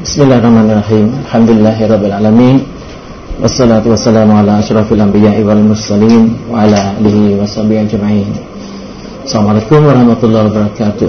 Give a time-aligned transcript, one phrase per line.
[0.00, 1.12] Bismillahirrahmanirrahim.
[1.28, 2.64] Alhamdulillahirabbil alamin.
[3.36, 8.32] Wassalatu wassalamu ala asyrafil anbiya'i wal mursalin wa ala alihi washabihi ajma'in.
[9.30, 11.08] สวัสดีคุณวะราะห์มะตุลลอฮ์วะบะเราะกาตุ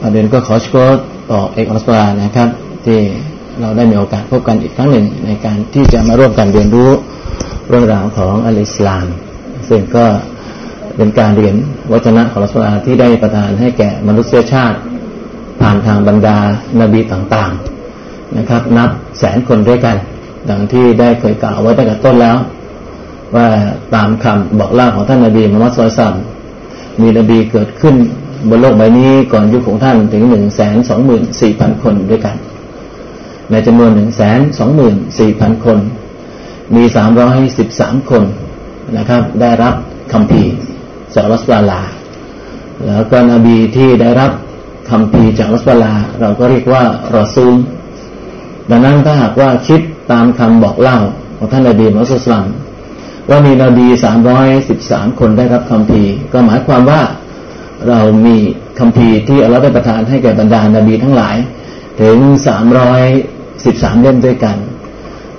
[0.00, 0.96] ประเด็นก็ขอชก
[1.30, 2.48] ต่อเอกอัลสลานะครับ
[2.86, 3.00] ที่
[3.60, 6.90] เราได้มีโอกาสพบกันอีกครั้งหนึ่งในการที่จะมาร่วมกันเรียนรู้
[7.68, 9.06] เรื่องราวของอัลอิสลาม
[9.68, 10.06] ซึ่งก็
[10.96, 11.54] เป็นการเรียน
[11.92, 14.78] วัฒนะของอัลสลาที่ได้ประทานให้แก่มนุษยชาติ
[15.60, 16.38] ผ่านทางบรรดา
[16.80, 17.73] นาบีต่างๆ
[18.38, 19.96] นะครับ นับแสนคนด้วยกัน
[20.50, 22.36] ดังที่ได้เคยกล่าวไว้ตั้งแต่ต้นแล้ว
[23.36, 23.48] ว่า
[23.94, 26.14] ตามคำบอกเล่าของท่านนาบีมุฮัมมัดสุลตัม
[27.00, 27.94] มีนบีเกิดขึ้น
[28.48, 32.36] บนโลกใบนี้ก่อนยุคของท่านถึงหนึ่งแสนสองหมื่นสี่พันคนด้วยกัน
[33.50, 35.78] ในจำนวนหนึ่งแสนสองหมื่นสี่พันคน
[36.74, 38.24] มีสามร้อยสิบสามคน
[38.96, 39.74] นะครับ ได้รับ
[40.12, 40.42] คำพี
[41.14, 41.82] จากรัสลาลา
[42.86, 44.30] แล้วก็นบีที่ได้รับ
[44.90, 46.82] คำพีจากรัสลา เราก็เรียกว่า
[47.16, 47.54] รอซูล
[48.70, 49.80] ดังนั้นถ้าหากว่าคิด
[50.12, 50.98] ตามคำบอกเล่า
[51.38, 52.44] ของท่านนบีมุสลตัม
[53.30, 56.02] ว่ามีนบีสามร้อยสิบสามคนได้รับคำพี
[56.32, 57.00] ก็หมายความว่า
[57.88, 58.36] เรามี
[58.78, 61.36] คำพีที่อัลลอฮฺได้ประทานให้แก่บรรดานาบีทั้งหลาย
[62.00, 62.16] ถึง
[62.46, 63.02] สามร้อย
[63.64, 64.56] สิบสามเล่มด้วยกัน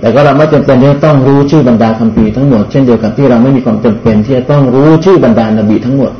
[0.00, 6.12] แต่ก็เราไม่จำเป็นที่จะต้องรู้ชื่อบรรดาคำพีทั้งหมด เช่นเดียวกับที่เราไม่มีความจำเป็นที่จะต้องรู้ชื่อบรรดานาบีทั้งหมด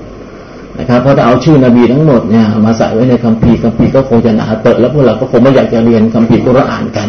[0.79, 7.09] นะครับเพราะถ้าเอาชื่อนบีทั้งหมดเนี่ยมาใส่ไว้ในคัมภีร์คัมภีร์ก็คงจะหนาเตอะแล้วพวกเราก็คงไม่อยากจะเรียนคัมภีร์กุรอานกัน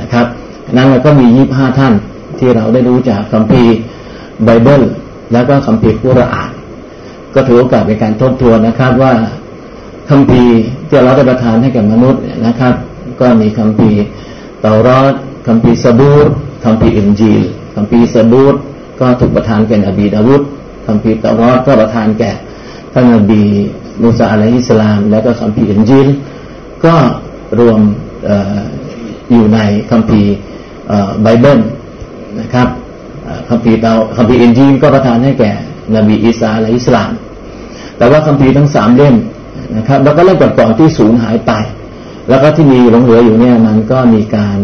[0.00, 0.26] นะครับ
[0.72, 1.94] นั้นเราก็มียี่สิบห้าท่าน
[2.38, 3.74] ที่เราได้รู้จากคัมภีร์
[4.44, 4.82] ไบเบิล
[5.32, 6.50] แล้วก็คัมภีร์กุรอาน
[7.34, 9.12] ก็ถือโอกาสในการทบทวนนะครับว่า
[10.10, 10.54] คัมภีร์
[10.88, 12.74] ที่เราได้ประทานให้แก่มนุษย์นะครับ
[13.20, 14.02] ก็มีคัมภีร์
[14.60, 15.14] เตารอด
[15.46, 16.26] คัมภีร์ซาบูร
[16.64, 17.42] คัมภีร์อินจีล
[17.74, 18.54] คัมภีร์ซาบูร
[19.00, 20.42] ก็ถูกประทานแก่นบีดาวูด
[20.86, 22.32] คัมภีร์เตารอดก็ประทานแก่
[22.92, 23.42] ท่านนบี
[24.02, 26.08] มูซาอะลัยฮิสลาม แล้วก็คัมภีร์อินจีล
[26.84, 26.94] ก็
[27.60, 27.80] รวม
[28.28, 28.30] อ
[29.30, 29.58] อยู่ใน
[29.90, 30.22] คัมภีร์
[31.22, 31.60] ไบเบิล
[32.40, 32.68] นะครับ
[33.48, 35.52] คัมภีร์เตาคัมภีร์อินจีลก็ประทานให้แก่
[35.96, 37.10] นบีอีสาอะลัยฮิสลาม
[37.96, 39.16] แต่ว่าคัมภีร์ทั้งสามเล่ม
[39.76, 41.52] นะครับ แล้วก็เล่มก่อนๆที่สูญหายไป
[42.28, 44.56] แล้วก็ที่มีหลงเหลืออยู่เนี่ยมันก็มีการ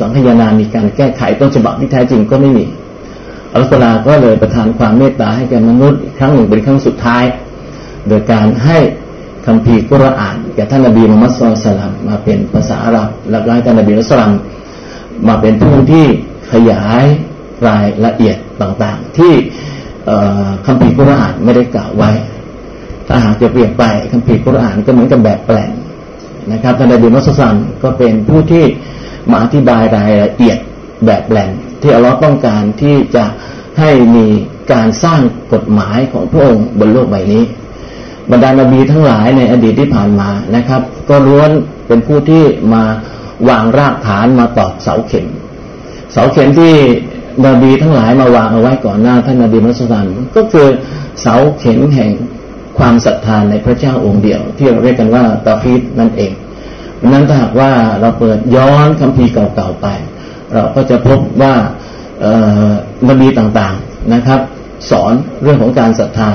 [0.00, 2.64] สังคยานา มีการแก้ไขต้นฉบับที่แท้จริงก็ไม่มี
[3.52, 7.24] อัลลอฮฺก็เลยประทานความเมตตาให้แก่มนุษย์ครั้งหนึ่งเป็นครั้งสุดท้าย
[8.08, 8.78] โดยการให้
[9.46, 14.32] คัมภีกุรอานแก่ท่านนบีมุฮัมมัดสุลตัลมมาเป็นภาษาอาหรับแล้วก็ให้ท่านนบีมุฮัมมัดสุลตัม
[15.28, 16.06] มาเป็นผู้ที่
[16.52, 17.04] ขยาย
[17.68, 19.32] รายละเอียดต่างๆ ที่
[20.66, 22.10] คัมภีกุรอานไม่ได้กล่าวไว้
[23.08, 25.70] ถ้าหากจะเปลี่ยนไปคัมภีกุรอานก็เหมือนกับแบบแปลง
[26.52, 28.64] นะครับท่านนบีมุฮัมมัดสุลตัมก็เป็นผู้ที่
[29.30, 30.58] มาอธิบายรายละเอียด
[31.06, 31.50] แบบแปลง
[31.82, 33.24] ที่อัลลอฮ์ต้องการที่จะ
[33.80, 34.26] ให้มี
[34.72, 35.20] การสร้าง
[35.52, 37.44] กฎหมายของพระองค์บนโลกใบนี้
[38.30, 41.50] บรรดานบีทั้งหลายในอดีตที่ผ่านมานะครับ ก็ล้วน
[41.86, 42.44] เป็นผู้ที่
[42.74, 42.84] มา
[43.48, 45.26] วางรากฐานมาตอกเสาเข็ม
[46.12, 46.74] เสาเข็มที่
[47.46, 50.06] นบีทั้งหลายมาวางเอาไว้ก่อนหน้าท่านนบีมุสลิม
[50.36, 50.68] ก็คือ
[51.20, 52.10] เสาเข็มแห่ง
[52.78, 56.32] ความศรัทธานในพระเจ้าองค์เดียว ที่เราเรียกกันว่าตาฟีดนั่นเอง
[57.06, 59.86] นั้นถ้าหากว่าเราเปิดย้อนคัมภีร์เก่าๆไป
[60.52, 61.54] เราก็จะพบว่า
[63.08, 64.40] นบีต่างๆนะครับ
[64.90, 66.30] สอนเรื่องของการศรัทธา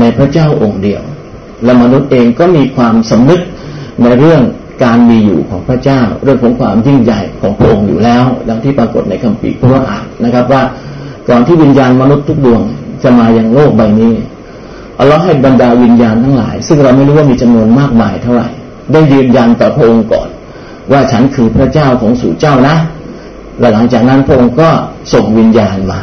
[0.00, 1.02] ในพระเจ้าองค์เดียว
[1.64, 3.40] และมนุษย์เองก็มีความสำนึก
[4.02, 4.42] ในเรื่อง
[4.84, 10.62] การมีอยู่ของพระเจ้า เรื่องของความยิ่งใหญ่ของพระองค์อยู่แล้ว ดังที่ปรากฏในคัมภีร์พระอานนะครับว่า
[11.28, 12.62] ก่อนที่วิญญาณมนุษย์ทุกดวง
[13.02, 14.14] จะมาอย่างโลกใบนี้
[14.98, 18.48] อัลลอฮ์ให้บรรดาวิญญาณทั้งหลาย ซึ่งเราไม่รู้ว่ามีจำนวนมากมายเท่าไหร่
[18.92, 20.28] ได้ยืนยันต่อพระองค์ก่อน
[20.92, 22.76] ว่าฉันคือพระเจ้าของสู่เจ้านะ
[23.58, 24.70] และหลังจากนั้นพระองค์ก็
[25.12, 26.00] ส่งวิญญาณมา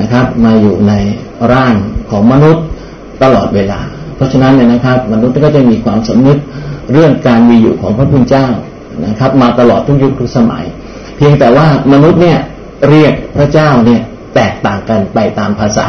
[0.00, 0.92] นะครับ มาอยู่ใน
[1.52, 1.74] ร่าง
[2.10, 2.64] ของมนุษย์
[3.22, 3.80] ตลอดเวลา
[4.16, 6.38] เพราะฉะนั้นเนี่ยนะครับ มนุษย์ก็จะมีความสำนึก
[6.92, 8.48] เรื่องการมีอยู่ของพระพุทธเจ้า
[9.06, 10.64] นะครับ มาตลอดทุกยุคทุกสมัย
[11.16, 12.38] เพียงแต่ว่ามนุษย์เนี่ย
[12.88, 14.00] เรียกพระเจ้าเนี่ย
[14.34, 15.88] แตกต่างกันไปตามภาษา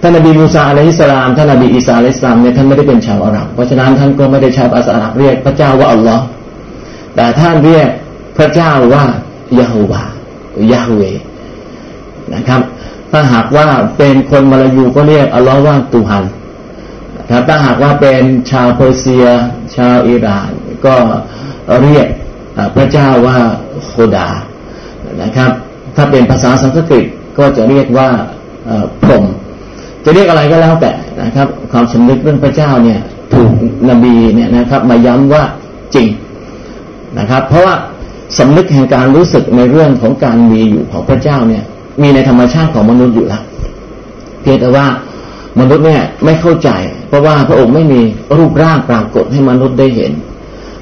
[0.00, 6.24] ท่านนบีมูซาอะลัยฮิสลามท่านนบีอีสาอะลัยฮิสลามเนี่ยท่านไม่ได้เป็นชาวอาหรับเพราะฉะนั้นท่านก็ไม่ได้ใช้ภาษาอาหรับเรียกพระเจ้าว่าอัลลอฮ์
[7.14, 7.88] แต่ท่านเรียก
[8.38, 9.04] พระเจ้าว่า
[9.58, 10.02] ยาฮูวา
[10.72, 11.02] ยาฮเว
[12.34, 12.60] นะครับ
[13.10, 13.66] ถ้าหากว่า
[13.96, 16.24] เป็นคนมาลายูก็เรียกอัลลอฮ์ว่าตูฮัน
[17.18, 19.26] นะครับถ้าหากว่าเป็นชาวเปอร์เซีย
[19.76, 20.50] ชาวอิหร่าน
[20.86, 20.94] ก็
[21.82, 22.08] เรียก
[22.74, 23.36] พระเจ้าว่า
[23.86, 24.28] โคดา
[25.22, 25.50] นะครับ
[25.96, 27.04] ถ้าเป็นภาษาสันสกฤต
[27.38, 28.08] ก็จะเรียกว่า
[29.02, 29.24] พรม
[30.04, 30.92] จะเรียกอะไรก็แล้วแต่
[31.22, 33.00] นะครับ ความสำนึกเรื่องพระเจ้าเนี่ย
[33.34, 33.52] ถูก
[33.90, 35.44] นบีเนี่ยนะครับ มาย้ำว่า
[35.94, 36.08] จริง
[37.18, 37.74] นะครับ เพราะว่า
[38.38, 41.64] สำนึกแห่งการรู้สึกในเรื่องของการมีอยู่ของพระเจ้าเนี่ย
[42.02, 43.42] มีในธรรมชาติของมนุษย์อยู่แล้ว
[44.42, 44.86] เพียงแต่ว่า
[45.60, 46.70] มนุษย์เนี่ยไม่เข้าใจ
[47.08, 48.00] เพราะว่าพระองค์ไม่มี
[48.38, 50.12] รูปร่างปรากฏให้มนุษย์ได้เห็น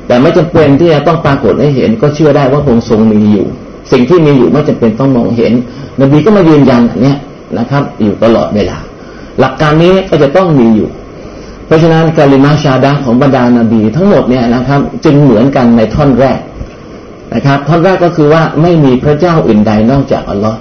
[0.06, 3.46] แต่ไม่จำเป็นที่จะต้องปรากฏให้เห็น ก็เชื่อได้ว่าพระองค์ทรงมีอยู่
[3.92, 5.52] สิ่งที่มีอยู่ไม่จำเป็นต้องมองเห็น
[6.00, 7.14] นบีก็มายืนยันอันนี้
[7.58, 8.78] นะครับ อยู่ตลอดเวลา
[9.40, 10.88] หลักการนี้ก็จะต้องมีอยู่
[11.66, 16.38] เพราะฉะนั้นกาลิมาชาดาของบรรดานาบีทั้งหมดเนี่ยนะครับ จึงเหมือนกันในท่อนแรก
[17.34, 20.58] นะครับท่อนแรกก็คือว่าไม่มีพระเจ้าอื่นใดนอกจากอัลลอฮ์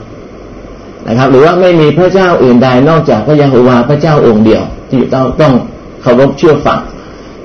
[1.08, 5.54] นะครับ หรือว่าไม่มีพระเจ้าอื่นใดนอกจากพระยาโฮวาพระเจ้าองค์เดียว ที่ต้องต้อง
[6.02, 6.80] เคารพเชื่อฟัง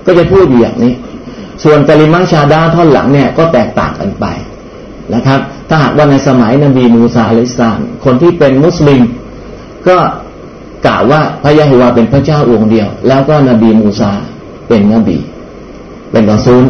[0.06, 0.92] ก็จะพูดอยู่อย่างนี้
[1.64, 4.26] ส่วนกลิมาชาดาท่อนหลังเนี่ยก็แตกต่างกันไป
[5.14, 9.02] นะครับ ถ้าหากว่าในสมัยนบีมูซาอะลัยสามคนที่เป็นมุสลิม
[9.88, 9.96] ก็
[10.86, 14.12] กล่าวว่าพระยาโฮวาเป็นพระเจ้าองค์เดียว แล้วก็นบีมูซา
[14.68, 15.18] เป็นนบี
[16.10, 16.64] เป็นรอซูล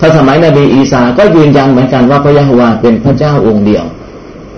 [0.00, 3.84] ถ้าสมัยนบีอีสาก็ยืนยันเหมือนกันว่าพระยาโฮวาเป็นพระเจ้าองค์เดียว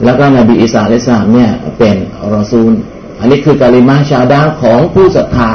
[0.05, 1.97] แล้วก็นบีอีสาและสามเนี่ยเป็น
[2.35, 2.73] รอซูล
[3.21, 5.51] อันนี้คือกาลิมาชาดาของผู้ศรัทธา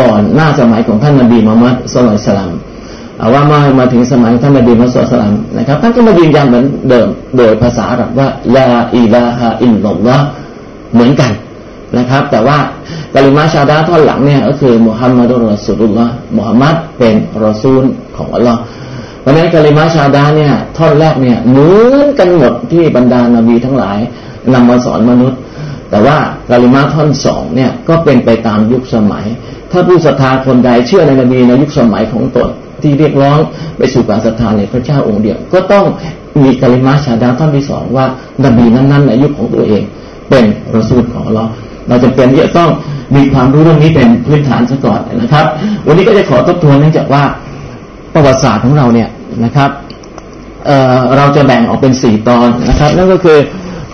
[0.00, 2.52] ก่อนหน้าสมัยของท่านนบีมุฮัมมัดสุลตัลลัม
[3.18, 10.20] เอาว่ามามาถึงสมัยท่านนบีมุฮัมมัดสุลตัลลัมนะครับท่านก็มายืนยันเหมือนเดิมโดยภาษาอาหรับว่าลาอิลาฮะอิลลัลลอฮ
[10.94, 11.32] เหมือนกัน
[11.98, 12.58] นะครับ แต่ว่า
[13.14, 17.14] กาลิมาชาดาท่อนหลังเนี่ยก็คือมุฮัมมัดุลรอสูลุลลอฮ์มุฮัมมัดเป็น
[17.46, 17.82] รอซูล
[18.16, 18.60] ของอัลลอฮ์
[19.24, 23.98] เพราะนั้นกาลิมาชาดาเนี่ยท่อนแรกเนี่ยเหมือนกันหมดที่บรรดานาบีทั้งหลาย
[24.54, 25.38] นำมาสอนมนุษย์
[25.90, 26.16] แต่ว่า
[26.50, 29.26] กาลิมาท่อนสองเนี่ยก็เป็นไปตามยุคสมัย
[29.70, 32.48] ถ้าผู้ศรัทธาคนใดเชื่อในนบีในยุคสมัยของตน
[32.82, 33.38] ที่เรียกร้อง
[33.78, 35.84] ไปสู่การศรัทธาในพระเจ้าองค์เดียว ก็ต้อง
[36.42, 38.06] มีกาลิมาชาดาท่อนที่สองว่า
[38.44, 39.82] นบีนั้นๆในยุคของตัวเอง
[40.30, 40.44] เป็น
[40.74, 41.44] รสูลของเรา
[41.88, 42.70] เราจะเป็นที่จะต้อง
[43.16, 45.46] มีความรู้เรื่องนี้เป็นพื้นฐานซะก่อนนะครับ
[45.86, 47.22] วันนี้ก็จะขอทบทวนเนื่องจากว่า
[48.14, 49.08] ประวัติศาสตร์ของเราเนี่ย
[49.44, 49.70] นะครับ
[50.66, 53.38] เเราจะแบ่งออกเป็นสี่ตอนนะครับ นั่นก็คือ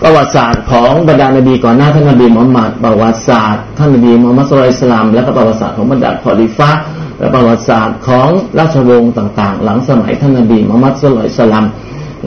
[0.01, 6.71] ประวัติศาสตร์ของบรรดานบีก่อนหน้าท่านนบีมุฮัมมัดประวัติศาสตร์ท่านนบีมุฮัมมัดสุลัยสลามและก็ประวัติศาสตร์ของบรรดาคอลิฟะ
[7.19, 8.29] และประวัติศาสตร์ของ
[8.59, 11.65] ราชวงศ์ต่างๆ หลังสมัยท่านนบีมุฮัมมัดสุลัยสลาม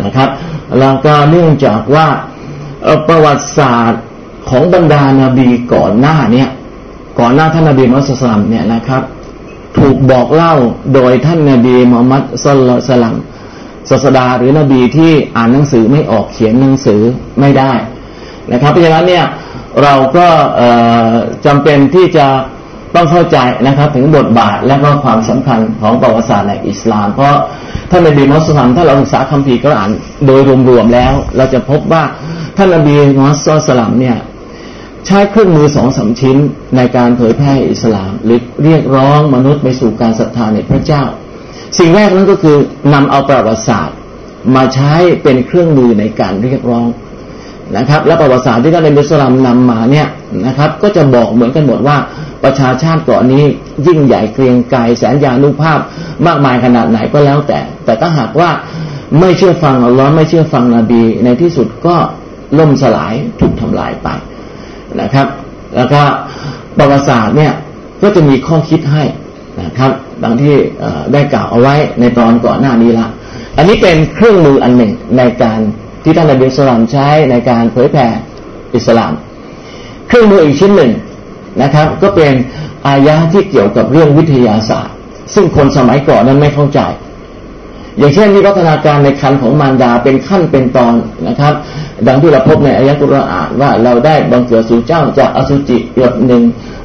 [0.02, 0.28] นะครับ
[0.80, 2.06] แล้วก็เนื่องจากว่า
[3.08, 4.02] ประวัติศาสตร์
[4.50, 6.48] ของบรรดานาบีก่อนหน้าเนี่ย
[7.20, 9.02] ก่อนหน้าท่านนบีมุฮัมมัดสุลัยสลามเนี่ยนะครับ
[9.78, 10.54] ถูกบอกเล่า
[10.94, 12.56] โดยท่านนาบีมุฮัมมัดสุล
[13.02, 13.14] ลัม
[13.90, 17.00] ศาสดาหรือนบีที่อ่านหนังสือไม่ออกเขียนหนังสือ
[17.40, 17.72] ไม่ได้
[18.52, 19.24] นะครับ เพราะฉะนั้นเนี่ย
[19.82, 20.26] เราก็
[21.46, 22.26] จำเป็นที่จะ
[22.94, 27.34] ต้องเข้าใจนะครับ ถึงบทบาทและก็ความสำคัญของประวัติศาสตร์ในอิสลาม เพราะ
[27.90, 29.90] ท่านนบีมุสลิมถ้าเราศึกษาคัมภีร์ก็อ่าน
[30.26, 32.02] โดยรวมๆแล้ว เราจะพบว่า
[32.56, 32.94] ท่านนบี
[33.26, 34.16] มุสลิมเนี่ย
[35.06, 36.36] ใช้เครื่องมือสองสาชิ้น
[36.76, 41.02] ในการเผยแพร่อิสลามหรือเรียกร้องมนุษย์ไปสู่การศรัทธาในพระเจ้า
[41.78, 42.56] สิ่งแรกนั้นก็คือ
[42.94, 43.96] นำเอาประวัติศาสตร์
[44.54, 44.92] มาใช้
[45.22, 46.88] เป็นเครื่องมือในการเรียกร้อง
[47.76, 50.08] นะครับ และประวัติศาสตร์ที่ท่านในมุสลิมนำมาเนี่ย
[50.46, 51.96] นะครับ ก็จะบอกเหมือนกันหมดว่า
[52.44, 53.44] ประชาชาติเกาะนี้
[53.86, 55.78] ยิ่งใหญ่เกรียงไกรแสนยานุภาพ
[56.26, 58.50] มากมายขนาดไหนก็แล้วแต่ แต่ถ้าหากว่า
[59.20, 61.96] ไม่เชื่อฟังอัลลอฮ์ไม่เชื่อฟังนบีในที่สุดก็
[62.58, 64.08] ล่มสลายถูกทำลายไป
[65.00, 65.26] นะครับ
[65.76, 66.00] แล้วก็
[66.78, 67.52] ประวัติศาสตร์เนี่ย
[68.02, 69.04] ก็จะมีข้อคิดให้
[69.62, 69.90] นะครับ
[70.22, 70.54] ดังที่
[71.12, 73.06] ได้กล่าวเอาไว้ในตอนก่อนหน้านี้ละ
[73.56, 75.60] อันนี้เป็นเครื่องมืออันหนึ่งในการ
[76.04, 78.06] ที่ท่านนบีสุลามใช้ในการเผยแผ่
[78.74, 79.12] อิสลาม
[80.08, 80.92] เครื่องมืออีกชิ้นหนึ่ง
[81.62, 82.32] นะครับ ก็เป็น
[82.86, 84.94] อายะที่เกี่ยวกับเรื่องวิทยาศาสตร์
[85.34, 86.80] ซึ่งคนสมัยก่อนนั้นไม่เข้าใจ
[87.98, 90.94] อย่างเช่นวิวัฒนาการในคันของมารดาเป็นขั้นเป็นตอน
[91.28, 91.52] นะครับ
[92.06, 96.42] ดังที่เราพบในอายะกุรอานว่าเราได้บังเกิดสู่เจ้าจากอสุจิหยดหนึ่ง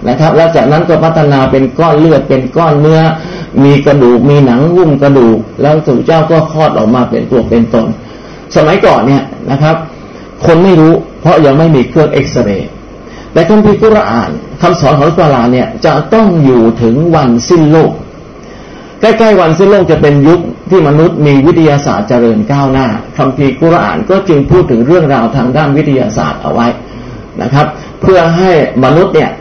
[0.08, 3.02] นะครับ แล้วจากนั้นก็พัฒนาเป็นก้อนเลือดเป็นก้อนเนื้อ
[3.64, 7.86] มีกระดูกมีหนังหุ้มกระดูก แล้วสู่เจ้าก็คลอดออกมาเป็นตัวเป็นตน
[8.56, 9.76] สมัยก่อนเนี่ยนะครับ
[10.46, 12.70] คนไม่รู้เพราะยังไม่มีเครื่องเอ็กซเรย์
[13.34, 14.30] แต่คัมภีร์กุรอาน
[14.62, 17.92] คำสอนของอัลกุรอานเนี่ยจะต้องอยู่ถึงวันสิ้นโลก
[19.02, 20.40] ใกล้ๆวันสิ้นโลกจะเป็นยุค
[20.70, 26.68] ที่มนุษย์มีวิทยาศาสตร์เจริญก้าวหน้าคัมภีกุรอานก็จึงพูดถึงเรื่องราวทางด้านวิทยาศาสตร์เอาไว้
[27.42, 27.68] นะครับ
[28.02, 28.52] เพื่อให้
[28.84, 29.32] มนุษย์เนี่ย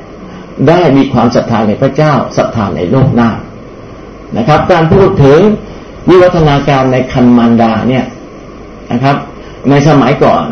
[0.68, 3.30] ได้มีความศรัทธาในพระเจ้าศรัทธาในโลกหน้า
[4.38, 5.40] นะครับ การพูดถึง
[6.08, 8.04] วิวัฒนาการในคันมันดาเนี่ย
[8.92, 9.16] นะครับ
[9.70, 10.44] ในสมัยก่อน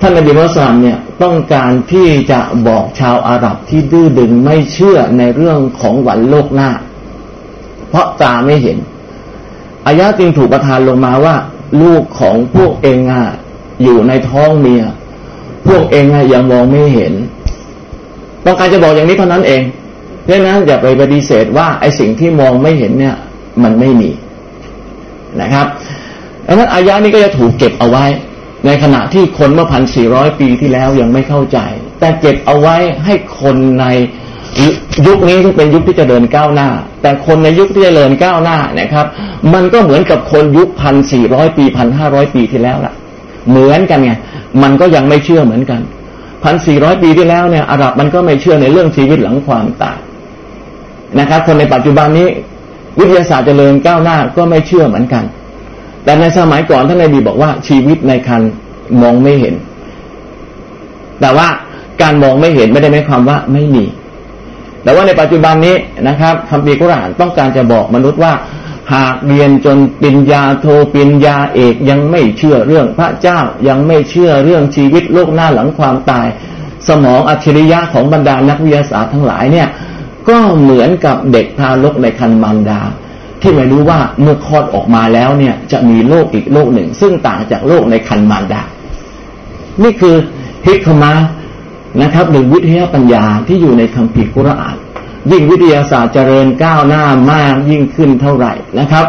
[0.00, 6.70] ท่านนบีมุสลิมเนี่ยต้องการที่จะบอกชาวอาหรับที่ดื้อดึงไม่เชื่อในเรื่องของวันโลกหน้า
[7.88, 8.78] เพราะตาไม่เห็น
[9.88, 11.34] อายะจึงถูกประทานลงมาว่า
[11.82, 13.24] ลูกของพวกเองอะ
[13.82, 14.82] อยู่ในท้องเมีย
[15.66, 17.12] พวกเองอะยังมองไม่เห็น
[18.44, 19.62] ต้องการจะบอกอย่างนี้เท่านั้นเอง
[20.30, 23.16] ดังนั้นอย่าไปปฏิเสธว่าไอ้สิ่งที่มองไม่เห็นเนี่ย
[23.62, 24.10] มันไม่มี
[25.40, 25.66] นะครับ
[26.46, 28.04] ดังนั้นอายะนี้ก็จะถูกเก็บเอาไว้
[28.66, 31.58] ในขณะที่คนเมื่อพันสี่ร้อยปีที่แล้วยังไม่เข้าใจ
[32.00, 33.86] แต่เก็บเอาไว้ให้คนใน
[35.06, 36.68] ยุคนี้ที่เป็นยุคที่จะเดินก้าวหน้า
[37.02, 39.06] แต่คนในยุคที่จะเดินก้าวหน้านะครับ
[39.54, 42.94] มันก็เหมือนกับคนยุคพันสี่ร้อยปีพันห้าร้อยปีที่แล้วล่ะ
[43.50, 44.12] เหมือนกันไง
[44.62, 45.80] มันก็ยังไม่เชื่อเหมือนกัน
[46.44, 49.98] พันสี่ร้อยปีที่แล้วเนี่ยอาหรับมันก็ไม่เชื่อในเรื่องชีวิตหลังความตาย
[51.18, 52.28] นะครับ คนในปัจจุบันนี้
[52.98, 55.24] วิทยาศาสตร์เจริญก้าวหน้าก็ไม่เชื่อเหมือนกัน
[56.04, 58.42] แต่ในสมัยก่อนท่านนบีบอกว่าชีวิตในคัน
[59.02, 59.54] มองไม่เห็น
[61.20, 61.48] แต่ว่า
[62.02, 63.84] การมองไม่เห็นไม่ได้หมายความว่าไม่มี
[64.82, 65.76] แต่ว่าในปัจจุบันนี้
[66.08, 68.32] นะครับคำพีกุรานต้องการจะบอกมนุษย์ว่า
[68.94, 76.26] หากเรียนจนปิญญาโทปิญญาเอกยังไม่เชื่อเรื่องพระเจ้ายังไม่เชื่อเรื่องชีวิตโลกหน้าหลังความตาย
[76.88, 79.68] สมองอัจฉริยะของบรรดานักวิทยาศาสตร์ทั้งหลายเนี่ย
[80.28, 82.80] ก็เหมือนกับเด็กทารกในคันมารดา
[83.42, 88.62] ที่ไม่รู้ว่าเมื่อคลอดออกมาแล้วเนี่ยจะมีโลกอีกโลกหนึ่ง ซึ่งต่างจากโลกในคันมารดา
[89.82, 90.16] นี่คือ
[90.66, 91.12] ฮิกมา
[92.02, 94.76] นะครับหรือวิทยาปัญญาที่อยู่ในคัมภีร์กุรอาน
[95.30, 99.04] ยิ่งวิทยาศาสตร์เจริญก้าวหน้ามากยิ่งขึ้นเท่าไหร่นะครับ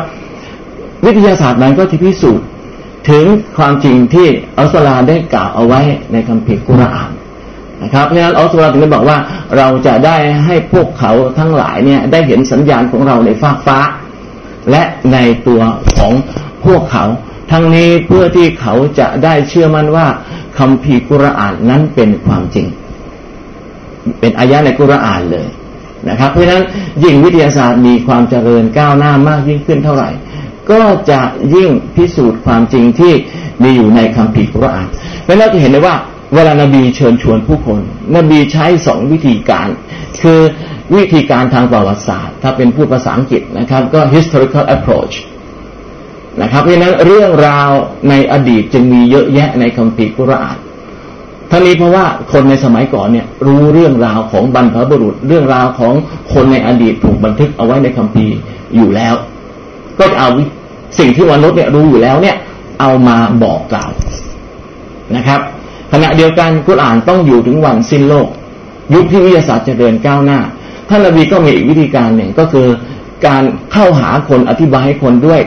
[1.06, 2.46] วิทยาศาสตร์นั้นก็จะพิสูจน์
[3.10, 3.26] ถึง
[3.58, 5.82] ความจริงที่อัลสลาได้กล่าวเอาไว้
[6.12, 7.10] ในคัมภีร์กุรอาน
[7.84, 9.18] นะครับเพราะฉะนั้นอัลสลาถึงได้บอกว่า
[9.58, 13.80] เราจะได้ให้พวกเขาทั้งหลายเนี่ยได้เห็นสัญญาณของเราในฟากฟ้า
[14.72, 14.84] และ
[15.14, 15.18] ใน
[15.48, 15.62] ตัว
[15.98, 16.14] ของ
[16.66, 17.06] พวกเขา
[17.52, 20.08] ทั้งนี้เพื่อที่เขาจะได้เชื่อมั่นว่า
[20.58, 22.68] คำพีกุรอานนั้นเป็นความจริง
[24.20, 25.48] เป็นอายะในกุรอานเลย
[26.10, 26.64] นะครับ เพราะฉะนั้น
[27.04, 30.10] ยิ่งวิทยาศาสตร์มีความเจริญก้าวหน้ามากยิ่งขึ้นเท่าไหร่
[30.72, 31.22] ก็จะ
[31.56, 33.14] ยิ่งพิสูจน์ความจริงที่
[33.64, 34.88] มีอยู่ในคำพีกุรอาน
[35.24, 35.96] เพราะนั้นเราจะเห็นได้ว่า
[36.34, 37.80] เวลานบีเชิญชวนผู้คน
[38.16, 39.68] นบีใช้สองวิธีการ
[40.22, 40.40] คือ
[40.96, 45.14] วิธีการทางประวัติศาสตร์ ถ้าเป็นพูดภาษาอังกฤษนะครับ ก็ historical approach
[46.42, 47.70] นะครับ เพราะนั้นเรื่องราว
[48.10, 50.58] ในอดีตจึงมีเยอะแยะในคัมภีร์กุรอาน
[51.52, 55.94] ทั้งนี้เพราะว่าคนในสมัยก่อนเนี่ยรู้เรื่องราวของบรรพบุรุษ เรื่องราวของ
[56.34, 58.36] คนในอดีตถูกบันทึกเอาไว้ในคัมภีร์
[58.76, 59.14] อยู่แล้ว
[60.00, 60.30] ก็เอา
[61.00, 62.36] สิ่งที่มนุษย์เนี่ยรู้อยู่แล้วเนี่ย
[62.80, 63.92] เอามาบอกกล่าว
[65.16, 65.40] นะครับ
[65.94, 68.28] ขณะเดียวกันกุรอานต้องอยู่ถึงวันสิ้นโลก
[68.94, 70.40] ยุคที่วิทยาศาสตร์จะเดินก้าวหน้า
[70.90, 72.68] ท่านนบีก็มีอีกวิธีการหนึ่งก็คือ
[73.28, 75.42] การเข้าหาคนอธิบายให้คนด้วย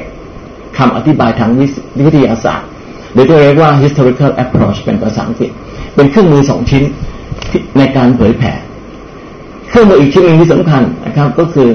[0.78, 1.50] คำอธิบายทาง
[2.06, 2.68] วิทยาศาสตร์
[3.12, 5.50] หรือที่เรียกว่า historical approach เป็นภาษาอังกฤษ
[5.94, 6.82] เป็นเครื่องมือสองชิ้น
[7.78, 8.52] ในการเผยแผ่
[9.68, 11.68] เครื่องมืออีกชิ้นหนึ่งที่สำคัญนะครับ ก็คือ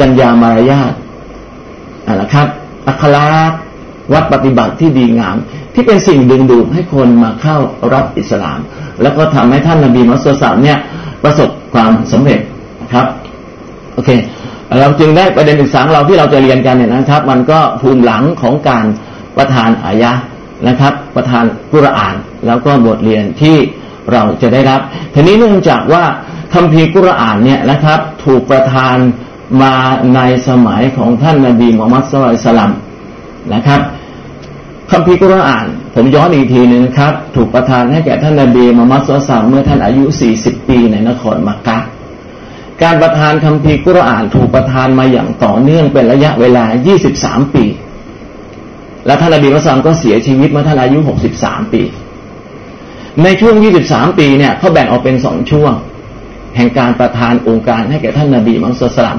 [0.00, 0.92] จัญญามารยาท
[2.20, 2.46] นะครับ
[2.88, 3.26] อัครา
[4.12, 5.36] วัดปฏิบัติที่ดีงาม
[5.74, 7.56] ที่เป็นสิ่งดึงดูดให้คนมาเข้า
[7.94, 8.60] รับอิสลาม
[9.02, 10.78] แล้วก็ทำให้ท่านนบีมุสลิมเนี่ย
[11.24, 12.40] ประสบความสำเร็จ
[12.82, 13.06] นะครับ
[13.94, 14.10] โอเค
[14.78, 18.84] เราจึงได้ประเด็นศึกษาเราที่เราจะเรียนกันเนี่ยนะครับ มันก็ภูมิหลังของการ
[19.36, 20.12] ประทานอายะ
[20.68, 22.14] นะครับ ประทานกุรอาน
[22.46, 23.56] แล้วก็บทเรียนที่
[24.12, 24.80] เราจะได้รับ
[25.14, 26.04] ทีนี้เนื่องจากว่า
[26.54, 28.96] คัมภีร์กุรอานเนี่ยนะครับ ถูกประทาน
[29.62, 29.74] มา
[30.14, 32.60] ในสมัยของท่านนาบีมุฮัมมัดสุลตัล
[33.54, 33.80] นะครับ
[34.90, 40.04] คัมภีร์กุรอาน ผมย้อนอีกทีหนึ่งครับ ถูกประทานให้แก่ท่านนาบีมุฮัมมัดสุลตัลเมื่อท่านอายุ
[40.36, 41.78] 40 ปีในนครมักกะ
[42.82, 46.64] การประทานคำพีกุรอานถูกประทานมาอย่างต่อเนื่องเป็นระยะเวลา
[47.08, 47.64] 23 ปี
[49.06, 50.98] และท่านอบีมุสลิมก็เสียชีวิตเมื่อท่านอายุ
[51.36, 51.82] 63 ปี
[53.22, 53.54] ในช่วง
[53.86, 55.72] 23 ปีเนี่ยเขาแบ่งออกเป็นสองช่วง
[56.56, 59.16] แห่งการประทานองค์การให้แก่ท่านนาบีมุสลิม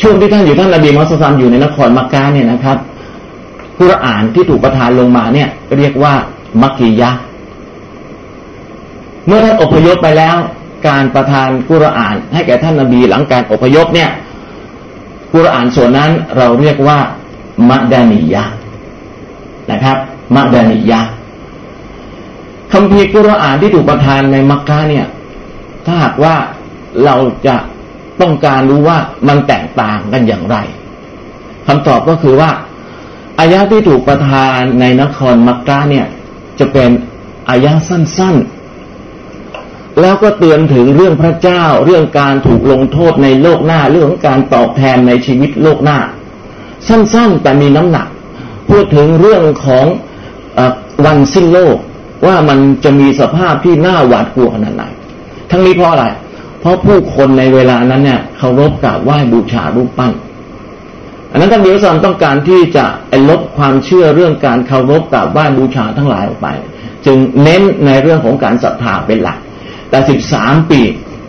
[0.00, 2.78] ช่วงที่ท่านอยู่ท่านนาบีมุสลิมอยู่ในนครมักกะเนี่ยนะครับ
[3.78, 5.48] กุรอานที่ถูกประทานลงมาเนี่ย
[5.78, 6.14] เรียกว่า
[6.62, 7.10] มักกียะ
[9.26, 10.36] เมื่อท่านอพยพไปแล้ว
[10.86, 14.10] การประทานกุรอาน ให้แก่ท่านนาบีหลังการอพยพเนี่ย
[15.32, 16.98] กุรอานส่วนนั้นเราเรียกว่า
[17.68, 18.44] มัดานิยะ
[19.70, 19.96] นะครับ
[20.34, 21.00] มัดานิยะ
[22.72, 25.06] คำพีกุรอานที่ถูกประทานในมักกะเนี่ย
[25.86, 26.34] ถ้าหากว่า
[27.04, 27.16] เรา
[27.46, 27.56] จะ
[28.20, 30.56] ต้องการรู้ว่ามันแตกต่างกันอย่างไร
[31.66, 32.50] คำตอบก็คือว่า
[33.38, 36.06] อายะที่ถูกประทานในนครมักกะเนี่ย
[36.58, 36.90] จะเป็น
[37.48, 38.55] อายะสั้นๆ
[40.00, 45.98] แล้วก็เตือนถึงเรื่องพระเจ้า เรื่องการถูกลงโทษในโลกหน้า เรื่องของการตอบแทนในชีวิตโลกหน้า
[46.88, 48.08] สั้นๆแต่มีน้ำหนัก
[48.70, 49.84] พูดถึงเรื่องของ
[50.58, 50.60] อ
[51.04, 51.76] วันสิ้นโลก
[52.26, 54.84] ว่ามันจะมีสภาพที่น่าหวาดกลัวขนาดไหน
[55.50, 56.06] ทั้งนี้เพราะอะไร
[56.60, 60.12] เพราะผู้คนในเวลานั้นเนี่ยเคารพกราบไหว้บูชารูปปั้น
[61.30, 62.84] อันนั้นท่านบิวซัมต้องการที่จะ
[63.28, 66.48] ลบความเชื่อเรื่องการเคารพกราบไหว้บูชาทั้งหลายออกไป
[67.06, 69.38] จึงเน้นในเรื่องของการศรัทธาเป็นหลัก
[69.96, 70.80] แต่สิบสามปี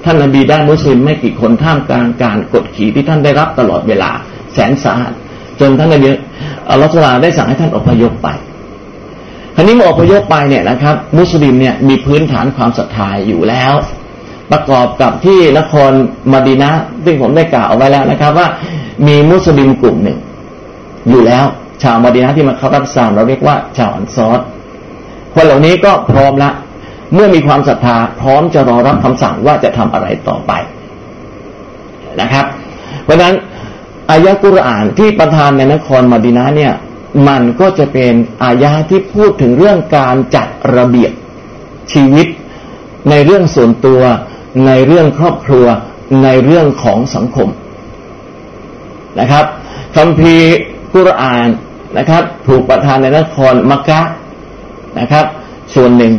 [0.06, 4.12] ท่านนบีได้มุสลิมไม่กี่คนท่ามกลางการกดขี่ที่ท่านได้รับตลอดเวลา
[4.54, 5.14] แสนสาหัส
[5.60, 6.08] จนท่านนบี
[6.70, 8.28] อัลลอฮฺได้สั่งให้ท่านอพยพไป
[9.56, 13.74] ทีนี้เมื่ออพยพไปเนี่ยนะครับ มุสลิมเนี่ยมีพื้นฐานความศรัทธาอยู่แล้ว
[14.52, 15.92] ประกอบกับที่นคร
[16.34, 16.72] มาดีนะ
[17.06, 18.48] ซึ่งผมได้กล่าวไว้แล้วนะครับ ว่า
[19.08, 20.18] มีมุสลิมกลุ่มหนึ่ง
[21.10, 21.46] อยู่แล้ว
[21.84, 24.40] ชาวมาดีนะที่มาเข้ารับสามเราเรียกว่า ชาวอันซอร
[25.34, 26.52] คนเหล่านี้ก็พร้อมละ
[27.14, 30.52] เมื่อมีความศรัทธาพร้อมจะรอรับคำสั่งว่าจะทำอะไรต่อไป
[32.22, 32.46] นะครับ
[33.04, 33.36] เพราะฉะนั้น
[34.10, 36.74] อายะกุรอานที่ประทานในนครมาดีนะเนี่ย
[37.28, 41.12] มันก็จะเป็นอายะที่พูดถึงเรื่องการจัดระเบียบ
[41.94, 42.28] ชีวิต
[43.10, 44.02] ในเรื่องส่วนตัว
[44.68, 45.66] ในเรื่องครอบครัว
[46.24, 47.50] ในเรื่องของสังคม
[49.20, 49.46] นะครับ
[49.96, 50.36] คำพี
[50.94, 51.48] กุรอาน
[51.98, 54.02] นะครับ ถูกประทานในนครมักกะ
[55.00, 55.26] นะครับ
[55.76, 56.14] ส่วนหนึ่ง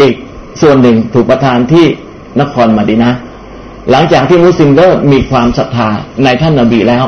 [0.00, 0.14] อีก
[0.60, 1.86] ส่วนหนึ่งถูกประทานที่
[2.40, 3.12] นครมาดีนะ
[3.90, 5.88] หลังจากที่มุสลิมเริ่มมีความศรัทธา
[6.24, 7.04] ในท่านนาบีแล้ว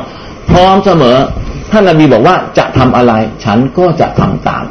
[0.51, 1.17] พร้อมเสมอ
[1.73, 3.13] ท่านนาบีบอกว่าจะทำอะไร
[3.45, 4.65] ฉันก็จะทำตาม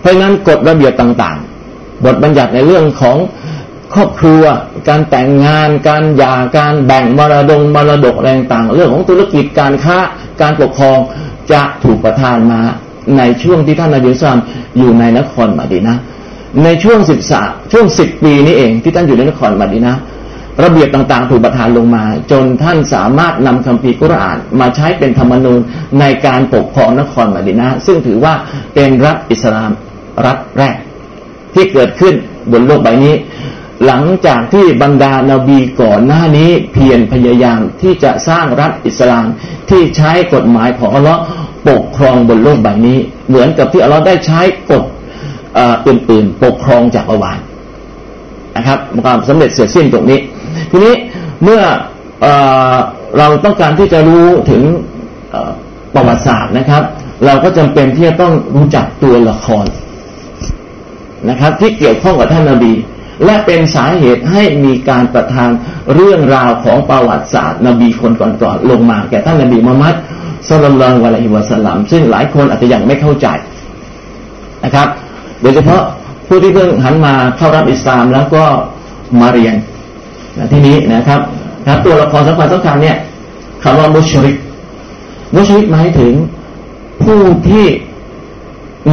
[0.00, 3.16] เพราะนั้นกฎระเบียบต่างๆ บทบัญญัติในเรื่องของ
[3.94, 4.42] ครอบครัว
[4.88, 9.98] การแต่งงาน การหย่าการแบ่งมรดงมรดกอะไรต่างๆเรื่องของธุรกิจการค้า
[10.40, 10.98] การปกครอง
[11.52, 12.60] จะถูกประทานมา
[13.18, 14.40] ในช่วงที่ท่านนบีสุลาม
[14.78, 15.96] อยู่ในนครมาดีนะ
[16.64, 17.42] ในช่วงสิบสา
[17.72, 19.96] ช่วงสิบปีนี้เอง ที่ท่านอยู่ในนครมาดีนะ
[20.64, 25.60] ระเบียบต่างๆ ถูกประทานลงมา จนท่านสามารถนำคัมภีร์กุรอาน มาใช้เป็นธรรมนูญ
[26.00, 28.34] ในการปกครองนครมาดินาซึ่งถือว่า
[28.74, 29.70] เป็นรัฐอิสลาม
[30.26, 30.76] รัฐแรก
[31.54, 32.14] ที่เกิดขึ้น
[32.52, 33.14] บนโลกใบนี้
[33.86, 39.26] หลังจากที่บรรดานาบีก่อนหน้านี้เพียรพยายามที่จะสร้างรัฐอิสลาม
[39.70, 41.20] ที่ใช้กฎหมายของอัลลอฮ์
[41.68, 44.40] ปกครองบนโลกใบนี้ เหมือนกับที่อัลลอฮ์ได้ใช้
[44.70, 44.82] กฎ
[45.86, 47.40] อื่นๆปกครองจากอวาน
[48.56, 50.20] นะครับความสำเร็จเสร็จสิ้นตรงนี้
[50.70, 50.94] ทีนี้
[51.44, 51.62] เมื่อ
[52.22, 52.26] เอ
[53.18, 54.62] เราต้องการที่จะรู้ถึง
[55.94, 56.82] ประวัติศาสตร์นะครับ
[57.26, 59.66] เราก็จำเป็นที่จะต้องรู้จักตัวละคร
[61.30, 62.72] นะครับ ที่เกี่ยวข้องกับท่านนาบี
[63.24, 65.48] และเป็นสาเหตุให้มีการประทาน
[65.94, 69.94] เรื่องราวของประวัติศาสตร์ นบีคนก่อนๆลงมา แก่ท่านนาบีมุฮัมมัด
[70.50, 73.26] สุลลัลวะลัยฮิวะสัลลัมซึ่งหลายคนอาจจะยังไม่เข้าใจ
[74.64, 74.88] นะครับ
[75.42, 75.82] โดยเฉพาะ
[76.26, 78.44] ผู้ที่เพิ่งหันมาเข้ารับอิสลามแล้วก็
[79.20, 79.54] มาเรียน
[80.52, 81.20] ที่นี้นะครับ
[81.66, 82.96] ครับตัวละครสำคัญสำคัญเนี่ย
[83.62, 84.36] คำว่ามุชริก
[85.34, 86.12] มุชริกหมายถึง
[87.02, 87.66] ผู้ที่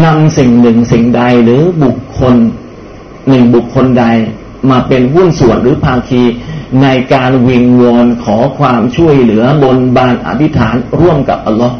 [0.05, 2.35] นำสิ่งหนึ่งสิ่งใดหรือบุคคล
[3.29, 4.05] หนึ่งบุคคลใด
[4.69, 6.23] มาเป็นหุ้นส่วนหรือภาคี
[6.81, 11.75] ในการวิงวอนขอความช่วยเหลือบนบานอธิษฐานร่วมกับอัลลอฮ์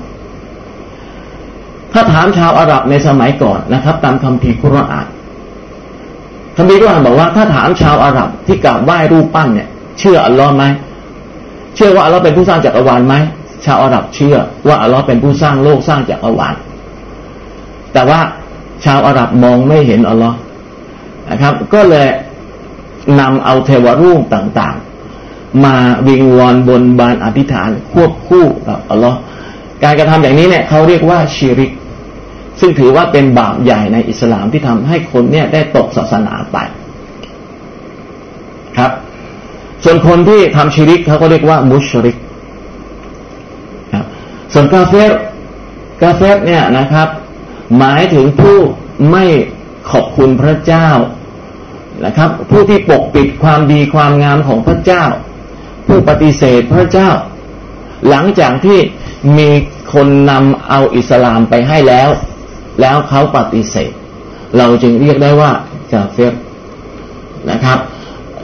[1.94, 5.08] ถ้าถามชาวอาหรับในสมัยก่อนนะครับ ตามคำพีคุรอาน
[6.56, 9.68] ท่านบีก็บอกว่า ถ้าถามชาวอาหรับที่กราบไหว้รูปปั้นเนี่ย
[10.00, 10.64] เชื่ออัลลอฮ์ไหม
[11.76, 13.16] เชื่อว่าอัลลอฮ์เป็นผู้สร้างจักรวาลไหม
[13.66, 16.56] ชาวอาหรับเชื่อว่าอัลลอฮ์เป็นผู้สร้างโลกสร้างจักรวาล
[17.94, 18.20] แต่ว่า
[18.86, 20.38] ชาวอาหรับมองไม่เห็นอัลลอฮ์
[21.30, 22.08] นะครับ ก็เลย
[23.20, 25.76] นำเอาเทวรูปต่างๆ มา
[26.08, 29.18] วิงวอนบนบานอธิษฐานควบคู่กับอัลลอฮ์
[29.84, 31.72] การกระทำอย่างนี้เนี่ยเขาเรียกว่าชีริก
[32.60, 36.58] ซึ่งถือว่าเป็นบาปใหญ่ในอิสลามที่ทำให้คนเนี่ยได้ตกศาสนาไป
[38.78, 38.92] ครับ
[39.84, 42.18] ส่วนคนที่ทำชิริกเขาก็เรียกว่ามุชริก
[43.94, 44.06] ครับ
[44.54, 45.14] ส่วนกาเฟร
[46.02, 47.08] กาเฟรเนี่ยนะครับ
[47.78, 48.58] หมายถึงผู้
[49.12, 49.26] ไม่
[49.92, 50.90] ขอบคุณพระเจ้า
[52.06, 55.04] นะครับ ผู้ที่ปกปิดความดีความงามของพระเจ้า
[55.88, 57.10] ผู้ปฏิเสธพระเจ้า
[58.10, 58.80] หลังจากที่
[59.38, 59.50] มี
[59.94, 62.10] คนนำเอาอิสลามไปให้แล้ว
[62.82, 63.92] แล้วเขาปฏิเสธ
[64.58, 65.52] เราจึงเรียกได้ว่า
[65.92, 66.34] กาเฟต
[67.52, 67.78] นะครับ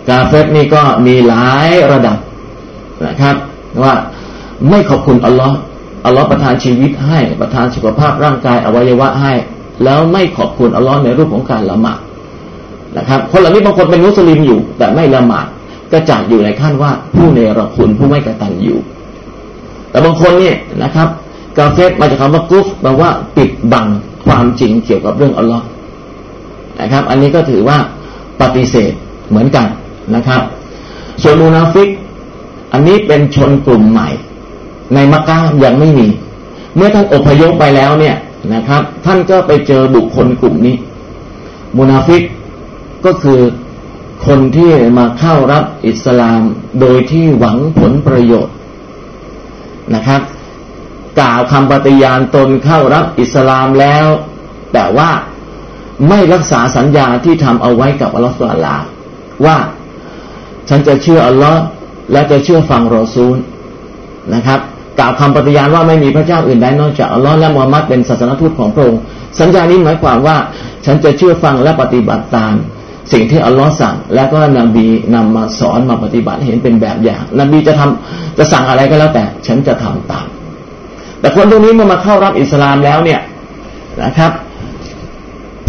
[0.10, 2.18] กาเฟตนี่ก็มีหลายระดับ
[3.08, 3.36] นะครับ
[3.84, 3.94] ว่า
[4.70, 5.58] ไม่ขอบคุณอัลลอฮ์
[6.06, 9.34] อัลลอฮ์ประทานชีวิตให้ประทานสุขภาพร่างกายอวัยวะให้
[9.84, 12.00] แล้วไม่ขอบคุณอัลลอฮ์ในรูปของการละหมาด
[12.98, 15.48] นะครับ คนเหล่านี้บางคนเป็นมุสลิมอยู่ แต่ไม่ละหมาด
[15.92, 18.76] ก็จัดอยู่ในขั้นว่าผู้เนรคุณผู้ไม่กตัญญู
[19.90, 21.08] แต่บางคนเนี่ยนะครับ
[21.58, 23.88] กาเฟตมาจากคำว่ากุฟแปลว่าปิดบัง
[24.26, 25.66] ความจริงเกี่ยวกับเรื่องอัลลอฮ์
[26.82, 27.78] นะครับ อันนี้ก็ถือว่า
[28.42, 28.92] ปฏิเสธ
[29.30, 29.68] เหมือนกัน
[30.16, 30.42] นะครับ
[31.22, 31.88] ส่วนมูนาฟิก
[32.74, 34.10] อันนี้เป็นชนกลุ่มใหม่
[34.94, 36.08] ในมักกะยังไม่มี
[36.76, 38.16] เมื่อท่านอพยพไปแล้วเนี่ย
[38.54, 40.76] นะครับ ท่านก็ไปเจอบุคคลกลุ่มนี้
[41.78, 42.24] มูนาฟิก
[43.06, 43.40] ก็คือ
[44.28, 46.42] คนที่มาเข้ารับอิสลาม
[46.82, 48.56] โดยที่หวังผลประโยชน์
[49.96, 50.22] นะครับ
[51.20, 54.08] กล่าวคำปฏิญาณตนเข้ารับอิสลามแล้ว
[54.74, 55.10] แต่ว่า
[56.10, 58.76] ไม่รักษาสัญญาที่ทำเอาไว้กับอัลลอฮฺสุลลา
[59.46, 59.58] ว่า
[60.70, 61.62] ฉันจะเชื่ออัลลอฮ์
[62.12, 63.36] และจะเชื่อฟังรอซูล
[64.34, 64.60] นะครับ
[65.00, 69.02] กล่าวคำปฏิญาณว่าไม่มีพระเจ้าอื่นใดนอกจากอัลลอฮ์และมุฮัมมัดเป็นศาสนทูตของพระองค์
[69.40, 70.38] สัญญานี้หมายความว่า
[70.86, 72.54] ฉันจะเชื่อฟังและปฏิบัติตาม
[73.12, 80.28] สิ่งที่อัลลอฮ์สั่ง แล้วก็นบีนำมาสอนมาปฏิบัติเห็นเป็นแบบอย่าง นบีจะทำจะสั่งอะไรก็แล้วแต่ ฉันจะทำตาม
[81.20, 83.20] แต่คนตรงนี้เมื่อมาเข้ารับอิสลามแล้วเนี่ย
[84.04, 84.32] นะครับ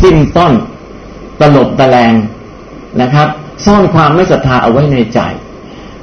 [0.00, 0.52] จิ้มต้น
[1.40, 2.12] ตลบตะแลง
[3.00, 3.28] นะครับ
[3.64, 5.20] ซ่อนความไม่ศรัทธาเอาไว้ในใจ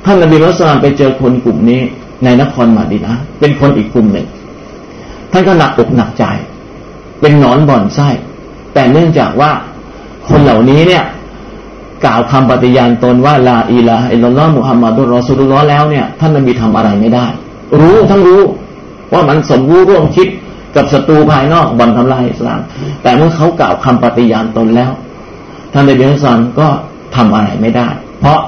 [0.05, 1.81] ท่านนบีมุสลิมไปเจอคนกลุ่มนี้
[2.23, 4.27] ในนครมาดีนะเป็นคนอีกกลุ่มหนึ่ง
[5.31, 6.25] ท่านก็หนักอกหนักใจ
[7.21, 8.09] เป็นหนอนบ่อนไส้
[8.73, 9.51] แต่เนื่องจากว่า
[10.29, 11.03] คนเหล่านี้เนี่ย
[12.05, 17.25] กล่าวคำปฏิญาณตนว่าลาอิลาอิลลอฮ์มุฮัมมัดุลรอสูลุลลอฮ์แล้วเนี่ยท่านนบีทำอะไรไม่ได้
[17.79, 18.41] รู้ทั้งรู้
[19.11, 20.27] ว่ามันสมรู้ร่วมคิด
[20.75, 22.59] กับศัตรูภายนอกบ่อนทำลายอิสลาม
[23.03, 24.91] แต่เมื่อเขากล่าวคำปฏิญาณตนแล้ว
[25.73, 26.67] ท่านนบีมุสลิมก็
[27.15, 27.87] ทำอะไรไม่ได้
[28.19, 28.39] เพราะ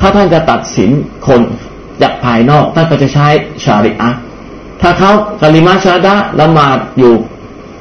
[0.00, 0.90] ถ้าท่านจะตัดสิน
[1.26, 1.40] คน
[2.02, 3.26] จากภายนอกท่านก็จะใช้
[3.64, 4.10] ชาริอะ
[4.82, 7.14] ถ้าเขากลิมาชาดะละหมาดอยู่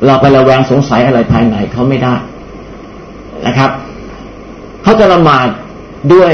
[0.06, 2.16] เราไประแวงสงสัยอะไรภายในเขาไม่ได้
[3.46, 3.72] นะครับ
[4.84, 5.48] เขาจะละหมาด
[6.13, 6.34] ด้วย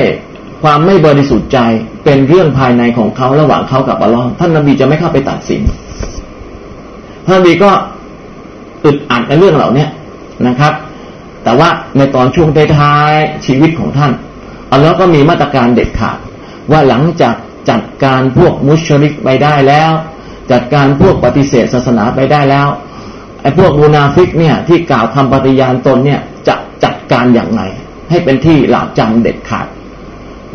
[0.64, 1.60] ความไม่บริสุทธิ์ใจ
[2.06, 5.62] เป็นเรื่องภายในของเขาระหว่างเขากับอัลลอฮ์ท่านนบีจะไม่เข้าไปตัดสิน
[7.26, 7.72] ท่านนบีก็
[8.86, 9.86] อึดอัดในเรื่องเหล่านี้
[10.48, 10.74] นะครับ
[11.44, 13.12] แต่ว่าในตอนช่วงท้าย
[13.46, 14.12] ชีวิตของท่าน
[14.72, 16.18] อัลลอฮ์ก็มีมาตรการเด็ดขาด
[16.72, 17.36] ว่าหลังจาก
[17.70, 19.92] จัดการพวกมุชริกไปได้แล้ว
[20.52, 22.68] จัดการพวกปฏิเสธศาสนาไปได้แล้ว
[23.42, 27.62] ไอ้พวกมูนาฟิกเนี่ยที่กล่าวคำปฏิญาณตนเนี่ยจะจัดการอย่างไร
[28.10, 29.68] ให้เป็นที่หลาบจำเด็ดขาด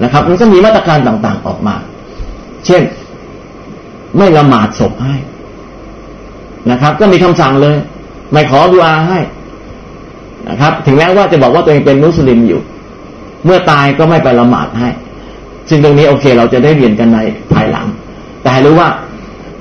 [0.03, 1.75] นะครับ มันก็มีมาตรการต่างๆออกมา
[2.67, 2.83] เช่น
[4.17, 5.17] ไม่ละหมาดศพให้
[6.71, 7.77] นะครับ ก็มีคำสั่งเลย
[8.33, 9.19] ไม่ขอดุอาให้
[10.49, 12.61] นะครับ ถึงแม้ว่าจะบอกว่าตัวเองเป็นมุสลิมอยู่
[13.45, 14.89] เมื่อตายก็ไม่ไปละหมาดให้
[15.69, 17.19] ซึ่งตรงนี้โอเค เราจะได้เรียนกันใน
[17.53, 17.87] ภายหลัง
[18.43, 18.89] แต่ให้รู้ว่า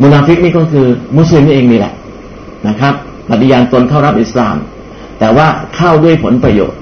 [0.02, 0.86] มุนาฟิกนี่ก็คือ
[1.17, 1.93] มุสลิมนี่เองนี่แหละ
[2.67, 2.93] นะครับ
[3.30, 4.56] ปฏิญาณตนเข้ารับอิสลาม
[5.19, 6.80] แต่ว่าเข้าด้วยผลประโยชน์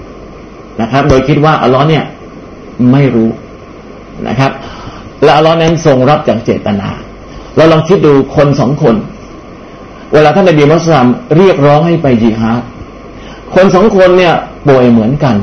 [0.82, 2.04] นะครับ โดยคิดว่าอัลลอฮ์เนี่ย
[2.92, 3.30] ไม่รู้
[4.28, 4.52] นะครับ
[5.24, 6.90] และอัลลอฮ์นั้นทรงรับจากเจตนา
[7.56, 8.96] เราลองคิดดูคนสองคน
[10.14, 12.62] เวลาท่านนบีมุสลิมเรียกร้องให้ไปจิฮาด
[13.56, 14.34] คนสองคนเนี่ย
[14.68, 15.36] ป่วยเหมือนกัน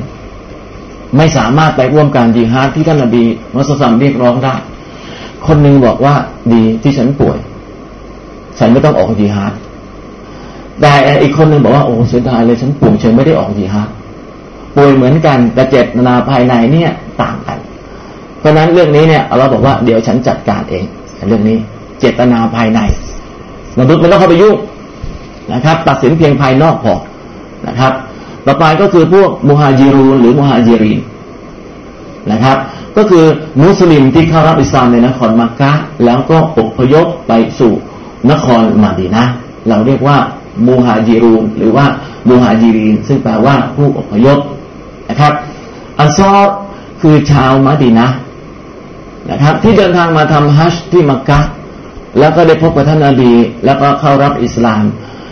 [1.17, 3.23] ไม่สามารถไปร่วมการจิฮาดที่ท่านนบี
[3.57, 4.55] มุสลิมเรียกร้องได้
[5.47, 6.15] คนหนึ่งบอกว่า
[6.53, 7.39] ดีที่ฉันป่วย
[8.59, 9.53] ฉันไม่ต้องออกจิฮาด
[10.81, 13.89] แต่อีกคนหนึ่งบอกว่าโอ้เสียดายเลยฉันป่วยฉันไม่ได้ออกจิฮาด
[14.77, 16.91] ป่วยเหมือนกันแต่เจตนาภายในเนี่ย
[17.23, 17.59] ต่างกัน
[18.42, 20.85] เพราะนั้นเรื่องนี้เนี่ยเราบอกว่าเดี๋ยวฉันจัดการเอง
[21.28, 21.59] เรื่องนี้
[22.00, 22.81] เจตนาภายใน
[23.78, 24.57] มนุษย์ไม่ต้องเข้าไปยุ่ง
[25.52, 26.94] นะครับ ตัดสินเพียงภายนอกพอ
[27.68, 27.92] นะครับ
[28.46, 31.00] ต่อไปก็คือพวกมุฮัจิรูนหรือมุฮัจิรีน
[32.33, 32.57] นะครับ
[32.96, 33.24] ก็คือ
[33.62, 35.72] มุสลิมที่เข้ารับอิสลามในนครมักกะ
[36.05, 37.72] แล้วก็อพยพไปสู่
[38.31, 39.24] นครมาดีนะ
[39.68, 40.18] เราเรียกว่า
[40.66, 41.87] มูฮาจิรูนหรือว่า
[42.28, 44.38] มูฮาจิรีนซึ่งแปลว่าผู้อพยพ
[45.09, 45.33] นะครับ
[45.98, 46.33] อันซอ
[47.00, 48.09] คือชาวมาดีนะ
[49.31, 51.41] นะครับ ที่เดินทางมาทำฮัจที่มักกะ
[52.19, 53.33] แล้วก็ได้พบกับท่านนาบี
[53.65, 54.85] แล้วก็เข้ารับอิสลาม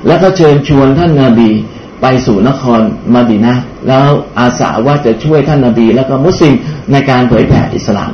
[0.07, 1.51] แล้วก็เชิญชวนท่านนาบี
[2.03, 2.81] ไปสู่นคร
[3.15, 3.57] มาดีนะ
[3.89, 4.07] แล้ว
[4.39, 6.55] อาสาว่าจะช่วยท่านนาบี แล้วก็มุสลิม
[6.93, 8.13] ในการเผยแผ่อิสลาม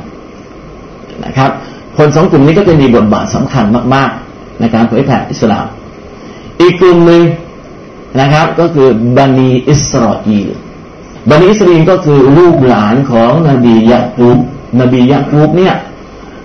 [1.25, 1.51] นะครับ
[1.97, 5.65] คนสองกลุ่มนี้ก็จะมีบทบาทสำคัญมาก ๆ ในการเผยแผ่อิสลาม
[6.61, 7.23] อีกกลุ่มหนึ่ง
[8.19, 8.87] นะครับ ก็คือ
[9.17, 10.49] บันีอิสราเอล
[11.29, 14.39] บันิอิสรีก็คือลูกหลานของนบียะกูบ
[14.79, 15.75] นบียะกูบเนี่ย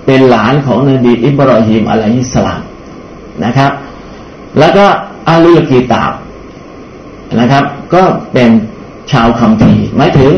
[0.06, 2.60] เป็นหลานของนบีอิบรอฮิมอะลัยฮิสลาม
[3.44, 3.70] นะครับ
[4.58, 4.86] แล้วก็
[5.28, 6.12] อาลีกีตาบ
[7.40, 8.50] นะครับ ก็เป็น
[9.12, 10.32] ชาวคัมภีร์หมายถึง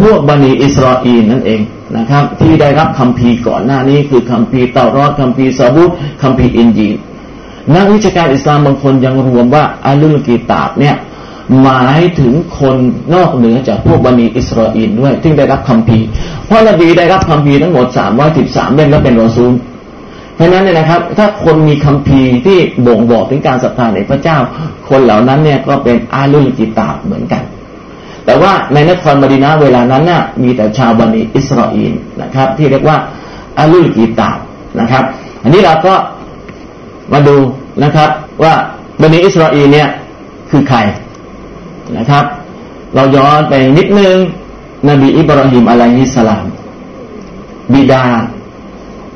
[0.00, 1.60] พวกบันิอิสราเอลนั่นเอง
[1.96, 5.90] นะครับ ที่ได้รับคัมภีร์ก่อนหน้านี้คือคัมภีร์เตารอดคัมภีร์ซาบุต
[6.22, 6.88] คัมภีร์อินจี
[7.74, 10.94] นักวิชาการอิสลามบางคนยังรวมว่าอาลีกีตาบเนี่ย
[11.62, 12.76] หมายถึงคน
[13.14, 15.98] นอกเหนือจากพวกบันีอิสราเอลด้วยที่ได้รับคำพี
[16.46, 19.52] เพราะนบีได้รับคำพีทั้งหมดสามร้อยสิบสามเล่มแล้วเป็นรอซูล
[20.34, 24.38] เพราะนั้นเนี่ยนะครับ ถ้าคนมีคำพีที่บ่งบอกถึงการศรัทธาในพระเจ้า
[24.88, 27.42] คนเหล่านั้นเนี่ยก็เป็นอาลุลกิตาเหมือนกัน
[28.26, 32.96] แต่ว่าในนครมดีนาเวลานั้นน่ะมีแต่ชาวบันีอิสราเอลนะครับ ที่เรียกว่า
[33.58, 34.38] อาลุลกิตาบ
[34.80, 35.04] นะครับ
[35.42, 35.94] อันนี้เราก็
[37.12, 37.36] มาดู
[37.84, 38.10] นะครับ
[38.42, 38.54] ว่า
[39.00, 39.88] บันีอิสราเอลเนี่ย
[40.50, 40.78] คือใคร
[41.98, 42.24] นะครับ
[42.94, 44.16] เราย้อนไปนิดนึง
[44.88, 46.44] นบีอิบราฮิมอะลัยฮิสลาม
[47.72, 48.04] บิดา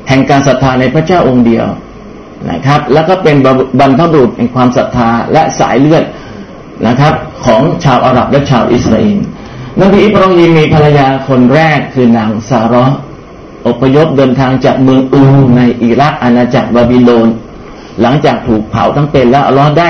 [0.07, 1.65] แห่งการศรัทธาในพระเจ้าองค์เดียว
[2.51, 3.35] นะครับ แล้วก็เป็น
[3.79, 6.03] บรรพบุรุษแห่งความศรัทธาและสายเลือด
[6.87, 7.13] นะครับ
[7.45, 9.17] ของชาวอาหรับและชาวอิสราเอล
[9.81, 12.97] นบีอิบราฮิมมีภรรยาคนแรกคือนางซาร์
[13.67, 15.21] อพยพเดินทางจากเมืองอู
[15.57, 17.27] ในอิรักอาณาจักรบาบิโลน
[18.01, 19.89] หลังจากถูกเผาทั้งเป็นแล้วอัลลอฮ์ได้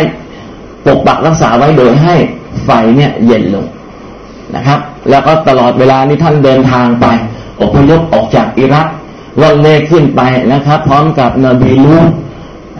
[0.85, 2.15] ปกปักรักษาไว้โดยให้
[2.63, 3.65] ไฟเนี่ยเย็นลง
[4.55, 7.05] นะครับ แล้วก็ตลอดเวลานี้ท่านเดินทางไป
[7.61, 8.87] อพยพออกจากอิรัก
[9.41, 10.21] ล่อนเล่ขึ้นไป
[10.53, 11.97] นะครับ พร้อมกับนบีลู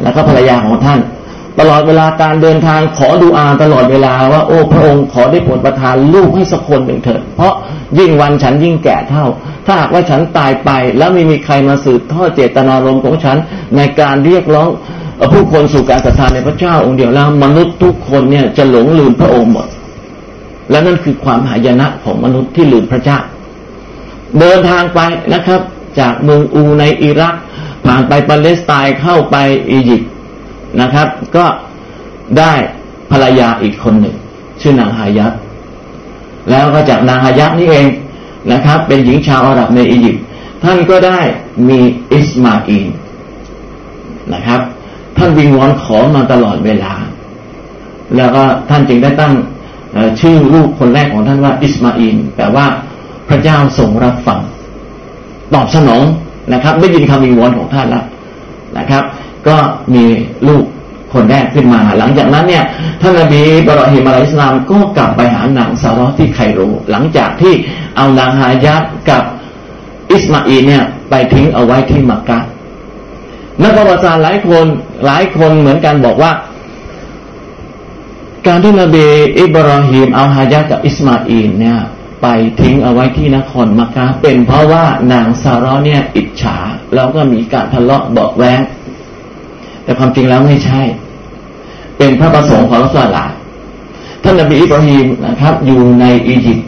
[0.04, 1.00] แล้วก็ภรรยาของท่าน
[1.60, 7.54] ตลอดเวลาการเดินทางขอดูอาตลอดเวลาว่าโอ้พระองค์ขอได้ผลประทานลูกให้สักคนหนึ่งเถิดเพราะ
[8.00, 9.26] ยิ่งวันฉันยิ่งแก่เท่า
[9.66, 13.38] ถ้าหากว่าฉันตายไป แล้วไม่มีใครมาสืบทอดเจตนารมณ์ของฉัน
[13.78, 14.70] ในการเรียกร้อง
[15.34, 19.68] ผู้คนสู่การศรัทธาในพระเจ้าองค์เดียวแล้วมนุษย์ทุกคนเนี่ยจะหลงลืมพระองค์หมด
[20.70, 23.20] และนั่นคือความหายนะของมนุษย์ที่ลืมพระเจ้า
[24.40, 25.00] เดินทางไป
[25.34, 25.62] นะครับ
[26.00, 27.36] จากเมืองอูในอิรัก
[27.86, 29.36] ผ่านไปปาเลสไตน์เข้าไป
[29.72, 30.10] อียิปต์
[30.82, 31.46] นะครับ ก็
[32.38, 32.54] ได้
[33.12, 34.16] ภรรยาอีกคนหนึ่ง
[34.62, 35.34] ชื่อนางฮายัต
[36.50, 37.88] แล้วก็จากนางฮายัตนี่เอง
[38.52, 40.24] นะครับ เป็นหญิงชาวอาหรับในอียิปต์
[40.64, 41.20] ท่านก็ได้
[41.70, 41.80] มี
[42.14, 42.88] อิสมาอิน
[44.34, 44.62] นะครับ
[45.20, 46.94] ท่านวิงวอนขอมาตลอดเวลา
[48.16, 49.34] แล้วก็ท่านจึงได้ตั้ง
[50.22, 52.66] ชื่อลูกคนแรกของท่านว่าอิสมาอินแปลว่า
[53.30, 54.40] พระเจ้าทรงรับฟัง
[55.54, 56.04] ตอบสนอง
[56.54, 58.06] นะครับ ได้ยินคำวิงวอนของท่านแล้ว
[58.78, 59.04] นะครับ
[59.48, 59.56] ก็
[59.94, 60.06] มี
[60.48, 60.64] ลูก
[61.14, 62.64] คนแรกขึ้นมา หลังจากนั้นเนี่ย
[63.02, 66.60] ท่านนบีบรอฮิมอะลัยสลามก็กลับไปหานางซารอที่ไคโร
[66.92, 67.54] หลังจากที่
[67.96, 68.76] เอานางฮายะ
[69.10, 69.24] กับ
[70.12, 72.40] อิสมาอีเนี่ยไปทิ้งเอาไว้ที่มักกะ
[73.64, 74.66] นักประวัติศาสตร์หลายคน
[75.06, 76.32] หลายคนเหมือนกันบอกว่า
[78.48, 79.06] การที่นบี
[79.40, 81.80] อิบราฮิมเอาฮายะกับอิสมาอินเนี่ย
[82.22, 82.28] ไป
[82.60, 86.58] ทิ้งเอาไว้ที่นครมักกะเป็นเพราะว่านางซาร่เนี่ยอิจฉา
[86.96, 88.62] แล้วก็มีการทะเลาะเบาแวง
[89.84, 90.82] แต่ความจริงแล้วไม่ใช่
[91.98, 93.26] เป็นพระประสงค์ของรัสลา
[94.24, 96.68] ท่านนบีอิบราฮิมนะครับ อยู่ในอียิปต์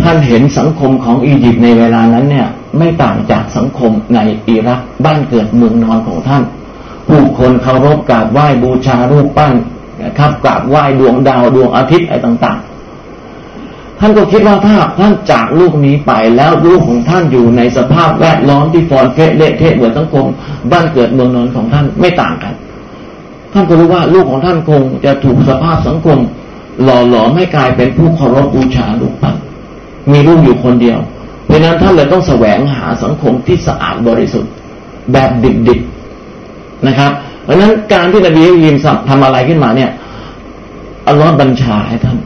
[0.00, 6.42] ท่านเห็นสังคมของอียิปต์ในเวลานั้นเนี่ย ไม่ต่างจากสังคมในอิรักบ้านเกิดเมืองนอนของท่าน
[7.08, 9.54] ผู้คนเคารพกราบไหว้บูชารูปปั้น
[10.02, 20.26] นะครับกราบไหว้ดวงดาวดวงอาทิตย์อะไรต่าง ๆ ท่านก็คิดว่าถ้าท่านจากลูกนี้ไปแล้วลูกของท่านอยู่ในสภาพแวดล้อมที่ฟอนเฟะเละเทะเหมือนสังคม
[20.72, 22.54] บ้านเกิดเมืองนอนของท่านไม่ต่างกัน
[23.52, 26.18] ท่านก็รู้ว่าลูกของท่านคงจะถูกสภาพสังคม
[26.82, 29.36] หล่อหลอมให้กลายเป็นผู้เคารพบูชารูปปั้น
[30.12, 30.98] มีลูกอยู่คนเดียว
[31.46, 34.52] เพราะนั้นท่านเลยต้องแสวงหาสังคมที่สะอาดบริสุทธิ์
[35.12, 35.30] แบบ
[35.68, 37.12] ดิบๆนะครับ
[37.44, 38.76] เพราะนั้นการที่นบีอิม
[39.08, 39.90] ทำอะไรขึ้นมาเนี่ย
[41.08, 42.18] อัลลอฮ์บัญชาให้ท่าน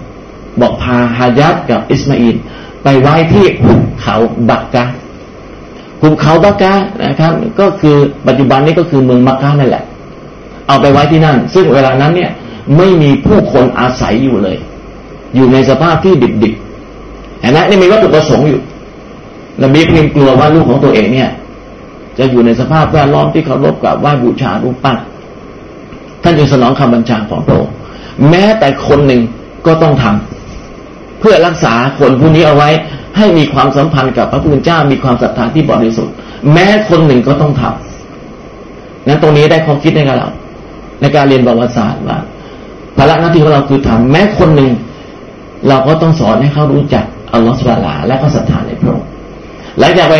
[0.61, 2.37] บอกพาฮายัดกับอิสมาอิล
[2.83, 4.17] ไปไว้ที่หุบเขา
[4.51, 4.85] บักกะ
[6.03, 6.73] หุบเขาบักกะ
[7.07, 9.85] นะครับ ก็คือปัจจุบันนี้ก็คือเมืองมักกะนั่นแหละ
[10.67, 12.31] เอาไปไว้ที่นั่น ซึ่งเวลานั้นเนี่ย
[12.77, 14.57] ไม่มีผู้คนอาศัยอยู่เลย
[15.35, 18.61] อยู่ในสภาพที่ดิบๆเห็นไหมนี่มีวัตถุประสงค์อยู่
[19.63, 21.31] นบีเพียงกลัวว่าลูกของตัวเองเนี่ย
[22.19, 24.97] จะอยู่ในสภาพแวดล้อมที่เขารบกับไหว้บูชารูปปั้น
[26.23, 27.75] ท่านจึงสนองคำบัญชาของพระองค์
[28.31, 29.21] แม้แต่คนหนึ่ง
[29.67, 32.71] ก็ต้องทำเพื่อรักษาคนผู้นี้เอาไว้
[33.17, 36.15] ให้มีความสัมพันธ์กับพระพุทธเจ้ามีความศรัทธาที่บริสุทธิ์
[36.53, 40.31] แม้คนหนึ่งก็ต้องทำนั้นตรงนี้ได้ความคิดในการเรา
[41.01, 42.19] ในการเรียนประวัติศาสตร์ว่า
[42.97, 44.71] ภาระหน้าที่ของเราคือทำแม้คนหนึ่ง
[45.69, 49.09] เราก็ต้องสอนให้เขารู้จักอัลลอฮฺสุบาลาและก็ศรัทธาในพระองค์
[49.79, 50.15] หลังจากไป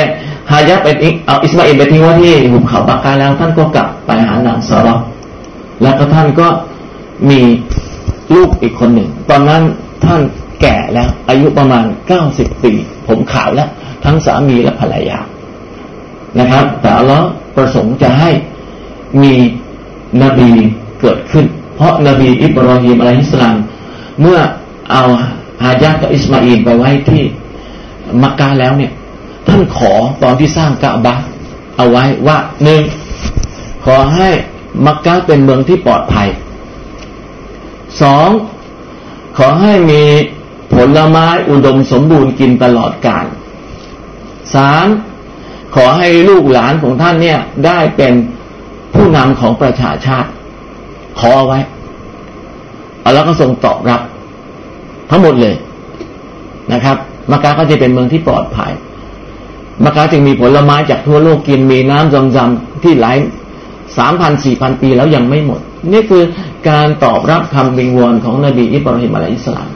[0.53, 0.89] ฮายะไป
[1.27, 5.03] เอาอิสมาอิลไปทิ้งไว้ที่หุบเขาปากกาแล้ว ท่านก็กลับไปหานางซาร์
[5.83, 6.49] แล้วก็ท่านก็
[7.31, 7.41] มี
[8.35, 9.63] ลูกอีกคนหนึ่ง ตอนนั้น
[10.05, 10.21] ท่าน
[10.61, 12.73] แก่แล้วอายุประมาณเก้าสิบปี
[13.07, 13.69] ผมขาวแล้ว
[14.05, 15.19] ทั้งสามีและภรรยา
[16.39, 17.19] นะครับ แต่อลลอ
[17.57, 18.31] ประสงค์จะให้
[19.23, 19.35] มี
[20.23, 20.51] นบี
[21.01, 23.57] เกิดขึ้น เพราะนบีอิบราฮิมอะลัยฮิสลาม
[24.21, 24.39] เมื่อ
[24.93, 25.05] เอา
[25.65, 27.23] ฮายะกับอิสมาอิลไปไว้ที่
[28.23, 28.93] มักกะแล้วเนี่ย
[29.49, 31.17] ท่านขอตอนที่สร้างกะบะ
[31.77, 32.83] เอาไว้ว่าหนึ่ง
[33.85, 34.29] ขอให้
[34.87, 36.29] มักกะเป็นเมืองที่ปลอดภัย
[38.03, 38.29] สอง
[39.39, 40.03] ขอให้มี
[40.75, 43.27] ผลไม้อุดมสมบูรณ์กินตลอดกาล
[44.55, 44.87] สาม
[45.75, 48.15] ขอให้ลูกหลานของท่านเนี่ยได้เป็น
[48.95, 50.31] ผู้นำของประชาชาติ
[51.21, 51.61] ขอเอาไว้
[53.03, 54.01] อาแล้วก็ทรงตอบรับ
[55.11, 55.55] ทั้งหมดเลย
[56.73, 56.97] นะครับ
[57.31, 58.73] มักกะก็จะเป็นเมืองที่ปลอดภัย
[59.85, 63.17] มักกะจึงมีผลไม้จากทั่วโลกกินมีน้ำจำจำที่หลาย
[63.99, 65.61] สามพันสี่พันปีแล้วยังไม่หมด
[65.93, 66.23] นี่คือ
[66.69, 69.69] การตอบรับคำบิงวอนของนบีอิบราฮิมอะลัยอิสลาม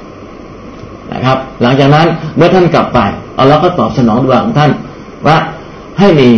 [1.13, 2.99] นะครับ หลังจากนั้นเมื่อท่านกลับไป
[3.39, 4.71] อัลลอฮ์ก็ตอบสนองดุอาอ์ของท่าน
[5.27, 5.37] ว่า
[5.99, 6.29] ให้มี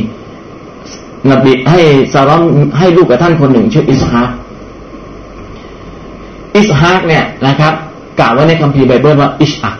[1.30, 1.80] นบีให้
[2.12, 2.42] ซาเราะฮ์
[2.78, 4.28] ให้ลูกกับท่านคนหนึ่งชื่ออิสฮาก
[6.56, 7.72] อิสฮากเนี่ยนะครับ
[8.20, 9.76] กล่าวไว้ในคัมภีร์ไบเบิลว่าอิชอัก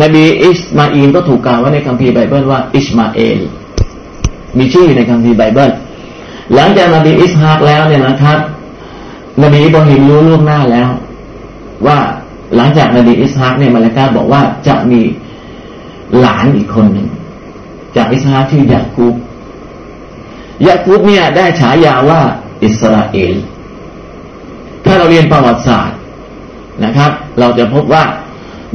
[0.00, 3.40] นบีอิสมาอีลก็ถูกกล่าวไว้ในคัมภีร์ไบเบิลว่าอิชมาเอล
[4.58, 5.70] มีชื่ออยู่ในคัมภีร์ไบเบิล
[6.54, 8.38] หลังจากนบีอิสฮากแล้วเนี่ยนะครับ
[9.42, 10.88] นบีอิบราฮิมรู้ล่วงหน้าแล้ว
[11.86, 11.98] ว่า
[12.56, 15.00] หลังจากนบีอิสฮากเนี่ยมาลากาบอกว่าจะมี
[16.18, 17.08] หลานอีกคนหนึ่ง
[17.96, 19.14] จากอิสฮากชื่อยากูบ
[20.66, 22.20] ยากูบเนี่ยได้ฉายาว่า
[22.64, 23.34] อิสราเอล
[24.84, 25.98] ถ้าเราเรียนประวัติศาสตร์
[26.84, 28.04] นะครับ เราจะพบว่า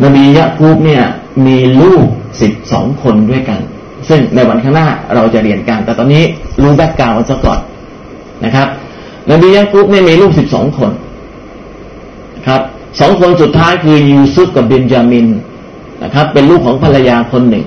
[0.04, 1.04] นบียะกูบเนี่ย
[1.46, 2.06] มีลูก
[2.42, 3.60] สิบสองคนด้วยกัน
[4.10, 6.24] ซึ่งในวันข้างหน้าเราจะเรียนกัน แต่ตอนนี้
[6.62, 7.60] รู้แบ็กกราวด์ซะก่อน
[8.46, 8.68] นะครับ
[9.32, 10.92] นบียะกูบเนี่ยมีลูกสิบสองคน
[12.48, 12.62] ครับ
[13.00, 15.28] สองคนสุดท้ายคือยูซุฟกับเบนจามิน
[16.04, 17.66] นะครับ เป็นลูกของภรรยาคนหนึ่ง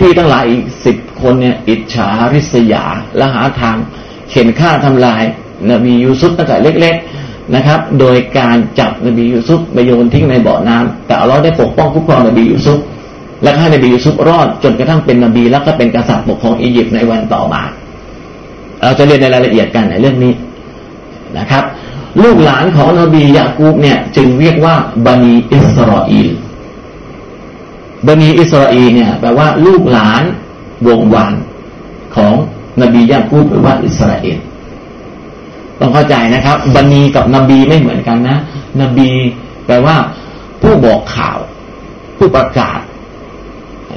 [0.00, 2.84] พี่ๆทั้งหลายอีกสิบคนเนี่ยอิจฉาริษยา
[3.16, 3.76] และหาทาง
[4.30, 5.22] เข็นฆ่าทำลาย
[5.70, 12.78] นบียูซุฟตั้งแต่เล็ก ๆ นะครับ โดยการจับนบียูซุฟไปโยนทิ้งในบ่อน้ำแต่เราได้ปกป้องคุ้มครองนบียูซุฟ
[13.42, 17.62] และให้นบียูซุฟรอดจนกระทั่งเป็นนบี แล้วก็เป็นกษัตริย์ปกครองอียิปต์ในวันต่อมา
[18.82, 20.32] เราจะเรียนในรายละเอียดกันในเรื่องนี้
[21.38, 21.64] นะครับ
[22.22, 24.74] ลูกหลานของนบียากูบเนี่ยจึงเรียกว่า
[25.06, 26.30] บันีอิสราเอล
[28.06, 30.22] บันีอิสราเอลเนี่ยแปลว่าลูกหลาน
[30.86, 31.34] วงวาน
[32.16, 32.34] ของ
[32.82, 34.38] นบียากูบหรือว่าอิสราเอล
[35.80, 38.38] ต้องเข้าใจนะครับ บันีกับนบีไม่เหมือนกันนะ
[38.80, 39.10] นบี
[39.66, 39.96] แปลว่า
[40.62, 41.38] ผู้บอกข่าว
[42.18, 42.80] ผู้ประกาศ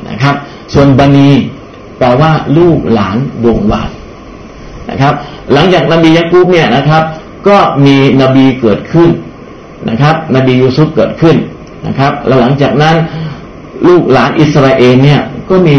[0.10, 0.36] นะครับ
[0.74, 1.30] ส่วนบันี
[1.98, 3.89] แปลว่าลูกหลานดวงวาน
[4.89, 5.13] นะครับ
[5.54, 7.04] หลังจากนบียากูบเนี่ยนะครับ
[7.48, 9.10] ก็มีนบีเกิดขึ้น
[9.89, 11.36] นะครับ นบียูซุฟเกิดขึ้น
[11.88, 12.96] นะครับแล้วหลังจากนั้น
[13.88, 15.78] ลูกหลานอิสราเอลเนี่ยก็มี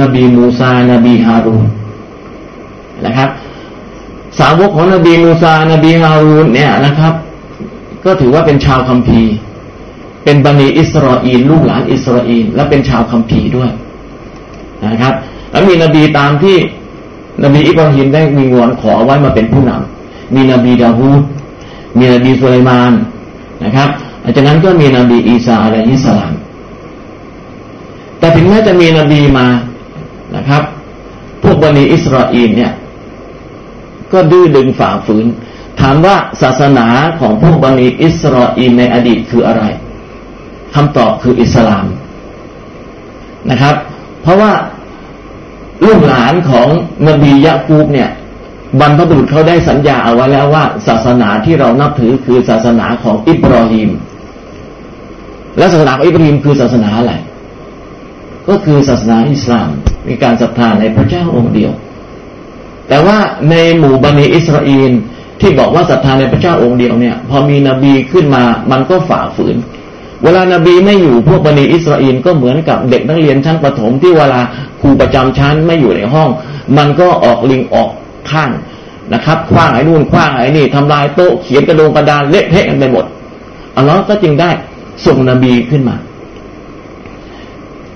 [0.00, 1.64] นบีมูซา นบีฮารูน
[3.06, 3.28] นะครับ
[4.38, 7.14] สาวกของนบีมูซา นบีฮารูนเนี่ยนะครับ
[8.04, 9.34] ก็ถือว่าเป็นชาวคัมภีร์
[10.24, 13.70] เป็นบนีอิสราเอลลูกหลานอิสราเอลและเป็นชาวคัมภีร์ด้วย
[14.86, 15.14] นะครับ
[15.50, 16.56] แล้วมีนบีตามที่
[17.44, 21.22] นบีอิบราฮิมได้มีวอนขอไว้มาเป็นผู้นำมีนบีดาวูด
[21.98, 22.92] มีนบีสุลัยมาน
[23.64, 23.88] นะครับ
[24.36, 26.32] จากนั้นก็มีนบีอีสาอะลัยฮิสสลาม
[28.18, 29.46] แต่ถึงแม้จะมีนบีมา
[30.36, 30.62] นะครับ
[31.42, 32.72] พวกบันิอิสราเอลเนี่ย
[34.12, 35.26] ก็ดื้อดึงฝ่าฝืน
[35.80, 36.86] ถามว่าศาสนา
[37.20, 39.64] ของพวกบันิอิสราเอลในอดีตคืออะไร
[40.74, 41.86] คำตอบคืออิสลาม
[43.50, 43.74] นะครับ
[44.22, 44.52] เพราะว่า
[45.86, 46.68] ลูกหลานของ
[47.08, 48.10] นบียะกูบเนี่ย
[48.80, 53.90] บรรพบุรุษเขาได้สัญญาเอาไว้แล้วว่า ศาสนาที่เรานับถือคือศาสนาของอิบราฮิม
[55.58, 57.14] และศาสนาของอิบราฮิมคือศาสนาอะไร
[58.48, 59.68] ก็คือศาสนาอิสลาม
[60.08, 61.72] มีการศรัทธาในพระเจ้าองค์เดียว
[62.90, 63.18] แต่ว่า
[63.50, 64.92] ในหมู่บันิอิสราเอล
[65.40, 69.56] ที่บอกว่าศรัทธาในพระเจ้าองค์เดียวเนี่ย พอมีนบีขึ้นมามันก็ฝ่าฝืน
[70.24, 74.40] เวลานาบีไม่อยู่พวกบันิอิสราเอลก็เหมือนกับเด็กนักเรียนชั้นประถมที่เวลา
[74.80, 76.28] ครูประจำชั้นไม่อยู่ในห้อง
[76.76, 77.90] มันก็ออกลิงออก
[78.30, 78.50] ข้าง
[79.14, 83.04] นะครับคว้างไอ้นู่นคว้างไอ้นี่ทำลายโต๊ะเขียนกระดงกระดานเละเทะกันไปหมด
[83.76, 84.50] อัลลอฮ์ก็จึงได้
[85.06, 85.96] ส่งนบีขึ้นมา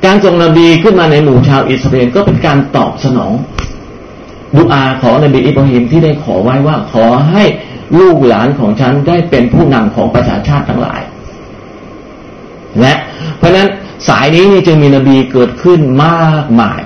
[0.05, 3.33] การส่งนบีขึ้นมาในหมู่ชาวอิสราเอลก็เป็นการตอบสนอง
[4.57, 7.45] ดุอาของนบีอิบราฮิมที่ได้ขอไว้ว่าขอให้
[8.01, 11.01] ลูกหลานของฉันได้เป็นผู้นำของประชาชาติทั้งหลาย
[12.81, 12.95] และ
[13.39, 13.69] เพราะนั้น
[14.09, 16.81] สายนี้จึงมีนบีเกิดขึ้นมากมาย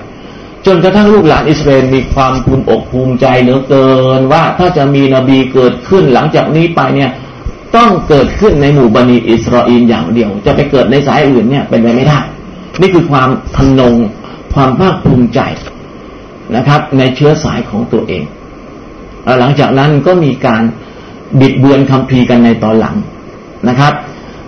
[0.65, 7.11] จนกระทั่งลูกหลานอิสราเอลมีความภูมิอกภูมิใจเหลือเกินว่าถ้าจะมีนบีเกิดขึ้นหลังจากนี้ไปเนี่ย
[7.75, 12.19] ต้องเกิดขึ้นในหมู่บันิอิสราเอลอย่างเดียว จะไปเกิดในสายอื่นเนี่ยเป็นไปไม่ได้
[12.81, 13.95] นี่คือความทนง
[14.53, 15.39] ความภาคภูมิใจ
[16.55, 18.23] นะครับ ในเชื้อสายของตัวเอง
[19.39, 20.63] หลังจากนั้นก็มีการ
[21.39, 22.95] บิดเบือนคำพีกันในตอนหลัง
[23.67, 23.93] นะครับ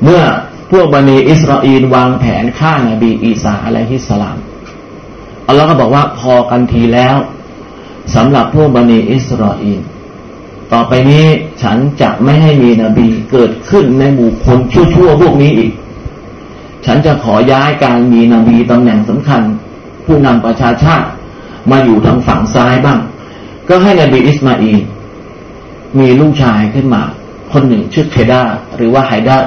[0.03, 0.23] เมื่อ
[0.71, 4.37] พวกบันิอิสราเอลวางแผนฆ่านาบีอีสาอะลัยฮิสสลาม
[5.47, 7.15] อัลลอฮ์ก็บอกว่าพอกันทีแล้ว
[8.15, 9.81] สำหรับพวกบันิอิสราเอล
[10.73, 11.25] ต่อไปนี้
[11.61, 15.71] ฉันจะไม่ให้มีนบีเกิดขึ้นในหมู่คนชั่วๆพวกนี้อีก
[16.85, 19.41] ฉันจะขอย้ายการมีนบีตำแหน่งสำคัญ
[20.05, 21.07] ผู้นำประชาชาติ
[21.71, 22.99] มาอยู่ทางฝั่งซ้ายบ้าง
[23.67, 24.79] ก็ให้นบีอิสมาอีล
[25.99, 27.01] มีลูกชายขึ้นมา
[27.51, 28.41] คนหนึ่งชื่อเคดา
[28.75, 29.37] หรือว่าไฮดา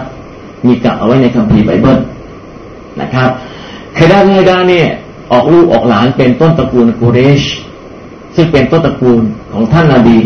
[0.66, 1.98] มีกล่าวเอาไว้ในคัมภีร์ไบเบิล
[3.00, 3.30] นะครับ
[3.94, 4.86] เคดาไฮดาเนี่ย
[5.32, 7.42] ออกลูกออกหลานเป็นต้นตระกูลกุเรช
[8.36, 10.16] ซึ่งเป็นต้นตระกูลของท่านนาบี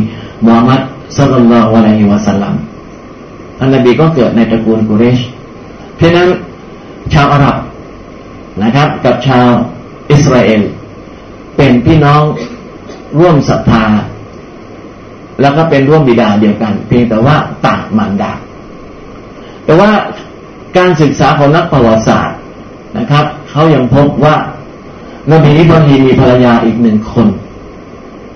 [0.45, 0.80] มูฮัมมัด
[1.16, 2.55] สัลลัลลอฮุอะลัยฮิวะสัลลัม
[3.59, 5.18] ท่านนาบีก็เกิดในตระกูลกุเรช
[5.97, 6.28] เพราะนั้น
[7.12, 7.57] ชาวอาหรับ
[8.62, 9.49] นะครับ กับชาว
[10.12, 10.62] อิสราเอล
[11.59, 12.22] เป็นพี่น้อง
[13.18, 13.84] ร่วมศรัทธา
[15.40, 17.36] แล้วก็เป็นร่วมบิดาเดียวกัน เพียงแต่ว่า
[17.66, 18.32] ต่างมารดา
[19.64, 19.90] แต่ว่า
[20.76, 22.38] การศึกษาของนักประวัติศาสตร์
[22.98, 24.36] นะครับเขายังพบว่า
[25.32, 27.26] นบีอิบราฮิมมีภรรยาอีกหนึ่งคน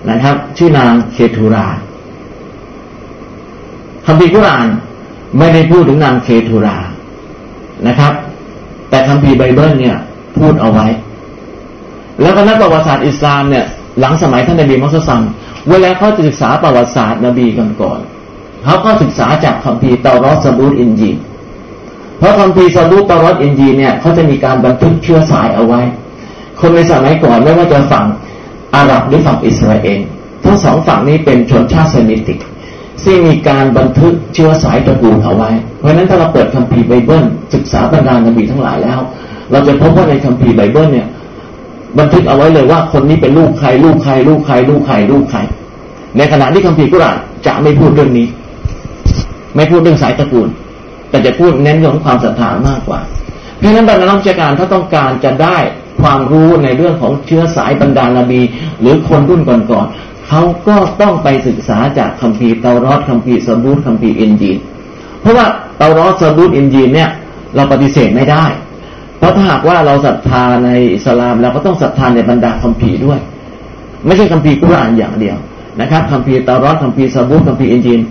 [0.09, 1.67] นะครับ ชื่อนางเคทูรา
[4.05, 4.67] คัมภีร์กุรอาน
[5.37, 6.77] ไม่ได้พูดถึงนางเคทูรา
[7.87, 8.13] นะครับ
[8.89, 9.97] แต่คัมภีร์ไบเบิลเนี่ย
[10.37, 10.87] พูดเอาไว้
[12.23, 13.65] แล้วก็นักประวัติศาสตร์อิสลามเนี่ย
[13.99, 15.21] หลังสมัยท่านนบีมุสลิม
[15.69, 17.99] เวลาเขาจะศึกษาประวัติศาสตร์นบีกันก่อน
[18.63, 21.11] เขาก็ศึกษาจากคัมภีร์เตารอดซาบูรอินจีล
[22.17, 25.81] เพราะคัมภีร์ซาบูรเตารอดอินจีลเนี่ยเขาจะมีการบันทึกเชื้อสายเอาไว้
[26.59, 28.05] คนในสมัยก่อนไม่ว่าจะฝั่ง
[28.75, 29.99] อาหรับหรือฝั่งอิสราเอล
[30.43, 32.39] ทั้งสองฝั่งนี้เป็นชนชาติเซมิติก
[33.03, 35.49] ซึ่งมีการบันทึกเชื้อสายตระกูลเอาไว้
[35.79, 38.99] เพราะฉะนั้นถ้าเราเปิดคัมภีร์ไบเบิลศึกษาบรรดานบีทั้งหลายแล้ว
[39.51, 41.07] เราจะพบว่าในคัมภีร์ไบเบิลเนี่ย
[41.99, 45.39] บันทึกเอาไว้เลยว่าคนนี้เป็นลูกใคร ลูกใคร ลูกใคร ลูกใคร ลูกใคร
[46.17, 48.27] ในขณะที่คัมภีร์กุรานจะไม่พูดเรื่องนี้
[49.55, 50.47] ไม่พูดเรื่องสายตระกูล
[51.09, 52.99] แต่จะพูดเน้นเรื่องความศรัทธามากกว่า
[53.57, 55.57] เพราะฉะนั้นบรรดานักวิชการถ้าต้องการจะได้
[56.01, 58.41] ความรู้ในเรื่องของเชื้อสายบรรดานาบี
[58.81, 64.57] หรือคนรุ่นก่อนๆเขาก็ต้องไปศึกษาจากคัมภีร์เตารอดคัมภีร์สบูตคัมภีร์อินจีน
[65.21, 65.45] เพราะว่า
[65.77, 67.09] เตารอดสบูตอินจีนเนี่ย
[67.55, 68.45] เราปฏิเสธไม่ได้
[69.17, 73.19] เพราะถ้าหากว่าเราศรัทธาในอิสลามเราก็ต้องศรัทธาในบรรดาคัมภีร์ด้วย
[74.05, 75.37] ไม่ใช่คัมภีร์กุรอานอย่างเดียว
[75.81, 78.01] นะครับคัมภีร์เตารอดคัมภีร์ซาบูรคัมภีร์อินจีล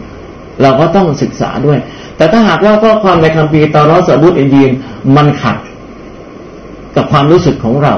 [0.62, 1.78] เราก็ต้องศึกษาด้วย
[2.16, 4.70] แต่ถ้าหากว่าข้อความในคัมภีร์เตารอดซาบูรอินจีล
[5.16, 5.56] มันขัด
[6.96, 7.94] กับความรู้สึกของเรา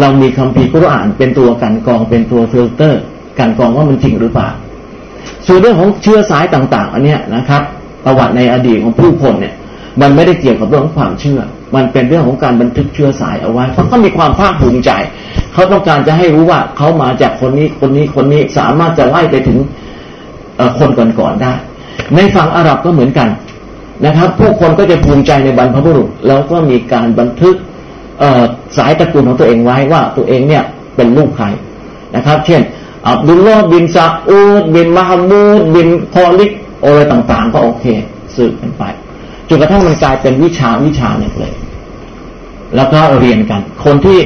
[0.00, 4.48] เรามีคัมภีร์กุรอานเป็นตัวกลั่นกรองเป็นตัวฟิลั่นกรองว่ามันจริงหรือเปล่า
[5.46, 7.62] ส่วนเรื่องของเชื้อสายต่าง ๆ อันเนี้ยนะครับ
[8.04, 9.54] ประวัติในอดีตของผู้คนเนี่ย
[10.00, 11.40] มันไม่ได้เกี่ยวกับเรื่องของความเชื่อ
[11.76, 14.90] มันเป็นเรื่องของการบันทึกเชื้อสายเอาไว้เพราะเขามีความภาคภูมิใจ
[15.52, 19.58] เขาต้องการจะให้รู้ว่าเขามาจากคนนี้คนนี้คนนี้สามารถจะไล่ไปถึง
[20.78, 21.52] คนก่อนๆได้
[22.14, 23.28] ในฝั่งอาหรับก็เหมือนกัน
[24.06, 27.54] นะครับ ผู้คนก็จะภูมิใจในบรรพบุรุษ แล้วก็มีการบันทึก
[28.76, 30.64] สายตระกูลของตัวเองไว้ว่าตัวเองเนี่ย
[30.96, 31.46] เป็นลูกใคร
[32.16, 32.60] นะครับ เช่น
[33.08, 36.50] อับดุลลอฮ์บินซาอูดบินมาฮัมูดบินคอลิก
[36.82, 37.84] อะไรต่างๆ ก็โอเค
[38.36, 38.82] สืบกันไป
[39.50, 41.54] จนกระทั่งมันกลายเป็นวิชาวิชาหนึ่งเลย
[42.76, 44.18] แล้วก็เรียนกัน คนที่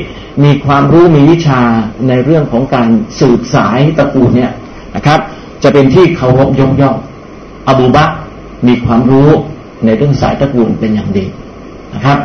[0.45, 1.61] มีความรู้มีวิชา
[2.09, 2.89] ในเรื่องของการ
[3.21, 4.53] สืบสายตระกูลเนี่ย
[4.97, 5.21] นะครับ
[5.63, 6.97] จะเป็นที่เคารพยกย่อง
[7.69, 8.05] อบูบะ
[8.67, 9.29] มีความรู้
[9.85, 11.25] ในเรื่องสายตระกูลเป็นอย่างดี
[11.95, 12.19] นะครับ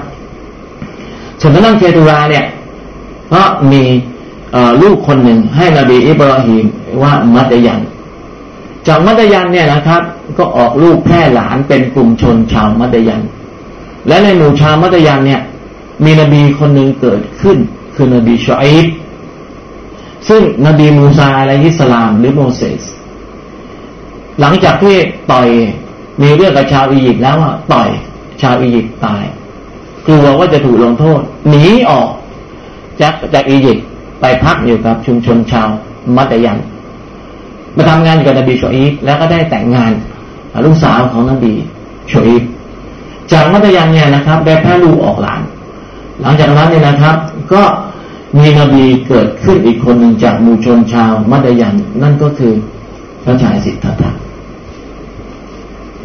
[1.41, 2.45] ส่วนทางด้านเคตูราเนี่ย
[3.33, 3.83] ก็มี
[4.81, 6.65] ลูกคนหนึ่งให้นบีอิบราฮิม
[7.01, 7.81] ว่ามัตยัน
[8.87, 10.01] จากมัตยันเนี่ยนะครับ
[10.37, 13.21] ก็ออกลูกแพร่หลานเป็นกลุ่มชนชาวมัตยัน
[14.07, 15.41] และในหมู่ชาวมัตยันเนี่ย
[16.05, 17.57] มีนบีคนหนึ่งเกิดขึ้น
[17.95, 18.87] คือนบีชออิบ
[20.29, 22.83] ซึ่งนบีมูซาอะลัยฮิสลามหรือโมเสส
[24.39, 24.95] หลังจากที่
[25.31, 25.47] ต่อย
[26.21, 27.89] มีเรื่องกับชาวอียิปต์แล้วว่าต่อย
[28.41, 29.23] ชาวอียิปต์ตาย
[30.07, 32.09] กลัวว่าจะถูกลงโทษ หนีออก
[33.01, 33.85] จากจากอียิปต์
[34.21, 35.69] ไปพักอยู่กับชุมชนชาว
[36.15, 36.59] มัตยัน
[37.75, 39.91] มาทำงานกับนบีชอีฟแล้วก็ได้แต่งงาน
[40.65, 41.53] ลูกสาวของนบี
[42.11, 42.43] ชอีฟ
[43.31, 45.41] จากมัตยันเนี่ยนะครับ ได้แพร่ลูกออกหลาน
[46.21, 47.15] หลังจากนั้นเนี่ยนะครับ
[47.53, 47.63] ก็
[48.37, 52.53] มีนบีเกิดขึ้นอีกคนหนึ่งจากมูชนชาวมัตยัน นั่นก็คือ
[53.23, 54.11] พระชายสิทธัตถะ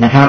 [0.03, 0.29] นะครับ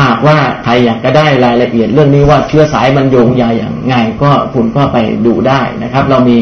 [0.00, 4.96] หากว่าใครอยากจะได้รายละเอียดเรื่องนี้ว่าเชื้อสายมันโยงใยอย่างไงก็คุณก็ไป
[5.26, 6.36] ดูได้นะครับ เรามี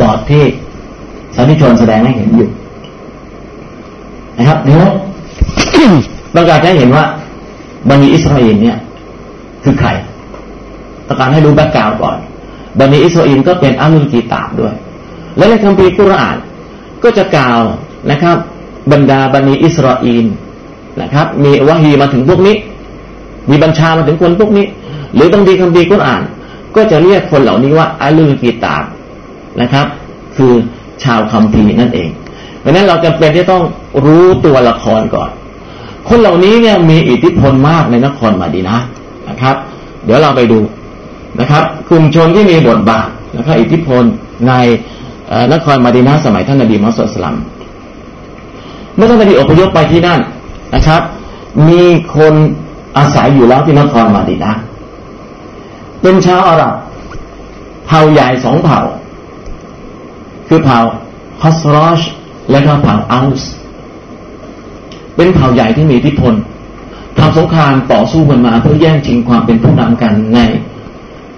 [0.00, 0.44] บอร์ดที่
[1.36, 2.50] สันนิชนแสดงให้เห็นอยู่
[4.38, 4.84] นะครับเดี๋ยว
[6.34, 7.04] ต้องการให้เห็นว่า
[7.88, 8.78] บันิอิสราเอลเนี่ย
[9.64, 9.88] คือใคร
[11.06, 12.18] ต้องการให้รู้แบ็กกราวก่อน
[12.78, 14.74] บันิอิสราเอลก็เป็นอาลุนกีตาบด้วย
[15.36, 16.36] และในคัมภีร์กุรอาน
[17.02, 17.60] ก็จะกล่าว
[18.10, 18.36] นะครับ
[18.92, 20.24] บรรดาบันิอิสราเอล
[21.02, 22.56] นะครับ มีวะฮีมาถึงพวกนี้
[23.50, 24.66] มีบัญชามาถึงคนพวกนี้
[25.14, 26.22] หรือบางทีคำพีกุรอาน
[26.76, 28.84] ก็จะเรียกคนเหล่านี้ว่าอาลือกีตาบ
[29.60, 29.86] นะครับ
[30.36, 30.52] คือ
[31.04, 32.10] ชาวคัมภีร์นั่นเอง
[32.60, 33.62] เพราะนั้นเราจำเป็นที่ต้อง
[34.04, 35.30] รู้ตัวละครก่อน
[36.12, 38.76] คนเหล่านี้เนี่ยมีอิทธิพลมากในนครมาดีนะ
[39.28, 39.56] นะครับ
[40.04, 40.58] เดี๋ยวเราไปดู
[41.40, 44.02] นะครับกลุ่มชนที่มีบทบาทนะครับอิทธิพล
[44.48, 44.52] ใน
[45.52, 47.36] นครมาดีนาสมัยท่านนบีมุสลิม
[48.94, 50.20] เมื่อท่านนบีอพยพไปที่นั่น
[50.74, 51.02] นะครับ
[51.68, 51.82] มี
[52.16, 52.34] คน
[52.98, 54.52] อาศัยอยู่แล้วที่นครมาดีนะ
[56.02, 56.74] เป็นชาวอาหรับ
[57.86, 58.80] เผ่าใหญ่สองเผ่า
[60.48, 60.78] คือเผ่า
[61.42, 62.00] ฮัสรอช
[62.50, 63.50] และก็เผ่าอัลส์
[65.16, 66.34] เป็นเผ่าใหญ่ที่มีอิทธิพล
[67.18, 70.40] ทำสงครามต่อสู้กันมาเพื่อแย่งชิงความเป็นผู้นำกันใน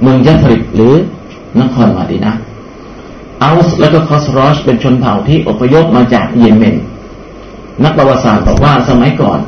[0.01, 0.95] เมืองยัฟริกหรือ
[1.61, 2.35] นครมาดีนะ
[3.43, 6.77] อัลส์และก็คอสรอชเป็นชนเผ่าที่อพยพมาจากเยเมน
[7.85, 9.39] นักประวัติศาสตร์บอกว่าสมัยก่อน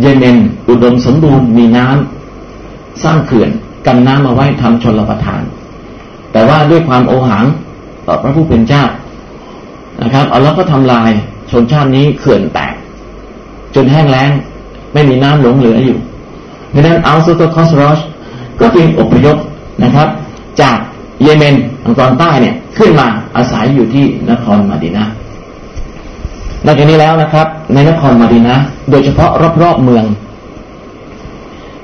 [0.00, 0.36] เยเมน
[0.68, 3.50] อุดมสมบูรณ์มีน้ำสร้างเขื่อน
[3.86, 5.42] กันน้ำมาไว้ทำชนรประทาน
[6.32, 7.44] แต่ว่าด้วยความโอหัง
[8.06, 8.84] ต่อพระผู้เป็นเจ้า
[10.02, 11.10] นะครับเอาแล้วก็ทำลาย
[11.50, 12.74] ชนชาตินี้เขื่อนแตก
[13.74, 14.30] จนแห้งแล้ง
[14.92, 15.98] ไม่มีน้ำหลงเหลืออยู่
[16.74, 18.00] ดังนั้นอัลซูตคอสรอช
[18.60, 19.36] ก็จึงอพยพ
[19.84, 20.08] นะครับ
[20.60, 20.78] จาก
[21.22, 21.54] เยเมน
[21.84, 23.06] ทางตอนใต้เนี่ยขึ้นมา
[23.36, 25.04] อาศัยอยู่ที่นครมาดินา
[26.64, 28.54] หลังจากนี้แล้วนะครับ ในนครมาดินา
[28.90, 29.30] โดยเฉพาะ
[29.62, 30.04] รอบๆเมือง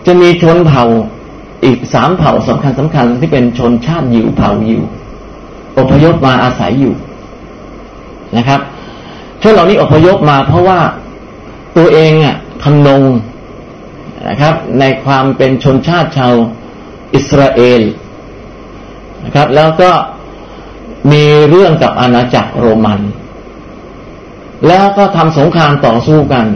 [0.07, 0.85] จะมีชนเผ่า
[1.65, 4.83] อีกสามเผ่าสำคัญสำคัญที่เป็นชนชาติยิวเผ่ายิว
[5.79, 6.95] อพยพมาอาศัยอยู่
[8.37, 8.61] นะครับ
[9.43, 10.79] ชนเหล่านี้อพยพมาเพราะว่า
[11.77, 13.03] ตัวเองอะทำนง
[14.29, 16.35] นะครับ ในความเป็นชนชาติชาว
[17.15, 17.83] อิสราเอล
[19.25, 19.91] นะครับ แล้วก็
[21.13, 23.01] มีเรื่องกับอาณาจักรโรมัน
[24.69, 26.47] แล้วก็ทำสงครามต่อสู้กัน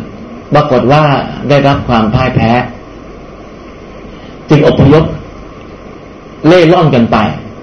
[0.55, 1.05] ปรากฏว่า
[1.49, 2.51] ได้รับความพ่ายแพ้
[4.49, 5.05] จึงอพยพ
[6.47, 7.17] เล่ร่อนกันไป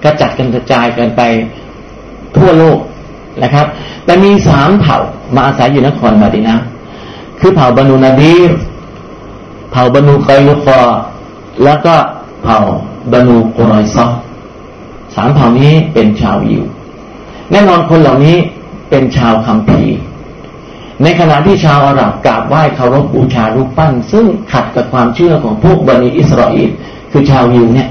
[0.04, 1.22] กระจัดกันกระจายกันไป
[2.36, 2.78] ทั่วโลก
[3.42, 3.66] นะครับ
[4.04, 4.98] แต่มีสามเผ่า
[5.34, 6.56] มาอาศัยอยู่นครมาดินา
[7.40, 8.50] คือเผ่าบรรนูนาดีร
[9.70, 10.80] เผ่าบรรนูไคลุฟอ
[11.64, 11.94] แล้วก็
[12.42, 12.58] เผ่า
[13.12, 14.06] บรรนูกุรอยซอ
[15.14, 16.64] สามเผ่านี้เป็นชาวยิว
[17.50, 18.36] แน่นอนคนเหล่านี้
[18.90, 19.98] เป็นชาวคัมภีร์
[21.02, 26.70] ในขณะที่ชาวอาหรับกราบไหว้เคารพบูชารูปปั้น ซึ่งขัดกับความเชื่อของพวกบันิอิสราเอล
[27.12, 27.88] คือชาวยิวเนี่ย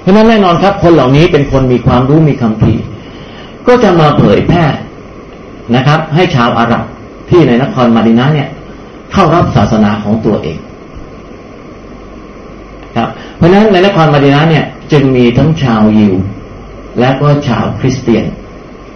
[0.00, 2.82] เพราะนั้นแน่นอนครับ คนเหล่านี้เป็นคนมีความรู้มีคัมภีร์
[3.66, 4.64] ก็จะมาเผยแพร่
[5.74, 6.84] นะครับ ให้ชาวอาหรับ
[7.28, 8.48] ที่ในนครมาดินาเนี่ย
[9.12, 10.58] เข้ารับศาสนาของตัวเอง
[12.96, 16.14] ครับเพราะฉะนั้นในนครมาดินาเนี่ยจึงมีทั้งชาวยิว
[17.00, 18.24] และก็ชาวคริสเตียน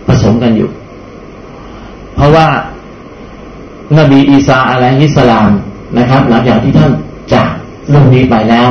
[0.06, 0.70] ผสมกันอยู่
[2.14, 2.46] เพราะว่า
[3.98, 5.50] นบีอีสาอะลัยฮิสลาม
[5.98, 6.92] นะครับ หลังจากที่ท่าน
[7.34, 7.50] จาก
[7.90, 8.68] โลกนี้ไปแล้ว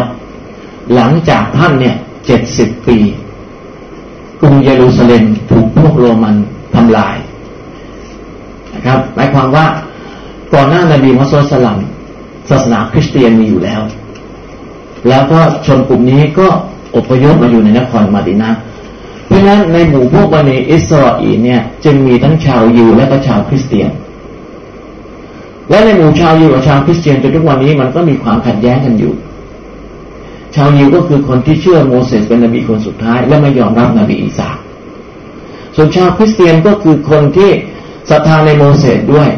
[0.96, 1.96] หลังจากท่านเนี่ย
[2.26, 2.98] เจ็ดสิบปี
[4.42, 6.36] กรุงเยรูซาเล็มถูกพวกโรมัน
[6.76, 7.16] ทำลาย
[8.82, 9.66] นะครับ หมายความว่า
[10.54, 11.78] ก่อนหน้านบีมุฮัมมัดสลัม
[12.50, 13.82] ศาสนาคริสเตียนมีอยู่แล้ว
[15.08, 16.48] แล้วก็ชนกลุ่มนี้ก็
[16.96, 18.50] อพยพมาอยู่ในนครมาดินา
[19.26, 23.90] เพราะฉะนั้นในหมู่พวกบันิอิสราเอลเนี่ยจึงมีทั้งชาวยิวและก็ชาวคริสเตียน
[25.70, 29.14] และในหมู่ชาวยิวกับชาวคริสเตียนจนทุกวันนี้มันก็มีความขัดแย้งกันอยู่
[30.56, 34.50] ชาวยิวก็คือคนที่เชื่อโมเสสเป็นนบีคนสุดท้าย และไม่ยอมรับนบีอีสา
[35.76, 37.52] ส่วนชาวคริสเตียนก็คือคนที่
[38.12, 39.30] ศรัทธาในโมเสสด้วย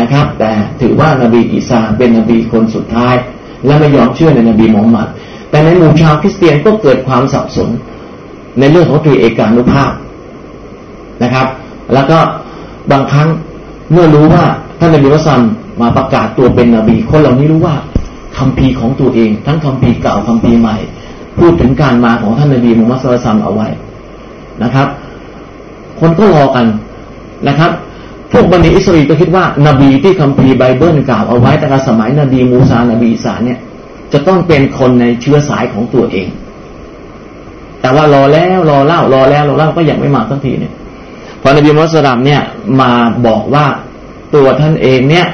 [0.00, 0.50] นะครับ แต่
[0.80, 3.14] ถือว่านบีอีสาเป็นนบีคนสุดท้าย
[3.66, 5.08] และไม่ยอมเชื่อในนบีมูฮัมมัด
[5.50, 7.68] แต่ในหมู่ชาวคริสเตียนก็เกิดความสับสน
[8.58, 9.92] ในเรื่องของตรีเอกานุภาพ
[11.22, 11.46] นะครับ
[11.94, 12.18] แล้วก็
[12.90, 13.28] บางครั้ง
[13.92, 14.44] เมื่อรู้ว่า
[14.78, 15.40] ท่านนบีมุซัม
[15.80, 17.76] มาประกาศตัวเป็นนบี คนเหล่านี้รู้ว่า
[18.38, 20.76] คำพีของตัวเอง ทั้งคำพีเก่าคำพีใหม่
[21.38, 23.68] พูดถึงการมาของท่านนบีมุฮัมมัดสุลตัมเอาไว้
[24.62, 24.88] นะครับ
[26.00, 26.66] คนก็รอกัน
[27.48, 27.70] นะครับ
[28.32, 33.58] พวกบันิอิสราเอลก็คิดว่านบีที่คัมภีร์ไบเบิลกล่าวเอาไว้ตั้งแต่สมัยนบีมูซานบีอีสาเนี่ย
[34.12, 36.28] จะต้องเป็นคนในเชื้อสายของตัวเอง
[37.80, 40.72] แต่ว่ารอแล้วรอเล่ารอแล้วรอเล่าก็ยังไม่มาสักทีเนี่ย
[41.42, 42.42] พอนบีมุฮัมมัดเนี่ย
[42.80, 42.90] มา
[43.26, 43.66] บอกว่า
[44.34, 45.26] ตัวท่านเองเนี่ย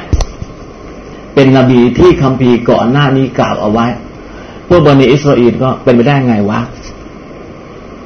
[1.35, 3.87] เป็นนบีที่คัมภีร์ก่อนหน้านี้กล่าวเอาไว้
[4.69, 6.61] พวกบันิอิสราเอลก็เป็นไปได้ไงวะ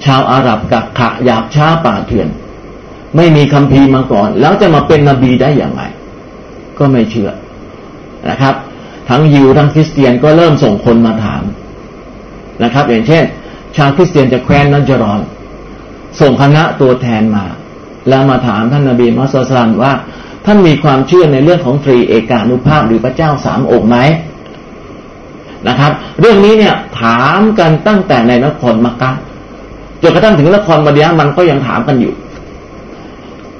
[0.04, 2.28] ชาวอาหรับกับขะหยาบช้าป่าเถื่อน
[3.16, 5.82] ไม่มีคำพีมาก่อน แล้วจะมาเป็นนบีได้อย่างไร
[6.78, 7.30] ก็ไม่เชื่อ
[8.28, 8.54] นะครับ
[9.08, 11.42] ทั้งยิวทั้งคริสเตียนก็เริ่มส่งคนมาถาม
[12.64, 13.24] นะครับ อย่างเช่น
[13.76, 15.20] ชาวคริสเตียนจะแคว้นนัจรอน
[16.20, 17.44] ส่งคณะตัวแทนมา
[18.08, 19.92] แล้วมาถามท่านนาบีมุสลิมว่า
[20.46, 23.96] ท่านมีความเชื่อในเรื่องของตรีเอกานุภาพหรือพระเจ้าสามองค์ไหม
[25.68, 29.10] นะครับ เรื่องนี้เนี่ยถามกันตั้งแต่ในนครมักกะ
[30.02, 32.12] จนกระทั่งถึงนครมาดียมันก็ยังถามกันอยู่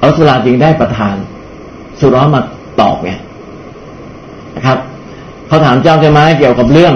[0.01, 1.15] อัลสลาจึงได้ประทาน
[1.99, 2.41] สุร้อมา
[2.81, 3.11] ตอบไง
[4.55, 4.77] นะครับ
[5.47, 6.93] เขาถามเจ้าใช่ไหมเกี่ยวกับเรื่อง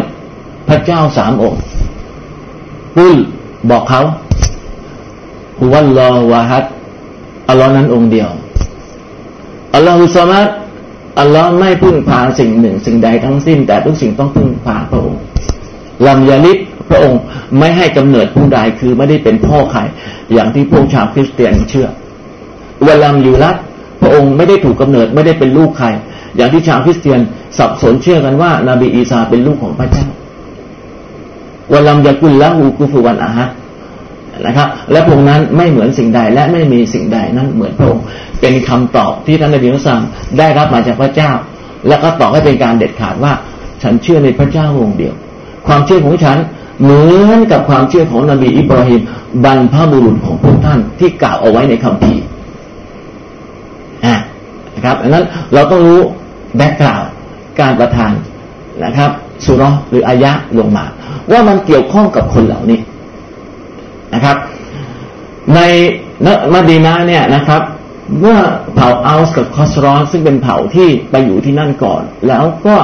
[0.69, 1.61] พระเจ้าสามองค์
[2.97, 3.15] กุล
[3.69, 4.01] บอกเขา
[5.59, 6.65] ฮุวัลลอวาฮัด
[7.49, 8.29] อัลลอฮ์นั้นองค์เดียว
[9.75, 10.47] อัลลอฮุสมัด
[11.19, 15.21] อัลลอฮ์ไม่พึ่งพาสิ่งหนึ่ง สิ่งใดทั้งสิ้น แต่ทุกสิ่งต้องพึ่งพาพระองค์
[16.07, 16.57] ลำยาลิด
[16.89, 17.21] พระองค์
[17.59, 19.79] ไม่ให้กำเนิดผู้ใดคือไม่ได้เป็นพ่อใคร
[20.33, 21.87] อย่างที่พวกชาวคริสเตียนเชื่อ
[22.87, 23.55] วลัมยูรัต
[24.01, 25.87] พระองค์ไม่ได้ถูกกาเนิดไม่ได้เป็นลูกใคร
[26.37, 27.19] อย่างที่ชาวคริสเตียน
[27.57, 30.05] สับสนเชื่อกันว่านาบีอีสาเป็นลูกของพระเจ้า
[31.73, 33.45] วลัมยากุลละหูกุฟุวันอาฮะ
[34.45, 38.03] นะครับ และพระองค์นั้นไม่เหมือนสิ่งใดและไม่มีสิ่งใดนั้นเหมือนพระองค์
[38.41, 40.01] เป็นคำตอบที่ท่านนบีมุสลิม
[40.37, 41.31] ได้รับมาจากพระเจ้า
[41.87, 43.33] แล้วก็ตอบให้เป็นการเด็ดขาดว่า
[43.83, 45.13] ฉันเชื่อในพระเจ้าองค์เดียว
[45.67, 46.37] ความเชื่อของฉัน
[46.81, 49.01] เหมือนกับความเชื่อของนบีอิบราฮิม
[49.43, 52.23] บรรพบุรุษของพวกท่านที่กล่าวเอาไว้ในคัมภีร์
[54.75, 55.99] นะครับดังนั้นเราต้องรู้
[56.57, 57.03] แบ็กกราว
[57.59, 58.13] การประทาน
[58.85, 59.09] นะครับ
[59.45, 60.85] สุรหรืออายะลงมา
[61.31, 62.79] ว่ามันเกี่ยวข้องกับคนเหล่านี้
[64.13, 64.37] นะครับ
[65.55, 65.59] ใน
[66.25, 67.61] นมาดีนาเนี่ยนะครับ
[68.19, 68.37] เมื่อ
[68.75, 72.75] เผ่าอัลส์กับคอสรอน ซึ่งเป็นเผ่าที่ไปอยู่ที่นั่นก่อน แล้วก็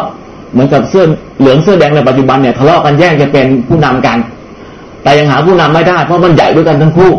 [0.51, 1.05] เหมือนกับเสื้อ
[1.39, 4.17] เหลืองเสื้อแดงในปัจจุบันเนี่ยทะเลาะกันแย่งจะเป็นผู้นำกัน
[5.03, 7.11] แต่ยังหาผู้นำไม่ได้ เพราะมันใหญ่ด้วยกันทั้งคู่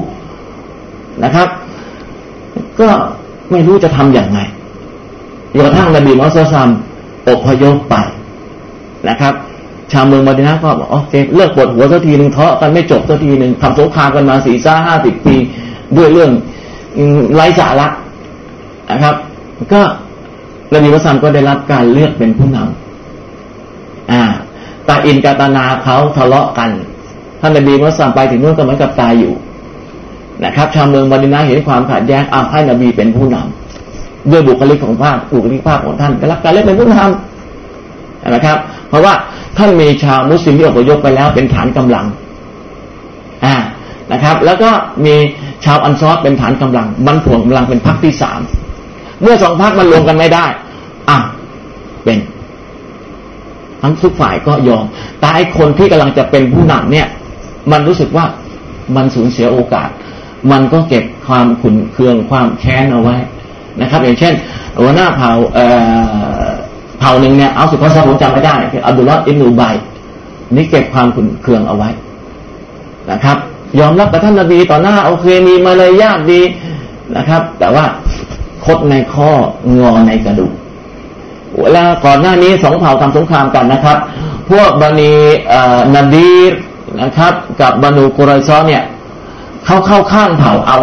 [1.25, 1.49] นะครับ
[2.81, 2.89] ก็
[3.53, 4.41] ไม่รู้จะทํำอย่างไง
[5.55, 6.69] จนกระทั่งนบีมุฮัมมัดซัม
[7.29, 7.95] อพยพไป
[9.09, 9.35] นะครับ
[9.93, 15.35] ชาวเมืองมาดินาก็บอกโอเคเลิกปวดหัวสักทีหนึ่งเทาะกันไม่จบสักทีหนึ่งทำสงครามกันมาสี่ซ่าห้าสิบปี
[15.97, 16.31] ด้วยเรื่อง
[17.35, 17.89] ไร้สาระ
[18.91, 19.15] นะครับ
[19.73, 19.81] ก็
[20.73, 24.23] นบีมุฮัมมัดก็ได้รับการเลือกเป็นผู้นำอ่า
[24.89, 26.71] ตาอินกาตานาเขาทะเลาะกัน
[27.41, 29.33] ท่านนบีมุฮัมมัดไปถึงนู่นก็เหมือนกับตายอยู่
[30.45, 39.15] นะครับ ชาวเมืองมาดินาเห็นความขัดแย้งเอาให้นบีเป็นผู้นำด้วยบุคลิกของภาคบุคลิกภาพของท่านได้รับการเลือกเป็นผู้นำนะครับ เพราะว่า
[39.59, 42.07] ท่านมีชาวมุสลิมที่อพยพไปแล้วเป็นฐานกำลัง
[43.45, 43.57] อ่า
[44.13, 44.71] นะครับ แล้วก็
[45.05, 45.15] มี
[45.65, 48.41] ชาวอันซอสเป็นฐานกำลังบันผวงกำลังเป็นพรรคที่สาม
[49.23, 50.47] เมื่อสองพรรคมันรวมกันไม่ได้
[51.11, 51.19] อะ
[52.05, 52.19] เป็น
[53.83, 54.85] ทั้งทุกฝ่ายก็ยอม
[55.21, 57.07] แต่ไอคนที่กำลังจะเป็นผู้นำเนี่ย
[57.73, 58.25] มันรู้สึกว่า
[58.97, 59.89] มันสูญเสียโอกาส
[60.51, 63.17] มันก็เก็บความขุนเคืองความแค้นเอาไว้
[63.81, 64.35] นะครับ อย่างเช่น
[64.81, 65.31] หัวหน้าเผ่า
[66.99, 69.75] เผ่าหนึ่งเนี่ยเอาสุภาษาผมจำไม่ได้คืออับดุลลอฮ์อิบนุบัย
[70.55, 71.91] นี่เก็บความขุนเคืองเอาไว้
[73.11, 73.37] นะครับ
[73.81, 76.41] ยอมรับกับท่านนบีต่อหน้าโอเคมีมารยาทดี
[77.17, 77.85] นะครับ แต่ว่า
[78.65, 79.31] คดในข้อ
[79.79, 80.53] งอในกระดูก
[81.59, 83.99] เวลาก่อนหน้านี้สองเผ่าทำสงครามกันนะครับ
[84.51, 85.15] พวกบันี
[85.95, 86.35] นาดี
[87.03, 88.83] นะครับ กับบานูกุรซอเนี่ย
[89.65, 90.79] เข้าเข้าข้างเผ่าเอา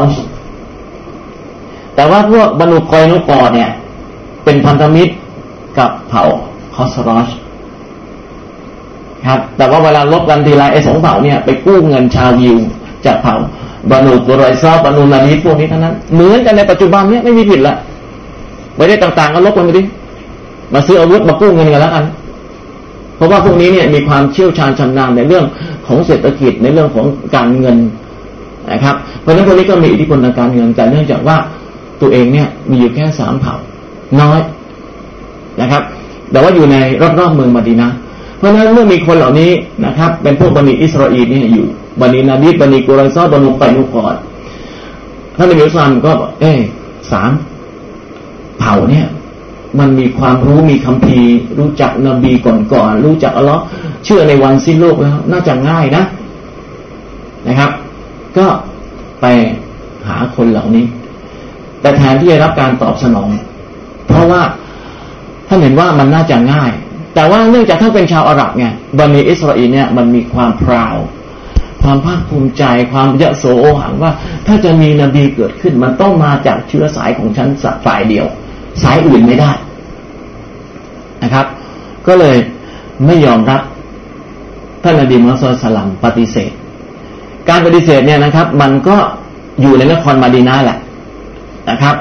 [1.95, 3.69] แต่ว่าพวกบรรลุกอยนุกอเนี่ย
[4.43, 5.13] เป็นพันธมิตร
[5.77, 6.23] กับเผ่า
[6.75, 7.29] คอสรอช
[9.27, 12.57] ครับ แต่ว่าเวลาลบกันทีไรไอ้สองเผ่าเนี่ยไปกู้เงินชาวยิว
[13.05, 13.35] จากเผ่า
[13.91, 17.75] บรรลุกรอยซอบรรลุนาดีพวกนี้ทั้งนั้น เหมือนกันในปัจจุบันเนี่ยไม่มีผิดละ
[18.75, 19.83] ไม่ได้ต่างๆก็ลบกันไปดิ
[20.73, 22.05] มาซื้ออาวุธมากู้เงินกันแล้วกัน
[23.15, 25.45] เพราะว่าพวกนี้เนี่ยมีความเชี่ยวชาญชำนาญในเรื่อง
[25.87, 27.05] ของเศรษฐกิจในเรื่องของ
[27.35, 27.77] การเงิน
[28.71, 31.37] นะครับ เพราะฉะนั้นพวกนี้ก็มีอิทธิพลทางการเงินแต่เนื่องจากว่า
[32.01, 33.55] ตัวเองเนี่ยมีอยู่แค่สามเผ่า
[34.21, 34.39] น้อย
[35.61, 35.83] นะครับ
[36.31, 36.77] แต่ว่าอยู่ใน
[37.19, 37.89] รอบๆเมืองมาดีนะ
[38.37, 39.51] เพราะฉะนั้นเมื่อมีคนเหล่านี้
[39.85, 41.67] นะครับ เป็นพวกบันิอิสราเอลนี่อยู่
[42.01, 44.15] บันินาดีบันิกุรซอบานุไปนุกอด
[45.35, 46.53] ท่านนบีอุสามก็เอ้
[47.11, 47.31] สาม
[48.59, 49.07] เผ่าเนี่ย
[49.79, 53.61] มันมีความรู้มีคัมภีร์รู้จักนบีก่อนๆรู้จักอัลลอฮ์
[54.05, 56.03] เชื่อในวันสิ้นโลกแล้ว น่าจะง่ายนะ
[57.47, 57.71] นะครับ
[58.37, 58.47] ก็
[59.21, 59.25] ไป
[60.07, 60.85] หาคนเหล่านี้
[61.81, 63.29] แต่แทนที่จะรับการตอบสนอง
[64.07, 64.41] เพราะว่า
[65.47, 66.71] ท่านเห็นว่ามันน่าจะง่าย
[67.15, 68.65] แต่ว่าเนื่องจากท่านเป็นชาวอาหรับไง
[68.97, 70.97] บันิอิสราเอลเนี่ยมันมีความพราว
[71.81, 74.11] ความภาคภูมิใจ ความยะโสโอหังว่า
[74.47, 78.25] ถ้าจะมีนบีเกิดขึ้น มันต้องมาจากเชื้อสายของฉันสฝ่ายเดียว
[78.83, 79.51] สายอื่นไม่ได้
[81.23, 81.45] นะครับ
[82.07, 82.37] ก็เลย
[83.05, 83.61] ไม่ยอมรับ
[84.83, 86.51] ท่านนบีมุฮัมมัดสุลัมปฏิเสธ
[87.49, 88.97] การปฏิเสธเนี่ยนะครับ มันก็
[89.61, 90.77] อยู่ในนครมาดีนาแหละ
[91.69, 91.95] นะครับ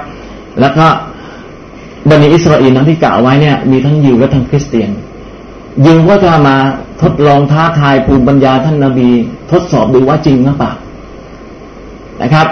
[0.61, 0.87] แล้วก็
[2.09, 4.91] บันิอิสราเอลนั้นที่กล่าวไว้เนี่ยมีทั้งยิวและทั้งคริสเตียน
[5.87, 6.57] ยิวก็จะมา
[7.03, 9.11] ทดลองท้าทายภูมิปัญญาท่านนาบี
[9.53, 10.73] ทดสอบดูว่าจริงหรือเปล่า
[12.23, 12.47] นะครับ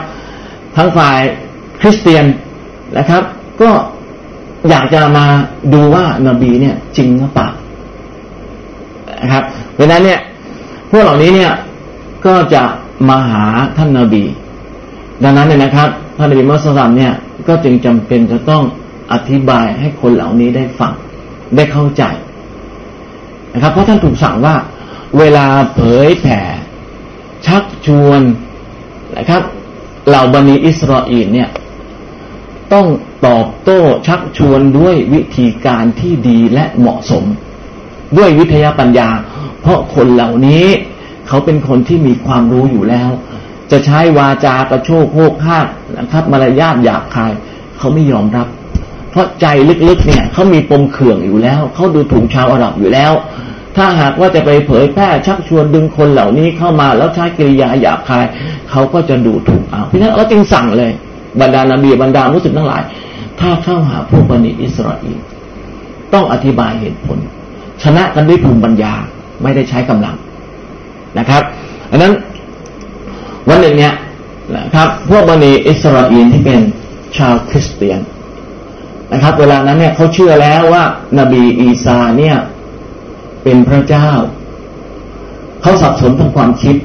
[0.76, 1.18] ทั้งฝ่าย
[1.80, 2.24] คริสเตียน
[2.98, 3.22] นะครับ
[3.60, 3.70] ก็
[4.70, 5.26] อยากจะมา
[5.72, 7.48] ดูว่านาบีเนี่ยจริงหรือเปล่า
[9.22, 9.44] นะครับ
[9.74, 10.20] เพราะนั้นเนี่ย
[10.90, 11.52] พวกเหล่านี้เนี่ย
[12.26, 12.62] ก็จะ
[13.08, 13.44] มาหา
[13.76, 14.24] ท่านนาบี
[15.22, 17.12] ดังนั้นเนี่ยนะครับท่านนบีมุสลิมเนี่ย
[17.48, 18.62] ก็จึงจำเป็นจะต้อง
[19.12, 20.92] อธิบายให้คนเหล่านี้ได้ฟัง
[21.56, 22.02] ได้เข้าใจ
[23.52, 24.54] นะครับ เพราะท่านถูกสั่งว่า
[25.18, 26.40] เวลาเผยแผ่
[27.46, 28.20] ชักชวน
[29.18, 29.42] นะครับ
[30.08, 31.48] เหล่าบันิอิสราเอลเนี่ย
[32.72, 32.86] ต้อง
[33.26, 37.24] ตอบโต้ชักชวนด้วยวิธีการที่ดีและเหมาะสม
[38.16, 39.08] ด้วยวิทยาปัญญา
[39.60, 40.66] เพราะคนเหล่านี้
[41.28, 43.10] เขาเป็นคนที่มีความรู้อยู่แล้ว
[43.70, 45.66] จะใช้วาจากระโชกโภกหาก
[45.98, 47.32] นะครับมารยาทหยาบคาย
[47.78, 48.46] เขาไม่ยอมรับ
[49.10, 49.46] เพราะใจ
[49.88, 53.12] ลึกๆเนี่ยเขามีปมเขื่องอยู่แล้วเขาดูถูกชาวอาหรับอยู่แล้ว
[53.76, 58.24] ถ้าหากว่าจะไปเผยแพร่ชักชวนดึงคนเหล่านี้เข้ามาแล้วใช้กิริยาหยาบคาย
[58.70, 60.92] เขาก็จะดูถูกเอาเพราะฉะนั้นเราจึงสั่งเลย
[61.40, 62.82] บรรดานาบีบรรดามุสลิมทั้งหลาย
[63.40, 65.18] ถ้าเข้าหาพวกบันิอิสราเอล
[66.12, 67.18] ต้องอธิบายเหตุผล
[67.82, 68.92] ชนะกันด้วยภูมิปัญญา
[69.42, 70.16] ไม่ได้ใช้กำลัง
[71.18, 71.42] นะครับ
[71.90, 72.12] อันนั้น
[73.48, 73.94] วันหนึ่งเนี่ย
[74.56, 76.60] นะครับพวกบันีอิสราเอลที่เป็น
[77.18, 78.00] ชาวคริสเตียน
[79.12, 80.84] นะครับ เวลานั้นเนี่ยเขาเชื่อแล้วว่า
[81.18, 82.36] นบีอีสาเนี่ย
[83.42, 84.08] เป็นพระเจ้า
[85.62, 86.76] เขาสับสนทางความคิด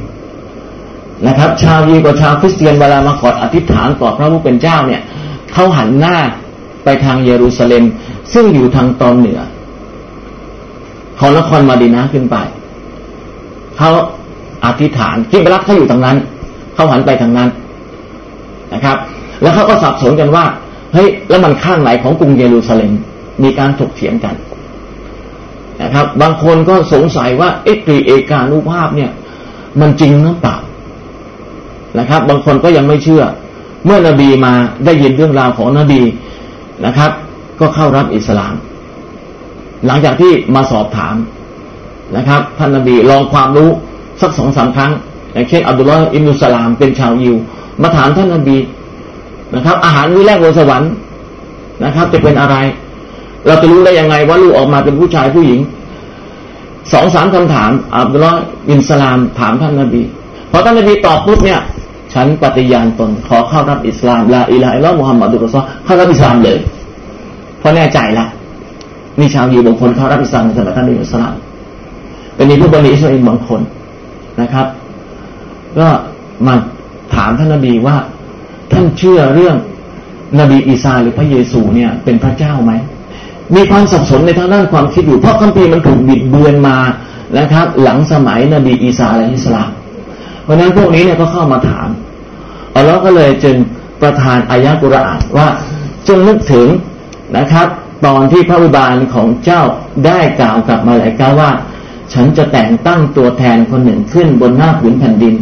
[1.27, 5.01] นะครับ ชาวยีกับชาวคริสเตียนเวลามาขออธิษฐานต่อพระผู้เป็นเจ้าเนี่ย
[5.53, 6.17] เขาหันหน้า
[6.83, 7.83] ไปทางเยรูซาเล็ม
[8.33, 9.41] ซึ่งอยู่ทางตอนเหนือ
[11.19, 12.37] ของนครมาดินาขึ้นไป
[13.77, 13.91] เขา
[14.65, 16.17] อธิษฐานคิดรักเขาอยู่ทางนั้น
[16.73, 17.49] เขาหันไปทางนั้น
[18.73, 18.97] นะครับ
[19.41, 20.45] แล้วเขาก็สับสนกันว่า
[20.93, 22.91] เฮ้ยแล้วมันข้างไหนของกรุงเยรูซาเล็ม
[23.43, 24.35] มีการถกเถียงกัน
[25.81, 29.11] นะครับ บางคนก็สงสัยว่าเอตรีเอกานุภาพเนี่ย
[29.81, 30.57] มันจริงหรือเปล่า
[31.99, 33.23] นะครับ บางคนก็ยังไม่เชื่อ
[33.85, 34.53] เมื่อนบีมา
[34.85, 36.01] ได้ยินเรื่องราวของนบี
[36.85, 37.11] นะครับ
[37.59, 38.53] ก็เข้ารับอิสลาม
[39.85, 41.15] หลังจากที่มาสอบถาม
[42.17, 43.69] นะครับ ท่านนบีลองความรู้
[44.21, 44.91] สักสองสามครั้ง
[45.33, 47.35] อย่างเช่นอับดุลลอฮ์อิมุสลามเป็นชาวยิว
[47.81, 48.57] มาถามท่านนบี
[49.55, 50.91] นะครับ อาหารมื้อแรกบนสวรรค์
[51.83, 52.55] นะครับ จะเป็นอะไร
[53.45, 55.59] เราจะรู้ได้ยังไงว่าลูกออกมาเป็นผู้ชายผู้หญิง
[56.93, 58.39] สองสามคำถามอับดุลลอฮ์
[58.71, 60.01] อินสลามถามท่านนบี
[60.51, 61.59] พอท่านนบีตอบปุ๊บเนี่ย
[62.13, 66.59] ฉันปฏิญาณตน ขอเข้ารับอิสลามลาอิลาอิลลอฮ์มุฮัมมัดุลลอฮ์เข้ารับอิสลามเลย
[67.59, 68.25] เพราะแน่ใจละ
[69.19, 71.33] มีชาวยิวบางคนเข้ารับอิสลามในสมัยท่านนบีอิสลาม
[72.35, 73.61] เป็นมีผู้บริอิสราเอลบางคน
[74.41, 74.67] นะครับ
[75.79, 75.87] ก็
[76.47, 76.55] มา
[77.15, 77.97] ถามท่านนบีว่า
[78.71, 79.55] ท่านเชื่อเรื่อง
[80.39, 82.71] นบีอีสาหรือพระเยซูเนี่ย เป็นพระเจ้าไหม
[83.55, 86.77] มีความสับสนในทางด้านความคิดอยู่เพราะคัมภีร์มันถูกบิดเบือนมา
[87.39, 89.69] นะครับ หลังสมัยนบีอีสาอลัยฮิสลาม
[90.43, 91.87] เพราะนั้นพวกนี้เนี่ยก็เข้ามาถาม
[92.75, 93.55] อัลลอฮ์ก็เลยจึง
[94.01, 95.47] ประทานอายะกุรอานว่า
[96.07, 96.67] จงนึกถึง
[97.37, 97.67] นะครับ
[98.05, 99.61] ตอนที่พระวิบาลของเจ้า
[100.05, 101.51] ได้กล่าวกับมาลายกาว่า
[102.13, 105.35] ฉันจะแต่งตั้งตัวแทนคนหนึ่งขึ้นบนหน้าผืนแผ่นดิน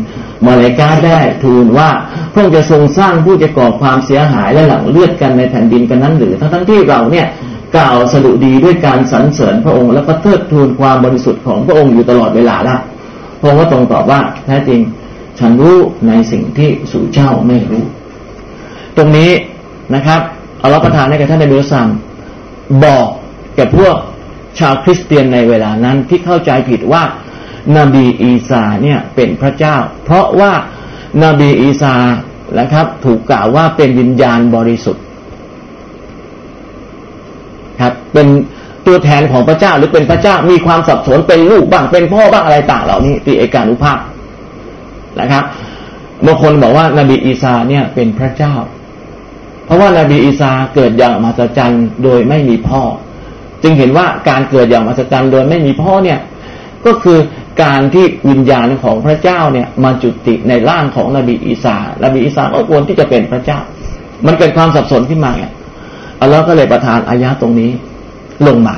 [0.45, 1.89] มาเลกาได้ทูลว่า
[2.33, 7.27] พระองค์จะทรงสร้างผู้จะก่อความเสียหายและหลังเลือดกันในแผ่นดินกันนั้นหรือ ทั้งทั้งที่เราเนี่ย
[7.75, 12.75] กล่าวสดุดีด้วยการสรรเสริญพระองค์และก็เทิดทูนความบริสุทธิ์ของพระองค์อยู่ตลอดเวลาละ
[13.39, 14.79] พระองค์ก็ตรงตอบว่าแท้จริง
[15.39, 17.83] ฉันรู้ในสิ่งที่สู่เจ้าไม่รู้
[18.97, 19.31] ตรงนี้
[19.95, 20.21] นะครับ
[20.59, 21.87] เอารับประทานให้กับท่านในเบลซัม
[22.83, 23.07] บอก
[23.55, 23.95] แก่พวก
[24.59, 27.03] ชาวคริสเตียนในเวลานั้นที่เข้าใจผิดว่า
[27.77, 30.53] นบีอีสาเนี่ยเป็นพระเจ้า เพราะว่า
[31.23, 31.95] นาบีอีสา
[32.59, 35.03] นะครับ ถูกกล่าวว่าเป็นวิญญาณบริสุทธิ์
[37.81, 38.27] ครับเป็น
[38.87, 43.99] ตัวแทนของพระเจ้าหรือเป็นพระเจ้ามีความสับสนเป็นลูกบ้างเป็นพ่อบ้างอะไรต่างเหล่านี้ตีเอกานุภาพ
[45.19, 45.43] นะครับ
[46.25, 48.55] บางคนบอกว่านาบีอีสาเนี่ยเป็นพระเจ้า
[49.65, 52.81] เพราะว่านาบีอีสาเกิดอย่างมหัศจรรย์โดยไม่มีพ่อ
[53.63, 56.19] จึงเห็นว่าการเกิดอย่างมหัศจรรย์โดยไม่มีพ่อเนี่ย
[56.85, 57.17] ก็คือ
[57.63, 63.59] การที่วิญญาณของพระเจ้าเนี่ยมาจุติในร่างของนบีอีสานบีอีสาก็ควรที่จะเป็นพระเจ้า
[64.25, 65.51] มันเกิดความสับสนขึ้นมาเนี่ย
[66.21, 67.71] อัลลอฮ์ก็เลยประทานอายะตรงนี้
[68.47, 68.75] ลงมา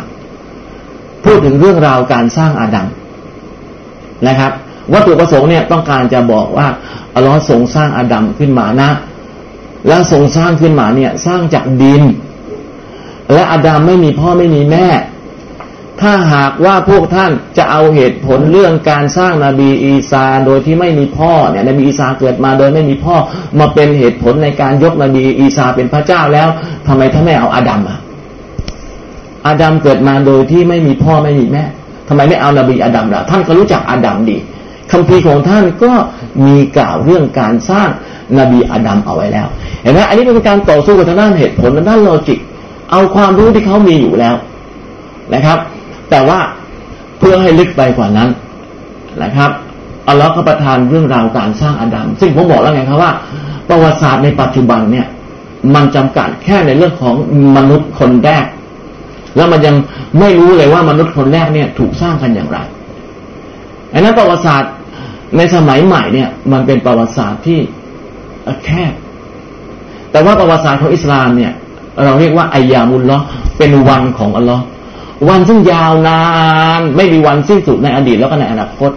[1.25, 2.87] พูดถึงเรื่องราวการสร้างอาดัม
[4.27, 4.51] นะครับ
[4.93, 6.67] วัตถุประสงค์เนี่ยต้องการจะบอกว่า
[7.15, 8.89] อัลลอฮ์ทรงสร้างอาดัมขึ้นมานะ
[9.87, 12.03] แล้วทรงสร้างขึ้นมาเนี่ย สร้างจากดิน
[13.33, 14.87] และอาดัมไม่มีพ่อไม่มีแม่
[16.01, 23.15] ถ้าหากว่าพวกท่านจะเอาเหตุผลเรื่องการสร้างนาบีอีสาโดยที่ไม่มีพ่อเนี่ยนบีอีสาเกิดมาโดยไม่มีพ่อ
[23.59, 26.47] มาเป็นเหตุผลในการยกนบีอีสาเป็นพระเจ้าแล้ว
[26.87, 27.99] ทำไมท่านไม่เอาอาดัมอะ
[29.47, 31.63] อาดัมเกิดมาโดยที่ไม่มีพ่อไม่มีแม่
[32.07, 34.37] ทำไมไม่เอานบีอาดัมล่ะท่านก็รู้จักอาดัมดี
[34.91, 35.91] คำพีของท่านก็
[36.45, 37.89] มีกล่าวเรื่องการสร้าง
[38.39, 39.47] นบีอาดัมเอาไว้แล้ว
[39.83, 42.39] เห็นไหมอันนี้เป็นการต่อสู้กับทางด้านเหตุผลทางด้านโลจิก
[42.91, 44.35] เอาความรู้ที่เขามีอยู่แล้ว
[45.33, 45.59] นะครับ
[46.09, 46.39] แต่ว่า
[47.19, 48.29] เพื่อให้ลึกไปกว่านั้น
[49.23, 49.51] นะครับ
[50.07, 53.11] อัลลอฮ์ก็ประทานเรื่องราวการสร้างอาดัมซึ่งผมบอกแล้วไงครับว่า
[53.69, 55.07] ประวัติศาสตร์ในปัจจุบันเนี่ย
[55.75, 57.15] มันจำกัดแค่ในเรื่องของ
[57.57, 58.45] มนุษย์คนแรก
[59.35, 59.75] แล้วมันยัง
[60.19, 62.57] ไม่รู้เลยว่ามนุษย์คนแรกเนี่ย ถูกสร้างกันอย่างไร
[63.93, 64.71] อันนั้นประวัติศาสตร์
[65.37, 67.59] ในสมัยใหม่เนี่ย มันเป็นประวัติศาสตร์ที่
[68.65, 68.93] แคบ
[70.11, 71.51] แต่ว่าประวัติศาสตร์ของอิสลามเนี่ย
[72.03, 73.17] เราเรียกว่าอายามุลลอ
[73.57, 74.63] เป็นวันของอัลลอฮ์
[75.29, 76.21] วันซึ่งยาวนา
[76.79, 78.91] น ไม่มีวันสิ้นสุดในอดีตแล้วก็ในอนาคต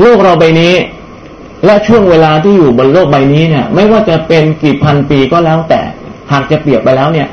[0.00, 0.74] โลกเราใบนี้
[1.64, 5.80] และช่วงเวลาที่อยู่บนโลกใบนี้เนี่ย ไม่ว่าจะเป็นกี่พันปีก็แล้วแต่
[6.32, 7.28] หากจะเปรียบไปแล้วเนี่ย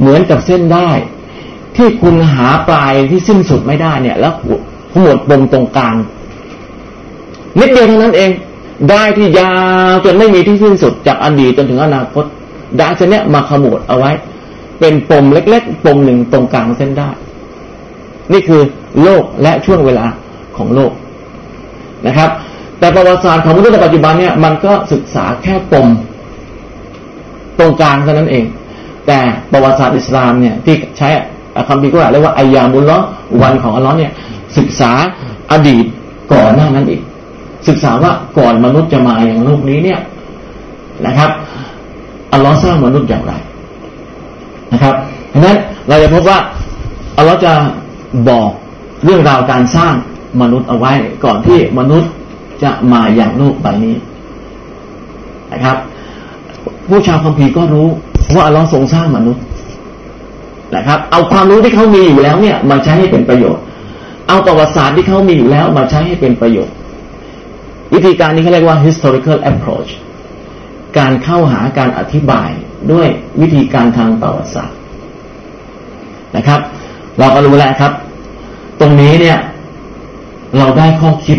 [0.00, 0.90] เหมือนกับเส้นได้
[1.76, 4.32] ที่คุณหาปลายที่สิ้นสุดไม่ได้เนี่ย แล้ว
[5.02, 5.96] หมดปมตรงกลาง
[7.58, 8.30] นิดเดียวเท่านั้นเอง
[8.90, 9.52] ได้ที่ยา
[9.90, 12.24] วจนไม่มีที่สิ้นสุดจากอดีตจนถึงอนาคต
[12.80, 14.10] ดาชเนี้ยมาขมวดเอาไว้
[14.80, 17.08] เป็นปมเล็กๆ ปมหนึ่งตรงกลางเส้นได้
[18.32, 18.60] นี่คือ
[19.02, 20.06] โลกและช่วงเวลา
[20.56, 20.92] ของโลก
[22.06, 22.30] นะครับ
[22.78, 25.88] แต่ประวัติศาสตร์ของมนุษย์ในปัจจุบันเนี่ยมันก็ศึกษาแค่ปม
[27.58, 28.44] ตรงกลางเท่านั้นเอง
[29.06, 29.18] แต่
[29.52, 31.08] ประวัติศาสตร์อิสลามเนี่ยที่ใช้
[31.68, 32.98] คำพีก็เรียกว่าอายามุลละ
[33.42, 34.12] วันของอัลลอฮ์เนี่ย
[34.58, 34.92] ศึกษา
[35.52, 35.84] อดีต
[36.32, 37.02] ก่อนหน้านั้นอีก
[37.68, 40.00] ศึกษาว่าก่อนมนุษย์จะมาอย่างโลกนี้เนี่ย
[41.06, 41.30] นะครับ
[42.34, 43.32] อัลลอฮ์สร้างมนุษย์อย่างไร
[44.72, 44.94] นะครับ
[45.30, 45.56] เพราะนั้น
[45.88, 46.38] เราจะพบว่า
[47.16, 47.52] อัลลอฮ์จะ
[48.28, 48.48] บอก
[49.04, 49.94] เรื่องราวการสร้าง
[50.42, 50.92] มนุษย์เอาไว้
[51.24, 52.10] ก่อนที่มนุษย์
[52.62, 53.96] จะมาอย่างโลกใบนี้
[55.52, 55.76] นะครับ
[56.88, 57.88] ผู้ชาวคัมภีร์ก็รู้
[58.34, 59.42] ว่าอัลลอฮ์ทรงสร้างมนุษย์
[60.76, 63.62] นะครับ เอาความรู้ที่เขามีอยู่แล้วเนี่ยมาใช้ให้เป็นประโยชน์
[64.28, 66.74] เอาประวัติศาสตร์ที่เขามีอยู่แล้วมาใช้ให้เป็นประโยชน์
[67.92, 69.90] วิธีการนี้เขาเรียกว่า historical approach
[70.98, 72.50] การเข้าหาการอธิบาย
[72.92, 73.08] ด้วย
[73.40, 74.78] วิธีการทางประวัติศาสตร์
[76.36, 76.60] นะครับ
[77.18, 77.92] เราก็รู้แล้วครับ
[78.80, 79.38] ตรงนี้เนี่ย
[80.58, 81.38] เราได้ข้อคิด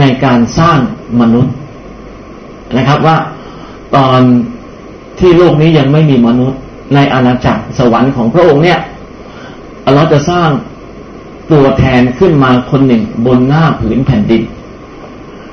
[0.00, 0.78] ในการสร้าง
[1.20, 1.54] มนุษย์
[2.76, 3.16] นะครับว่า
[3.96, 4.20] ตอน
[5.18, 6.58] ที่โลกนี้ยังไม่มีมนุษย์
[6.94, 8.78] ในอาณาจักรสวรรค์ของพระองค์เนี่ย
[9.94, 10.48] เราจะสร้าง
[11.52, 14.42] ตัวแทนขึ้นมาคนหนึ่งบนหน้าผืนแผ่นดิน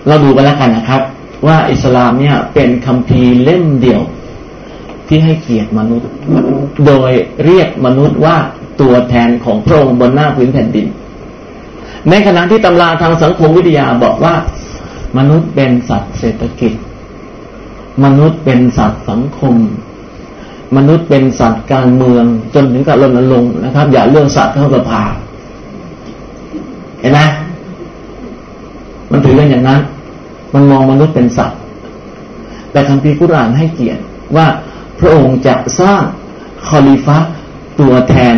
[0.07, 1.01] เราดูกันแล้วกันนะครับ
[1.47, 4.01] ว่าอิสลามเนี่ยเป็นคำพีเล่มเดียว
[5.07, 6.09] ที่ให้เกียรติมนุษย์
[6.85, 7.11] โดย
[7.45, 8.37] เรียกมนุษย์ว่า
[8.81, 10.87] ตัวแทนของพระองค์บนหน้าพื้นแผ่นดิน
[12.09, 14.33] ในขณะที่ตำราทางสังคมวิทยาบอกว่า
[15.17, 16.73] มนุษย์เป็นสัตว์เศรษฐกิจ
[18.03, 19.55] มนุษย์เป็นสัตว์สังคม
[20.77, 22.25] มนุษย์เป็นสัตว์การเมือง
[22.55, 25.03] จนถึงกับรณรงค์นะครับ อย่าเรื่องสัตว์เข้าสภา
[26.99, 27.19] เห็นไหม
[29.11, 29.79] มันถือกันอย่างนั้น
[30.53, 31.59] มันมองมนุษย์เป็นสัตว์
[32.71, 34.01] แต่คัมภีร์กุรานให้เกียรติ
[34.35, 34.47] ว่า
[34.99, 36.01] พระองค์จะสร้าง
[36.67, 37.17] คอลิฟะ
[37.79, 38.35] ตัวแทน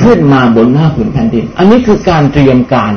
[0.00, 2.92] ขึ้นมาบนหน้าผืนแผ่นดิน อันนี้คือการเตรียมการ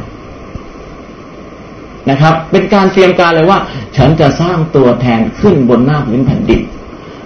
[2.10, 3.60] นะครับ เป็นการเตรียมการเลยว่า
[3.98, 6.62] ฉันจะสร้างตัวแทนขึ้นบนหน้าผืนแผ่นดิน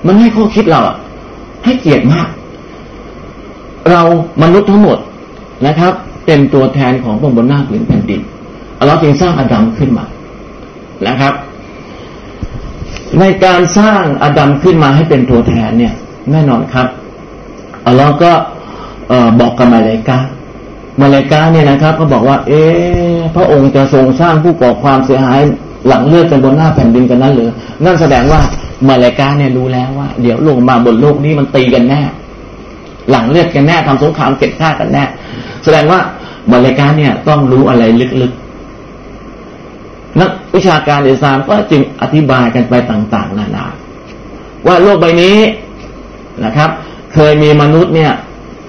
[0.06, 0.98] มันให้ข้อคิดเราอะ
[1.66, 2.28] ให้เกียรติมาก
[3.90, 4.02] เรา
[4.42, 4.98] มนุษย์ทั้งหมด
[5.68, 5.94] นะครับ
[6.26, 8.22] เป็นตัวแทนของพระบนหน้าผืนแผ่นดิน
[8.88, 10.06] เราจึงสร้างอาดัมขึ้นมา
[11.08, 11.34] นะครับ
[13.20, 15.94] ในการสร้างอาดัมขึ้นมาให้เป็นตัวแทนเนี่ย
[16.32, 16.88] แน่นอนครับ
[17.86, 18.32] อัลลอฮ์ก็
[19.40, 20.18] บอกกับมาเลกา
[21.02, 22.62] มาเลกาเนี่ยนะครับก็บอกว่า เอ๊
[23.36, 25.40] พระองค์จะทรงสร้างผู้ก่อความเสียหาย
[25.88, 27.50] หลังเลือดกันบนหน้าแผ่นดินกันนั้นหรือ
[27.84, 28.42] นั่นแสดงว่า
[28.90, 32.02] มาเลกาเนี่ยรู้แล้วว่า เดี๋ยวลงมาบนโลกนี้มันตีกันแน่
[33.10, 35.04] หลังเลือดกันแน่ทำสงครามเก็บฆ่ากันแน่
[35.64, 36.00] แสดงว่า
[36.52, 37.84] มาเลกาเนี่ยต้องรู้อะไร
[38.22, 38.34] ลึก
[40.20, 43.66] นักวิชาการอิสลามก็จึงอธิบายกันไปต่าง ๆ นานา
[44.68, 45.38] ว่าโลกใบนี้
[46.46, 46.70] นะครับ
[47.14, 48.14] เคยมีมนุษย์เนี่ย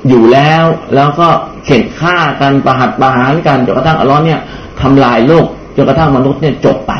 [0.08, 0.64] อยู่แล้ว
[0.94, 1.28] แล้วก็
[1.64, 4.40] เข็นฆ่ากันประหัตประหารกันจนกระทั่งอัลลอฮ์เนี่ย
[4.80, 6.92] ทำลายโลกจนกระทั่งมนุษย์เนี่ยจบไป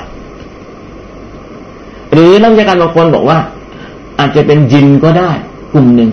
[2.13, 3.39] หรือนักวิชาการบางคนบอกว่า
[4.19, 5.31] อาจจะเป็นยินก็ได้
[5.73, 6.11] กลุ่มหนึ่ง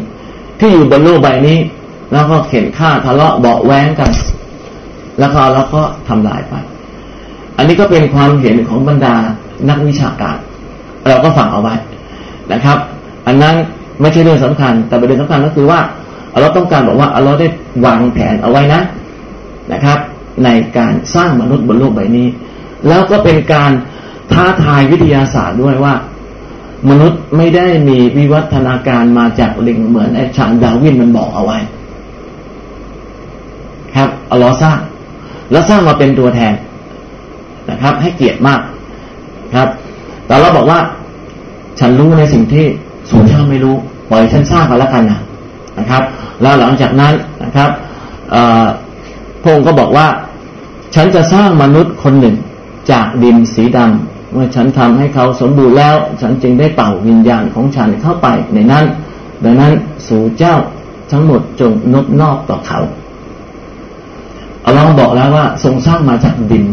[0.59, 1.57] ที่อยู่บนโลกใบนี้
[2.13, 4.11] แล้วก็เข็นฆ่าทะเลาะเบาแว้งกัน
[5.19, 6.53] แล้วก็แล้วก็ทำลายไป
[7.60, 9.16] อันนี้ก็เป็นความเห็นของบรรดา
[9.70, 10.38] นักวิชาการ
[11.07, 11.76] เราก็ฟังเอาไว้
[12.53, 12.78] นะครับ
[13.28, 13.55] อันนั้น
[14.01, 15.80] ไม่ใช่เรื่องสำคัญ แต่ประเด็นสำคัญก็คือว่า
[16.39, 17.47] เราต้องการบอกว่าเราได้
[17.86, 18.82] วางแผนเอาไว้นะ
[19.74, 19.99] นะครับ
[20.43, 22.28] ในการสร้างมนุษย์บนโลกใบนี้
[22.88, 23.72] แล้วก็เป็นการ
[24.32, 25.93] ท้าทายวิทยาศาสตร์ด้วยว่า
[26.89, 31.57] มนุษย์ไม่ได้มีวิวัฒนาการมาจากลิงเหมือนไอ้ชานดาวินมันบอกเอาไว้
[33.95, 34.80] ครับอัลลอฮ์สร้าง
[35.51, 36.53] แล้วสร้างมาเป็นตัวแทน
[37.84, 38.61] ครับ ให้เกียรติมาก
[39.55, 39.69] ครับ
[40.27, 40.80] แต่เราบอกว่า
[41.80, 42.65] ฉันรู้ในสิ่งที่
[43.09, 43.75] สูงช่างไม่รู้
[44.09, 45.19] ปล่อยฉันสร้างกันแล้วกันนะ
[45.80, 46.03] นะครับ
[46.41, 47.13] แล้วหลังจากนั้น
[47.43, 47.69] นะครับ
[49.43, 50.07] พงค์ก็บอกว่า
[50.95, 52.36] ฉันจะสร้างมนุษย์คนหนึ่ง
[52.91, 58.86] จากดินสีดำเมื่อฉันทำให้เขาสมบูรณ์แล้ว ฉันจึงได้เป่าวิญญาณของฉันเข้าไปในนั้น
[59.43, 59.73] ดังนั้น
[60.07, 60.55] สู่เจ้า
[61.11, 62.80] ทั้งหมดจงนบนอบต่อเขา
[64.65, 66.65] อัลอฮ์บอกแล้วว่าทรงสร้างมาจากดิน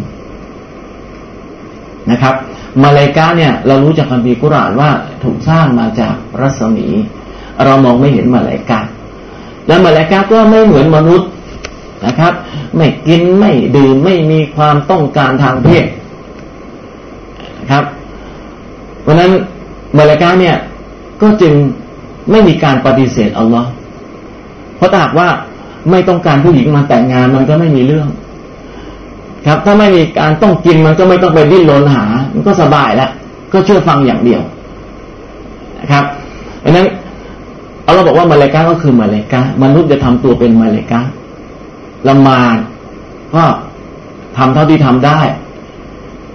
[2.10, 2.34] นะครับ
[2.82, 4.90] มาเลกาเนี่ยเรารู้จากคัมภีร์กุรอานว่า
[5.22, 6.86] ถูกสร้างมาจากรัศมี
[7.64, 8.80] เรามองไม่เห็นมาเลกา
[9.66, 11.28] แล้วมาเลกาก็ไม่เหมือนมนุษย์
[12.06, 12.32] นะครับ
[12.76, 15.84] ไม่กินไม่ดื่มไม่มีความต้องการทางเพศ
[17.58, 17.84] นะครับ
[19.02, 19.32] เพราะนั้น
[19.98, 20.56] มาเลกาเนี่ย
[21.22, 21.54] ก็จึง
[22.30, 23.70] ไม่มีการปฏิเสธอัลลอฮ์
[24.76, 25.28] เพราะถ้าหากว่า
[25.90, 28.08] ไม่ต้องการผู้หญิงมาแต่งงานมันก็ไม่มีเรื่อง
[29.46, 33.10] ครับ ถ้าไม่มีการต้องกินมันก็ไม่ต้องไปดิ้นรนหา มันก็สบายแล้ว
[33.52, 34.42] ก็เชื่อฟังอย่างเดียว
[35.80, 36.04] นะครับ
[36.60, 36.86] เพราะนั้น
[37.82, 41.00] เอาเราบอกว่ามาเลกาก็คือมาเลกามนุษย์จะทำตัวเป็นมาเลกา
[42.08, 42.58] ละมาด
[43.34, 43.44] ก็
[44.36, 45.20] ทำเท่าที่ทำได้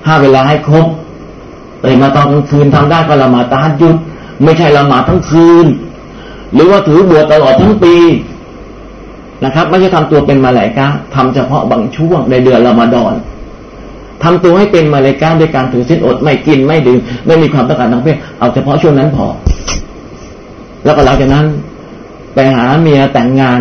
[0.06, 0.86] ห้าเวลาให้ครบ
[1.84, 3.96] ตื่นมาตอนกลางคืนทำได้ก็ละมาตาหยุด
[4.44, 5.68] ไม่ใช่ละมาทั้งคืน
[6.54, 7.96] หรือว่าถือบวชตลอดทั้งปี
[9.46, 13.14] นะครับ ไม่ใช่ทำตัวเป็นมาลายกาทำเฉพาะบางช่วงในเดือนละมาดอน
[14.24, 19.28] ทำตัวให้เป็นมาลายกาด้วยการถือสินอดไม่กินไม่ดื่มไม่มีความต้องการทางเพศเอาเฉพาะช่วงนั้นพอ
[20.86, 21.46] แล้วก็หลังจากนั้น
[22.34, 23.60] ไปหาเมียแต่งงาน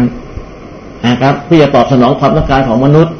[1.08, 3.14] นะครับเพื่อจะตอบสนองความต้องการของมนุษย์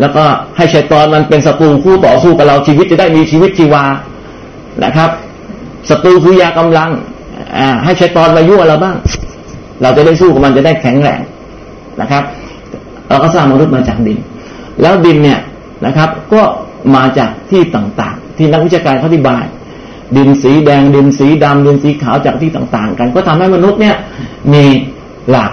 [0.00, 0.24] แล้วก็
[0.56, 3.84] ให้ชัยตอนมันเป็นศัตรูคู่ต่อสู้กับเราชีวิตจะได้มีชีวิตชีวา
[4.84, 5.10] นะครับ
[5.88, 6.90] ศัตรูคือยากำลัง
[7.84, 8.96] ให้ชัยตอนมายั่วเราบ้าง
[9.82, 11.20] เราจะได้สู้กับมันจะได้แข็งแรง
[12.00, 12.22] นะครับ
[13.08, 14.18] เราก็สร้างมนุษย์มาจากดิน
[14.82, 15.40] แล้วดินเนี่ย
[15.86, 16.42] นะครับ ก็
[16.96, 19.44] มาจากที่ต่างๆ ที่นักวิชาการเขาอธิบาย
[20.16, 23.96] ดินสีแดง ดินสีดำดินสีขาวจากที่ต่างๆ กัน ก็ทำให้มนุษย์เนี่ย
[24.52, 24.64] มี
[25.30, 25.52] หลาก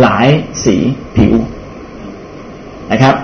[0.00, 0.26] หลาย
[0.64, 0.76] สี
[1.16, 1.34] ผิว
[2.92, 3.14] นะครับ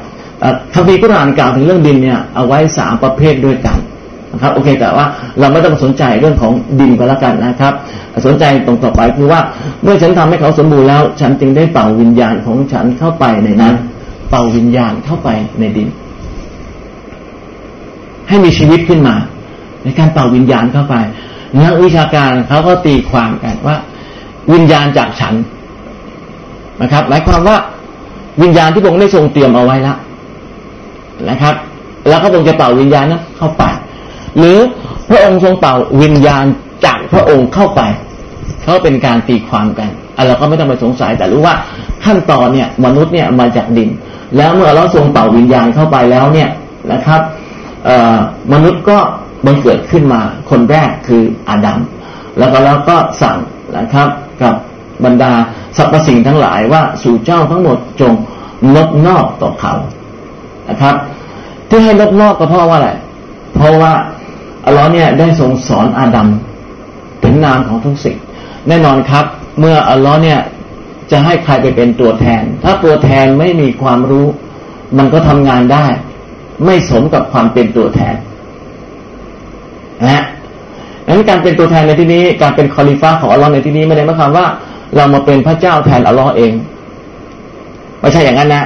[0.74, 3.78] คำพีกุรานกล่าวถึงเรื่องดินเนี่ยเอาไว้สามประเภทด้วยกัน
[4.32, 5.06] นะครับโอเคแต่ว่า
[5.40, 7.74] เราไม่ต้องสนใจเรื่องของดินก็แล้วกันนะครับ
[8.26, 9.40] สนใจตรงต่อไปคือว่า
[9.82, 13.74] เมื่อฉันทำให้เขาสมบูรณ์แล้ว ฉันจึงได้เป่าวิญญาณของฉันเข้าไปในนั้น
[14.30, 15.28] เป่าวิญญาณเข้าไป
[15.60, 15.88] ในดิน
[18.28, 19.16] ให้มีชีวิตขึ้นมา
[19.82, 20.94] ในการเป่าวิญญาณเข้าไป
[21.64, 23.76] นักวิชาการเขาก็ตีความกันว่า
[24.52, 25.34] วิญญาณจากฉัน
[26.82, 27.56] นะครับ หมายความว่า
[28.42, 29.96] วิญญาณที่พระองค์ได้ทรงเตรียมเอาไว้แล้ว
[31.30, 31.54] นะครับ
[32.08, 33.62] แล้วก็ทรงจะเป่าวิญญาณนั้นเข้าไป
[34.38, 34.58] หรือ
[35.10, 36.44] พระองค์ทรงเป่าวิญญาณ
[36.84, 37.80] จากพระองค์เข้าไป
[38.62, 39.90] เขาเป็นการตีความกัน
[40.26, 41.54] เราก็ไม่ต้องไปสงสัยแต่รู้ว่า
[42.04, 43.90] ขั้นตอนเนี่ยมนุษย์เนี่ยมาจากดิน
[44.36, 46.50] แล้วเมื่อเราทรงเป่าวิญญาณเข้าไปแล้วเนี่ย
[46.92, 47.20] นะครับ
[48.52, 48.98] มนุษย์ก็
[49.46, 50.20] บังเกิดขึ้นมา
[50.50, 51.80] คนแรกคืออาดัม
[52.38, 53.36] แล้วก็แล้วก็สั่ง
[53.78, 54.08] นะครับ
[54.42, 54.54] กับ
[55.04, 55.32] บรรดา
[55.76, 58.12] สรรพสิ่งทั้งหลายว่าสู่เจ้าทั้งหมดจง
[58.74, 59.74] ลบนอกต่อเขา
[60.70, 60.94] นะครับ
[61.68, 62.90] ที่ให้ลบนอกก็เพราะว่าอะไร
[63.54, 63.92] เพราะว่า
[64.66, 66.28] อัลลอฮ์เนี่ยได้ทรงสอนอาดัม
[67.24, 68.16] ถึงนามของทุกสิ่ง
[68.68, 69.24] แน่นอนครับ
[69.58, 70.38] เมื่ออัลลอฮ์เนี่ย
[71.10, 74.26] จะให้ใครไปเป็นตัวแทน ถ้าตัวแทนไม่มีความรู้
[74.98, 75.86] มันก็ทำงานได้
[76.64, 78.14] ไม่สมกับความเป็นตัวแทน
[80.08, 80.24] นะ
[81.06, 84.46] ดังนั้นการเป็นตัวแทนในที่นี้ การเป็นคอลิฟ้าของอัลลอฮ์ในที่นี้ไม่ได้หมายความว่า
[84.96, 86.52] เรามาเป็นพระเจ้าแทนอัลลอฮ์เอง
[88.00, 88.64] ไม่ใช่อย่างนั้นนะ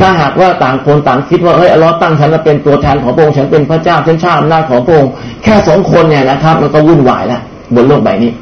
[0.00, 7.40] ถ้าหากว่าต่างคนต่างคิดว่าเฮ้ยอัลลอฮ์ตั้งฉันมาเป็นตัวแทนของพระองค์ฉันเป็นพระเจ้าฉันชาติอำนาของพระองค์แค่สองคนเนี่ยนะครับมันก็วุ่นวายแล้ว
[7.74, 8.32] บนโลกใบนี้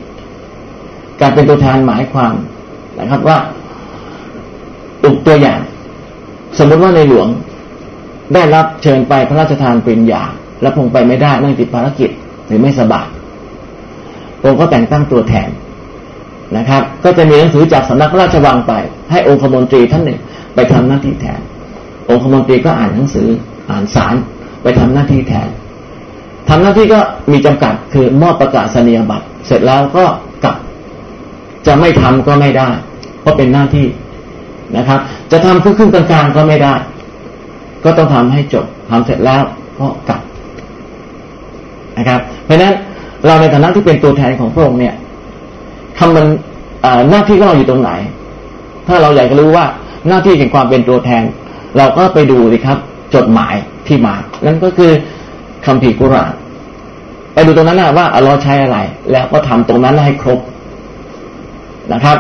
[1.21, 2.35] การเป็นตัวแทนหมายความ
[2.99, 3.39] นะครับว่า
[5.03, 5.61] ตุกตัวอย่าง
[6.59, 7.29] สมมติว่าในหลวง
[8.35, 10.23] ได้รับเชิญไปพระราชทานเป็นยา
[10.63, 12.11] แล้วพงไปไม่ได้นั่งติดภารกิจ
[12.47, 13.07] หรือไม่สบาย
[14.45, 15.49] องค์ก็แต่งตั้งตัวแทน
[16.57, 18.73] นะครับ ก็จะมีหนังสือจากสำนักราชวังไป
[19.11, 20.21] ให้องคมนตรีท่านหนึ่ง
[20.55, 21.41] ไปทำหน้าที่แทน
[22.11, 23.29] องคมนตรีก็อ่านหนังสือ
[23.71, 24.15] อ่านสาร
[24.63, 25.49] ไปทำหน้าที่แทน
[26.49, 26.99] ทำหน้าที่ก็
[27.33, 30.05] มีจำกัดคือมอบประกาศนียบัตร เสร็จแล้วก็
[30.45, 30.57] กลับ
[31.67, 32.69] จะไม่ทำก็ไม่ได้
[33.21, 33.87] เพราะเป็นหน้าที่
[34.77, 36.75] นะครับ จะทำครึ่งกลางๆก็ไม่ได้
[37.85, 39.43] ก็ต้องทำให้จบทำเสร็จแล้ว
[39.81, 40.21] ก็กลับ
[41.99, 42.75] นะครับ เพราะฉะนั้น
[43.27, 44.95] เราในฐานะที่เป็นตัวแทนของพระองค์เนี่ย
[45.99, 46.27] ทำมัน
[47.11, 47.91] หน้าที่ของเราอยู่ตรงไหน
[48.87, 49.65] ถ้าเราอยากจะรู้ว่า
[50.09, 51.23] หน้าที่แห่งความเป็นตัวแทน
[51.77, 52.79] เราก็ไปดูสิครับ
[53.15, 53.55] จดหมาย
[53.87, 54.15] ที่มา
[54.47, 54.91] นั่นก็คือ
[55.67, 56.33] คำพีกุราน
[57.35, 58.79] ไปดูตรงนั้นนะว่าอัลลอฮ์ใช้อะไร
[59.13, 60.39] แล้วก็ทำตรงนั้นให้ครบ
[61.93, 62.17] นะครับ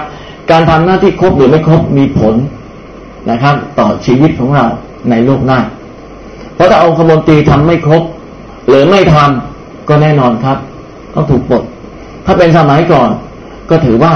[0.50, 2.34] การทำหน้าที่ครบหรือไม่ครบมีผล
[3.30, 4.66] นะครับ ต่อชีวิตของเรา
[5.10, 5.60] ในโลกหน้า
[6.54, 8.02] เพราะถ้าองคมนตรีทำไม่ครบ
[8.68, 10.58] หรือไม่ทำก็แน่นอนครับ
[11.14, 11.62] ต้องถูกปลด
[12.26, 13.10] ถ้าเป็นสมัยก่อน
[13.70, 14.12] ก็ถือว่า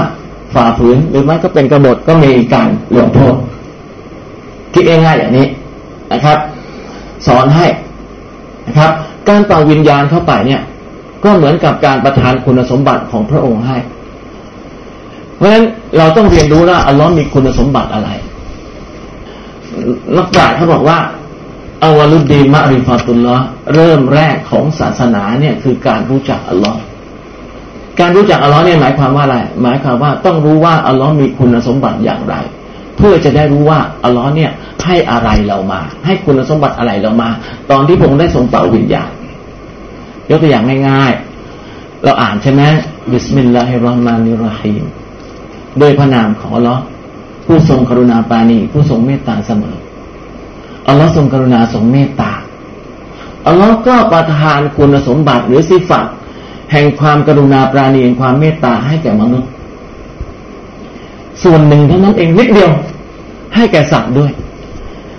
[0.53, 3.35] ฝ่าฝืนหรือไม่ก็เป็นกบฏก็มีการลงโทษ
[4.73, 5.47] คิดง่ายๆอย่างนี้
[6.11, 6.37] นะครับ
[7.27, 7.65] สอนให้
[8.67, 8.91] นะครับ
[9.29, 10.61] การเป่าวิญญาณเข้าไปเนี่ย
[11.23, 13.77] ก็เหมือนกับการประทานคุณสมบัติของพระองค์ให้
[15.35, 15.65] เพราะฉะนั้น
[15.97, 18.09] เราต้องเรียนรู้ว่าอัลลอฮ์มีคุณสมบัติอะไร
[20.15, 20.99] นักปราชญ์เขาบอกว่า
[21.83, 23.37] อาวลุดดีมะริฟาตุลละ
[23.73, 26.79] เริ่มแรกของศาสนาเนี่ยคือการรู้จักอัลลอฮ์
[27.99, 32.35] การรู้จักอัลลอฮ์เนี่ยหมายความว่าอะไร หมายความว่าต้องรู้ว่าอัลลอฮ์มีคุณสมบัติอย่างไร
[32.97, 34.51] เพื่อจะได้รู้ว่าอัลลอฮ์เนี่ย
[34.85, 37.29] ให้อะไรเรามา ให้คุณสมบัติอะไรเรามา
[37.71, 39.11] ตอนที่พระองค์ได้ทรงเป่าวิญญาณ
[40.29, 42.61] ยกตัวอย่างง่ายๆ เราอ่านใช่ไหม
[43.11, 44.83] بسم الله الرحمن الرحيم
[45.79, 46.81] โดยพระนามของอัลลอฮ์
[47.45, 49.77] ผู้ทรงกรุณาปานีผู้ทรงเมตตาเสมอ
[50.87, 52.31] อัลลอฮ์ทรงกรุณาทรงเมตตา
[53.47, 56.05] อัลลอฮ์ก็ประทานคุณสมบัติหรือสิฟัต
[56.73, 59.49] แห่งความกรุณาปราณีแห่งความเมตตาให้แก่มนุษย์
[61.43, 62.71] ส่วนหนึ่งเท่านั้นเองนิดเดียว
[63.55, 64.31] ให้แก่สัตว์ด้วย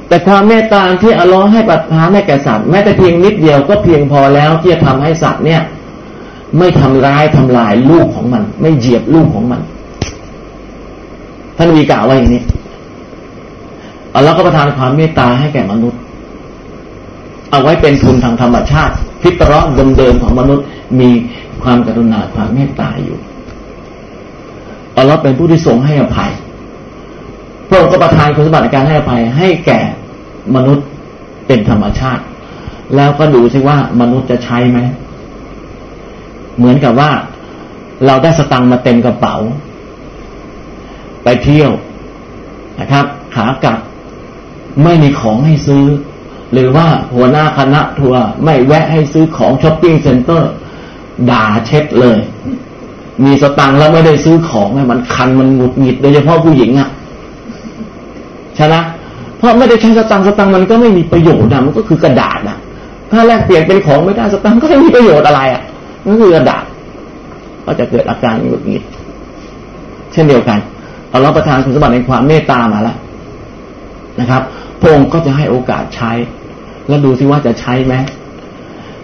[0.09, 5.61] แต่ความเมตตาที่อัลลอฮ์ให้ประทาให้แก่สัตว์แม้แต่เพียงนิดเดียวก็เพียงพอแล้วที่จะทำให้สัตว์เนี่ย
[6.59, 9.61] ไม่ทำร้ายทำลายลูกของมัน ไม่เหยียบลูกของมัน
[11.57, 12.43] ท่านวีกล่าวว่าอย่างนี้
[14.15, 16.01] อัลลอฮ์ก็ประทานความเมตตาให้แก่มนุษย์
[17.51, 19.61] เอาไว้เป็นทุนทางธรรมชาติพิตรอ
[19.97, 20.65] เดิมๆของมนุษย์
[21.01, 21.11] มี
[21.65, 23.19] ความกรุณาความเมตตาอยู่
[24.97, 26.33] อัลลอฮ์เป็นผู้ที่ทรงให้อภัย
[27.69, 29.81] พระองค์ก็ประทานคุณสมบัติในการให้อภัยให้แก่
[30.55, 30.87] มนุษย์
[31.47, 32.23] เป็นธรรมชาติ
[32.97, 34.79] แล้วก็ดูซิว่ามนุษย์จะใช้ไหม
[36.57, 37.11] เหมือนกับว่า
[38.07, 39.37] เราได้สตังค์มาเต็มกระเป๋า
[41.25, 41.71] ไปเที่ยว
[42.81, 43.05] นะครับ
[43.35, 43.79] ขากลับ
[44.85, 45.85] ไม่มีของให้ซื้อ
[46.53, 50.51] หรือว่าหัวหน้าคณะทัวร์ไม่แวะให้ซื้อของช้อปปิ้งเซ็นเตอร์
[51.31, 52.19] ด่าเช็ดเลย
[53.25, 56.89] มีสตังค์แล้วไม่ได้ซื้อของมันคันมันหงุดหงิดโดยเฉพาะผู้หญิงอะ่ะ
[58.57, 58.75] ใช่ไหม
[59.39, 62.57] เพราะไม่ได้ใช้สตังค์สตังค์มันก็ไม่มีประโยชน์นะมันก็คือกระดาษนะ
[63.11, 65.62] ถ้าแลกเปลี่ยนเป็นของไม่ได้สตังค์ก็ไม่มีประโยชน์อะไรอะ่ะ
[66.05, 66.65] นั่นคือกระดาษ
[67.65, 68.83] ก็จะเกิดอาการหงุดหงิด
[70.12, 70.59] เช่นเดียวกัน
[71.09, 72.97] เอาเราประทานคุณสมบัติในความเมตตามาแล้ว
[74.21, 74.43] นะครับ
[74.81, 76.12] พระองค์ก็จะให้โอกาสใช้
[76.89, 77.95] แล้วดูซิว่าจะใช้ไหม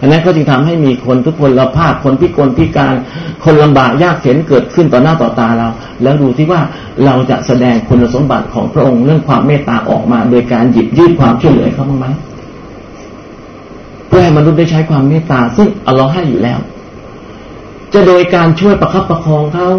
[0.01, 2.95] อันนั้นก็จึงทำให้มีคนทุกคนละภาพคนพิกลพิการ
[3.43, 5.67] คนลำบากยากเข็นเกิดขึ้นต่อหน้าต่อตาเรา
[6.03, 6.61] แล้วดูที่ว่า
[7.05, 12.07] เราจะแสดงคุณสมบัติของพระองค์เรื่องความเมตตาออกมา โดยการหยิบยื่นความช่วยเหลือเขาบ้างไหม
[14.07, 16.59] เพื่อให้มนุษย์ได้ใช้ความเมตตา ซึ่งอัลลอฮ์ให้อยู่แล้ว
[17.93, 19.69] จะโดยการช่วยประคับประคองเขา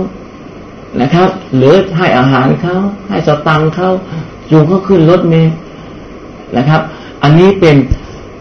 [1.00, 2.76] นะครับ หรือให้อาหารเขา
[3.08, 3.90] ให้สตังเขา
[4.50, 5.54] จูงเขาขึ้นรถเมล์
[6.56, 6.80] นะครับ
[7.22, 7.76] อันนี้เป็น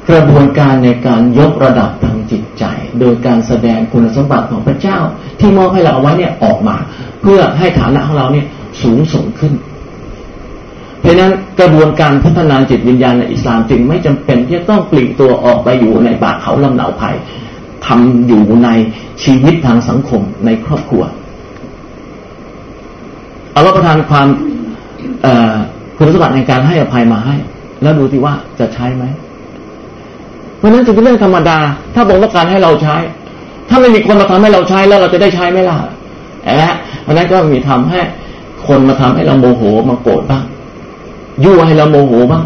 [0.09, 2.63] กระบวนการในการยกระดับทางจิตใจ
[2.99, 4.97] โดยการแสดงคุณสมบัติของพระเจ้า
[5.39, 6.75] ที่มอบให้เราเอาไว้เนี่ยออกมา
[7.21, 8.45] เพื่อให้ฐานะของเราเนี่ย
[8.81, 9.53] สูงส่งขึ้น
[11.01, 17.15] เพราะนั้นกระบวนการพัฒนาจิตวิญญาณในอิสลามจึงไม่จำเป็นที่จะต้องปลีกตัวออกไปอยู่ในป่าเขาลำเหนาภัย
[17.85, 18.69] ทำอยู่ใน
[19.23, 21.03] ชีวิตทางสังคมในครอบครัว
[23.51, 24.27] เอารับประทานความ
[25.97, 27.35] คุณสมบัติในการให้อภัยมาให้
[27.81, 29.03] แล้วดูที่ว่าจะใช้ไหม
[30.61, 31.57] เพราะนั้นจึงเป็นเรื่องธรรมดา
[31.95, 32.95] ถ้าบอกว่าการให้เราใช้
[33.69, 35.77] ถ้าไม่มีคนมาทำให้เราใช้แล้วเราจะได้ใช้ไหมล่ะ
[36.63, 37.99] นะเพราะนั้นก็มีทำให้
[38.67, 40.43] คนมาทำให้เราโมโหมาโกรธบ้าง
[41.43, 42.43] ยั่วให้เราโมโหบ้าง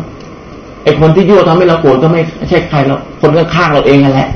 [0.83, 4.29] ไอ้คนที่ยั่วทำให้เราโกรธก็ไม่ใช่ใครเราคนข้างเราเองนั่นแหละ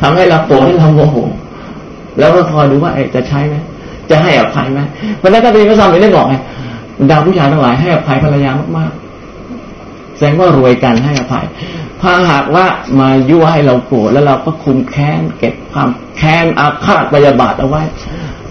[0.00, 1.16] ทำให้เราโกรธให้เราโมโห
[2.18, 3.54] แล้วก็คอยดูว่าไอ้จะใช้ไหม
[4.10, 4.80] จะให้อภัยไหม
[5.18, 6.34] เพราะนั้นก็เป็นพระสัมฤทธิ์ได้บอกไง
[7.10, 11.44] ดาวผู้ชายทั้งหลายให้อภัยภรรยามากๆแสดงว่ารวยกันให้อภัย
[12.02, 12.66] ถ้าหากว่า
[13.00, 17.82] มายั่วให้เราโกรธแล้วเราก็คุมแค้นเก็บความแค้นอาฆาตพยาบาทเอาไว้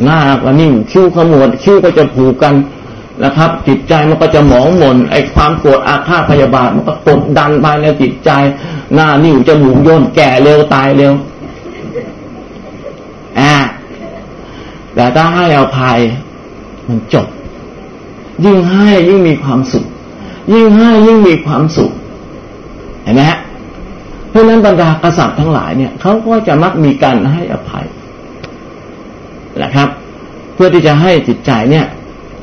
[0.04, 2.54] หน้าก็นิ่งคิ้วขมวดคิ้วก็จะผูกกัน
[3.24, 8.32] นะครับ จิตใจมันก็จะหมองหม่นไอ้ความโกรธอาฆาตพยาบาทมันก็กดดันภายในจิตใจ
[8.94, 11.14] หน้านิ่วจะหมูย่นแก่เร็วตายเร็ว
[13.40, 13.56] อ่า
[14.96, 16.00] แต่ถ้าให้อภัย
[16.88, 17.28] มันจบ
[18.46, 19.86] ยิ่งให้ยิ่งมีความสุข
[20.54, 21.92] ยิ่งให้ยิ่งมีความสุข
[23.08, 23.38] ห็นไหมฮะ
[24.30, 27.86] เพราะนั้นบรรดากษัตริย์ทั้งหลายเนี่ยเขาก็จะมักมีการให้อภัย
[29.64, 29.88] นะครับ
[30.56, 31.86] เพื่อที่จะให้จิตใจเนี่ย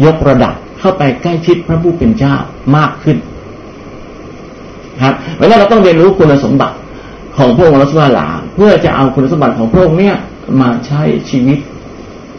[0.05, 2.35] ยกระดับเข้าไปใกล้ชิดพระผู้เป็นเจ้า
[2.77, 3.17] มากขึ้น
[5.03, 6.77] ครับเพราะนั้นเราต้องเรียนรู้คุณสมบัติ
[7.37, 10.17] ของพระองค์รัสวาลาเพื่อจะเอาคุณสมบัติของพระองค์เนี่ย
[10.61, 11.59] มาใช้ชีวิต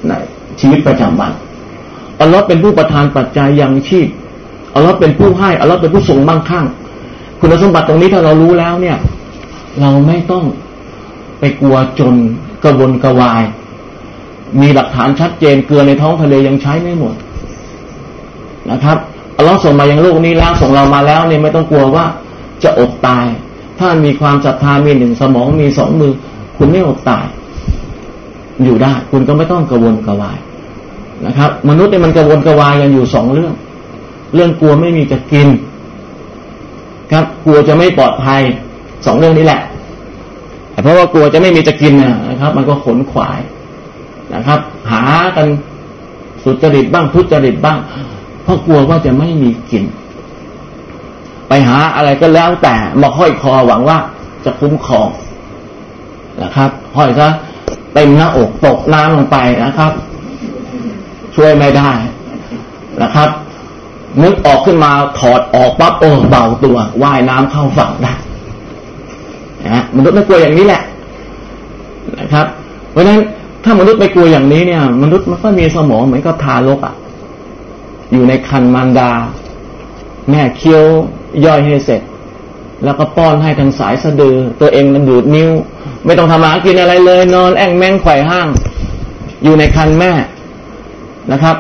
[0.07, 0.13] ใน
[0.59, 1.31] ชีวิตประจำวัน
[2.21, 4.07] อัลลอฮ์เป็นผู้ประทานปัจจัยยังชีพ
[4.75, 6.65] อัลลอฮ์เป็นผู้ให้อัลลอฮ์เป็นผู้ทรงมั่งคั่ง
[7.39, 8.97] คุณสมบัติตรงนี้ถ้าเรารู้แล้วเนี่ย
[9.81, 10.43] เราไม่ต้อง
[11.39, 12.13] ไปกลัวจน
[12.63, 13.43] กระวนกระวาย
[14.61, 17.15] มีหลักฐานชัดเจนเกลือในท้องทะเลยังใช้ไม่หมด
[18.71, 18.97] นะครับ
[19.37, 22.05] อัลลอฮ์ส่งมายังโลกนี้แล้วส่งเรามาแล้วเนี่ยไม่ต้องกลัวว่า
[22.63, 23.25] จะอดตาย
[23.79, 26.13] ถ้ามีความศรัทธามีหนึ่งสมองมีสองมือ
[26.57, 27.25] คุณไม่อดตาย
[28.63, 30.37] อยู่ได้ คุณก็ไม่ต้องกระวนกระวาย
[31.25, 33.53] นะครับ มนุษย์เนี่ยมันกระวนกระวายกันอยู่สองเรื่อง
[34.35, 35.47] เรื่องกลัวไม่มีจะกิน
[37.11, 38.41] ครับ กลัวจะไม่ปลอดภัย
[39.05, 39.61] สองเรื่องนี้แหละ
[40.71, 41.93] แต่เพราะว่ากลัวจะไม่มีจะกิน
[42.29, 43.39] นะครับ มันก็ขนขวาย
[44.35, 44.59] นะครับ
[44.91, 45.03] หา
[45.35, 45.47] กัน
[46.43, 47.77] สุจริตบ้างทุจริตบ้าง
[48.43, 49.83] เพราะกลัวว่าจะไม่มีกิน
[51.47, 53.97] ไปหาอะไรก็แล้วแต่มาห้อยคอหวังว่า
[54.45, 55.09] จะคุ้มครอง
[56.43, 57.27] นะครับห้อยซะ
[57.93, 59.91] เต็มหน้าอกตกน้ำลงไปนะครับ
[61.35, 61.91] ช่วยไม่ได้
[63.01, 63.29] นะครับ
[64.23, 68.13] นึกออกขึ้นมาถอดออกปั๊บโอ้เบาตัวว่ายน้ำเข้าฝั่งได้
[69.65, 70.81] นะมนุษย์ไม่กลัวอย่างนี้แหละ
[72.19, 72.45] นะครับ
[72.91, 73.21] เพราะฉะนั้น
[73.63, 76.95] ถ้ามนุษย์ไม่กลัวอย่างนี้เนี่ย มนุษย์มันก็มีสมองเหมือนกับทารกอะ
[78.11, 79.11] อยู่ในคันมารดา
[80.29, 80.83] แม่เคี้ยว
[81.45, 82.01] ย่อยให้เสร็จ
[82.83, 85.49] แล้วก็ป้อนให้ทางสายสะดือ ตัวเองมันดูดนิ้ว
[86.05, 88.47] ไม่ต้องทำมากินอะไรเลย นอนแอ่งแมงไข่ห้าง
[89.43, 90.11] อยู่ในคันแม่
[91.31, 91.55] นะครับ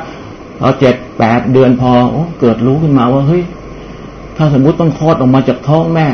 [0.59, 1.91] พอเจ็ดแปดเดือนพอ
[2.39, 3.43] เกิดรู้ขึ้นมาว่าเฮ้ย
[4.37, 6.07] ถ้าสมมุติต้องคลอดออกมาจากท้องแม่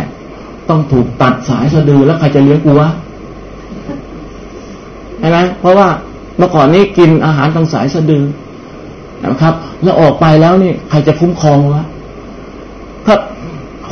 [0.70, 2.90] ต้องถูกตัดสายสะดือแล้วใครจะเลี้ยงกูวะ
[5.20, 5.88] ใช่ไหมเพราะว่า
[6.38, 8.24] เมื่อก่อนนี้กินอาหารทางสายสะดือ
[9.24, 9.54] นะครับ
[9.84, 11.84] แล้วออกไปแล้วนี่ใครจะคุ้มครองวะ
[13.06, 13.16] ถ้า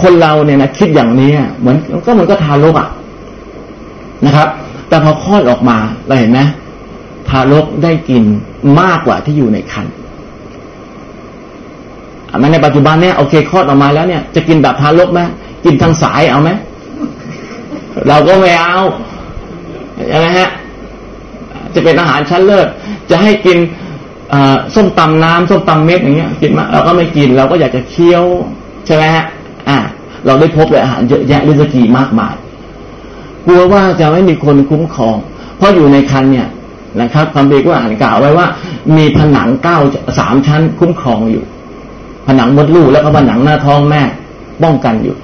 [0.01, 2.89] คนเราเนี่ยนะคิดอย่างนี้เหมือนก็เหมือนก็ทารกอะ
[4.25, 4.47] นะครับ
[4.89, 5.77] แต่พอคลอดออกมา
[6.07, 6.39] เราเห็นไหม
[7.29, 8.23] ทารกได้กิน
[8.81, 9.93] มากกว่าที่อยู่ในครรภ์
[12.39, 15.21] แม้ในปัจจุบันเนี่ยโอเคคลอดออกมาแล้วเนี่ยจะกินแบบทารกไหม
[15.65, 16.49] กินทางสายเอาไหม
[18.07, 18.77] เราก็ไม่เอา
[20.09, 20.49] ใช่ไหมฮะ
[21.73, 22.67] จะเป็นอาหารชั้นเลิศ
[23.09, 23.57] จะให้กิน
[24.75, 28.23] ส้มตำน้ำส้มตำเม็ดอย่างเงี้ย กินมาเราก็ไม่กินเราก็อยากจะเคี้ยว
[28.85, 29.25] ใช่ไหมฮะ
[29.69, 29.77] อ่า
[30.25, 32.35] เราได้พบเลยอาหารเยอะแยะลิสกีมากมาย
[33.45, 35.15] กลัวว่าจะไม่มีคนคุ้มครอง
[35.57, 36.47] เพราะอยู่ในคันเนี่ย
[37.01, 38.47] นะครับคำเบก็อ่านกล่าวไว้ว่า
[38.97, 39.77] มีผนังเก้า
[40.19, 41.43] สามชั้นคุ้มครองอยู่
[42.29, 44.01] ผนังมดลูกแล้วก็ผนังหน้าท้องแม่
[44.63, 45.15] ป้องกันอยู่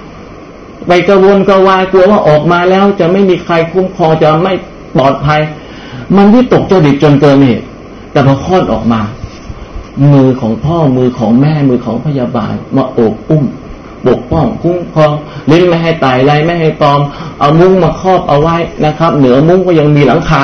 [0.88, 4.54] ไปกระวนกระวายกลัวว่าออกมาแล้ว จะไม่มีใครคุ้มครองจะไม่
[4.96, 5.40] ปลอดภัย
[6.16, 7.66] มันที่ตกเจ้าดิบจนเกินเหตุ
[8.12, 9.02] แต่พอคลอดออกมา
[10.14, 13.44] มือของพ่อมือของแม่มือของพยาบาลมาโอบอุ้ม
[14.08, 15.14] ปกป้องคุ้มครอง
[15.52, 17.00] ลิ้นไม่ให้ตายไรไม่ให้ตอม
[17.40, 20.44] เอามุ้งมาครอบเอาไว้นะครับ เหนือมุ้งก็ยังมีหลังคา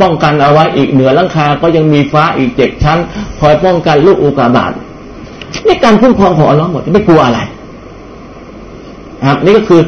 [0.00, 2.98] ป้องกันเอาไว้อีกเหนือหลังคาก็ยังมีฟ้าอีกเจ็ดชั้น
[3.40, 4.72] คอยป้องกันลูกอุกาบาต
[5.68, 7.40] นี่การคุ้มครองของอัลลอฮ์หมดไม่กลัวอะไร
[9.26, 9.80] ครับนี่ก็คือ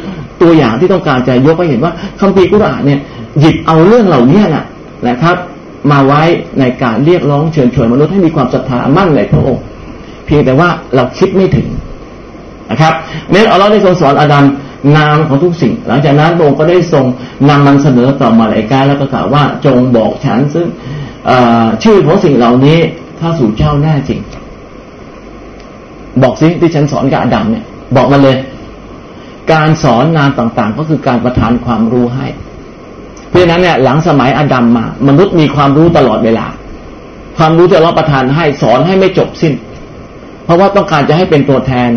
[0.42, 3.00] ตัวอย่างที่ต้องการจะยกให้เห็นว่าคัมภีร์กุรอานเนี่ย
[3.40, 4.64] หยิบเอาเรื่องเหล่านี้นะ
[5.08, 5.36] นะครับ
[5.90, 6.22] มาไว้
[6.60, 9.62] ในการเรียกร้องเชิญชวนมนุษย์ให้มีความศรัทธามั่นในพระองค์
[10.26, 11.66] เพียงแต่ว่าเราคิดไม่ถึง
[12.70, 12.92] นะครับ
[13.30, 14.44] เมื่ออัลลอฮ์ได้ทรงสอนอาดัม
[14.96, 17.04] นามของทุกสิ่ง หลังจากนั้นพระองค์ก็ได้ทรง
[17.48, 20.66] นำมันเสนอต่อมาหลายการแล้วก็กล่าวว่าจงบอกฉันซึ่ง
[21.82, 22.78] ชื่อของสิ่งเหล่านี้
[23.20, 24.20] ถ้าสู่เจ้าแน่จริง
[26.22, 27.64] บอกสิที่ฉันสอนกับอาดัมเนี่ย
[27.96, 28.36] บอกมาเลย
[29.52, 32.26] การสอนนามต่างๆ ก็คือการประทานความรู้ให้
[33.28, 36.46] เพราะฉะนั้นเนี่ยหลังสมัยอาดัมมา มนุษย์มีความรู้ตลอดเวลา
[37.38, 39.52] ความรู้จะรับประทานให้สอนให้ไม่จบสิ้น
[40.44, 41.88] เพราะว่าต้องการจะให้เป็นตัวแทน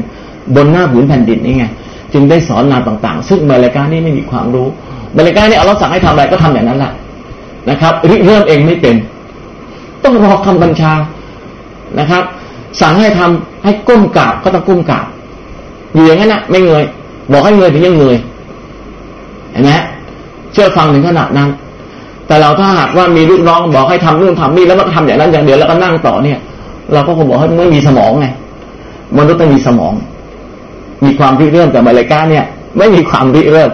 [0.55, 1.65] บนหน้าผืนแผ่นดินนี่ไง
[2.13, 4.67] จึงได้สอนนามต่างๆ ซึ่งมาเลกานี่ไม่มีความรู้
[5.17, 6.91] มาเลกานี่เอาเราสั่งให้ทำอะไรก็ทำอย่างนั้นแหละ
[7.69, 8.95] นะครับริเริ่มเองไม่เป็น
[10.03, 10.93] ต้องรอคำบัญชา
[11.99, 12.23] นะครับ
[12.81, 15.05] สั่งให้ทำให้ก้มกราบก็ต้องก้มกราบ
[15.93, 16.83] อยู่อย่างนั้นนะไม่เงย
[17.31, 18.17] บอกให้เงยถึงยังเงย
[19.51, 19.71] เห็นไหม
[20.53, 21.49] เชื่อฟังถึงขนาดนั้น
[22.27, 26.39] แต่เราถ้าหากว่ามีลูกน้องบอกให้ทำนู่นทำนี่แล้วก็ทำอย่างนั้นอย่างเดียวแล้วก็นั่งต่อเนี่ย
[26.93, 28.27] เราก็คงบอกให้ไม่มีสมองไง
[29.17, 29.93] มนุษย์ต้องมีสมอง
[31.05, 32.45] มีความริเริ่มแต่มาเลก้าเนี่ย
[32.77, 33.71] ไม่มีความริเริ่ม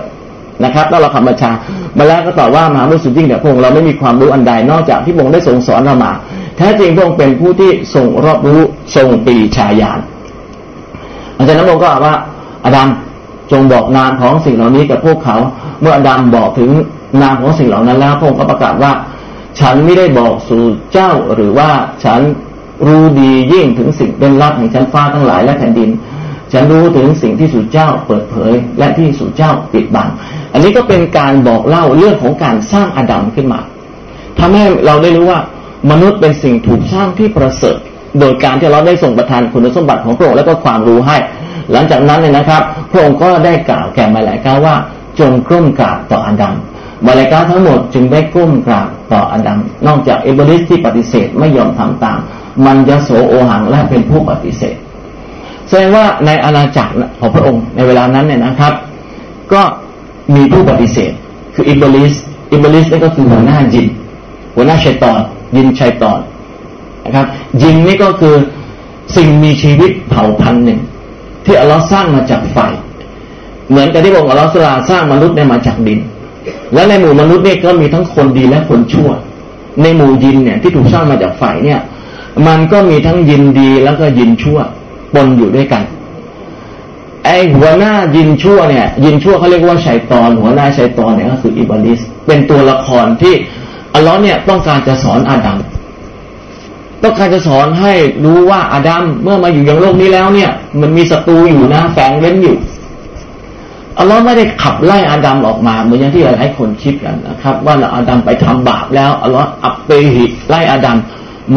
[0.63, 1.51] นะครับแล้วเราคำบัญชา
[1.97, 6.11] มาแล้วก็ตอบว่ามหาบุรุษยิ่งแต่พงเราไม่มีความรู้อันใดนอกจากที่พงได้ทรงสอนเรามา
[6.57, 8.61] แท้จริงพงเป็นผู้ที่ทรงรอบรู้
[8.95, 9.99] ทรงปีชายาน
[11.37, 12.15] อาจารย์นพงศ์ก็บอกว่า
[12.65, 12.89] อดัม
[13.51, 15.37] จงบอกนามของสิ่งเหล่านี้กับพวกเขา
[15.81, 16.69] เมื่ออดัมบอกถึง
[17.21, 18.91] นามของสิ่งเหล่านั้นแล้วพงก็ประกาศว่า
[19.59, 20.63] ฉันไม่ได้บอกสู่
[20.93, 21.69] เจ้าหรือว่า
[22.03, 22.19] ฉัน
[22.87, 25.89] รู้ดียิ่งถึงสิ่งเป็นลับแห่งชั้นฟ้าทั้งหลายและแผ่นดิน
[26.51, 30.09] ฉันรู้ถึงสิ่งที่สุดเจ้าเปิดเผย และที่สุดเจ้าปิดบัง
[30.53, 33.59] อันนี้ก็เป็นการบอกเล่าเรื่องของการสร้างอาดัมขึ้นมา
[34.39, 35.39] ทำให้เราได้รู้ว่า
[35.91, 37.77] มนุษย์เป็นสิ่งถูกสร้างที่ประเสริฐ
[38.19, 41.17] โดยการที่เราได้ส่งประทานคุณสมบัติของพระองค์และก็ความรู้ให้
[41.71, 42.61] หลังจากนั้นเนี่ยนะครับ
[42.91, 44.75] พระองค์ก็ได้กล่าวแก่มาลายกาว่า
[45.19, 46.55] จงก้มกราบต่ออาดัม
[47.05, 52.19] มาลายกาทั้งหมดจึงได้ก้มกราบต่ออาดัมนอกจากเอเบริสที่ปฏิเสธไม่ยอมทำตาม
[52.65, 54.75] มันยโสโอหังและเป็นผู้ปฏิเสธ
[55.67, 58.73] แสดงว่าในอาณาจักรของพระองค์ในเวลานั้นเนี่ยนะครับ
[59.53, 59.61] ก็
[60.35, 61.11] มีผู้ปฏิเสธ
[61.55, 62.13] คืออิบลิส
[62.51, 63.87] อิบลิสนี่ก็คือหัวหน้ายิน
[64.55, 65.19] หัวหน้าชัยตอน
[65.55, 66.19] ยินชัยตอน
[67.05, 67.25] นะครับ
[67.61, 68.35] ยินนี่ก็คือ
[69.15, 70.79] สิ่งมีชีวิตเผ่าพันธุ์หนึ่ง
[71.45, 72.57] ที่อัลลอฮ์สร้างมาจากไฟ
[73.69, 75.99] เหมือนกับที่บอกอัลลอฮ์สลาสร้างมนุษย์เนี่ยมาจากดิน
[76.73, 79.09] และในหมู่มนุษย์เนี่ยก็มีทั้งคนดีและคนชั่ว
[79.81, 81.79] ในหมู่ยินเนี่ยที่ถูกสร้างมาจากไฟเนี่ย
[82.47, 84.59] มันก็มีทั้งยินดีแล้วก็ยินชั่ว
[85.13, 85.83] ปนอยู่ด้วยกัน
[87.25, 93.33] ไอหัวหน้ายินชั่วเนี่ย ยินชั่วเขาเรียกว่าชัยตอน หัวหน้าชัยตอนเนี่ยก็คืออิบลิสเป็นตัวละครที่
[93.95, 95.57] อัลลอฮ์เนี่ยต้องการจะสอนอาดัม
[97.03, 97.93] ต้องการจะสอนให้
[98.25, 100.49] รู้ว่าอาดัมเมื่อมาอยู่ยังโลกนี้แล้วเนี่ย
[100.81, 102.55] มันมีศัตรูอยู่นะแฝงเล่นอยู่
[103.99, 110.97] อัลลอฮ์ไม่ได้ขับไล่อาดัมออกมาเหมือนอย่างที่หลายคนคิดกันนะครับ ว่าอาดัมไปทำบาปแล้วอัลลอฮ์อับเปหิไล่อาดัม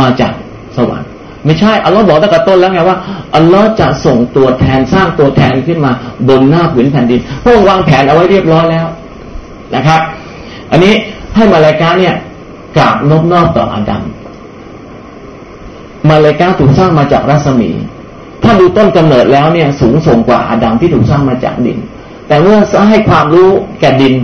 [0.00, 0.32] มาจาก
[0.76, 1.08] สวรรค์
[1.44, 2.98] ไม่ใช่อัลลอฮ์บอกตั้งแต่ต้นแล้วไงว่า
[3.36, 5.92] อัลลอฮ์จะส่งตัวแทนสร้างตัวแทนขึ้นมา
[6.28, 8.86] บนหน้าผืนแผ่นดินพวกวางแผนเอาไว้เรียบร้อยแล้ว
[9.74, 10.00] นะครับ
[10.72, 10.94] อันนี้
[11.36, 12.14] ให้มาลายกาเนี่ย
[12.76, 14.02] กราบนบนอบต่ออาดัม
[16.08, 17.70] มาลายกาถูกสร้างมาจากรัศมี
[18.42, 21.78] ถ้าดูต้นกำเนิดแล้วเนี่ยสูงส่งกว่าอาดัมที่ถูกสร้างมาจากดิน
[22.28, 22.58] แต่เมื่อ
[22.90, 23.50] ให้ความรู้
[23.80, 24.14] แก่ดิน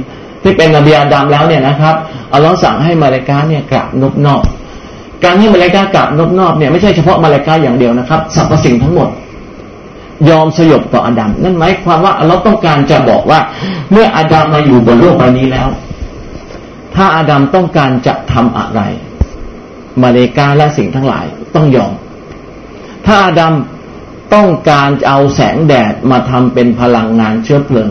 [0.43, 1.95] ที่เป็นนบีอาดัมแล้วเนี่ยนะครับ
[2.33, 4.43] อัลลอฮ์สั่งให้มาเลกาเนี่ยกราบนบนอบ
[5.25, 9.09] การให้มาเลกากราบนบนอบเนี่ยไม่ใช่เฉพาะมาเลกาอย่างเดียวนะครับสรรพสิ่งทั้งหมด
[10.29, 13.39] ยอมสยบต่ออาดัมนั่นหมายความว่าอัลลอฮ์ต้องการจะบอกว่า
[13.93, 15.69] เมื่ออาดัมมาอยู่บนโลกใบนี้แล้ว
[16.97, 18.81] ถ้าอาดัมต้องการจะทำอะไร
[20.03, 21.93] มาเลกาและสิ่งทั้งหลายต้องยอม
[23.07, 23.55] ถ้าอาดัม
[24.35, 27.91] ต้องการเอาแสงแดดมาทำเป็นพลังงานเชื้อเพลิง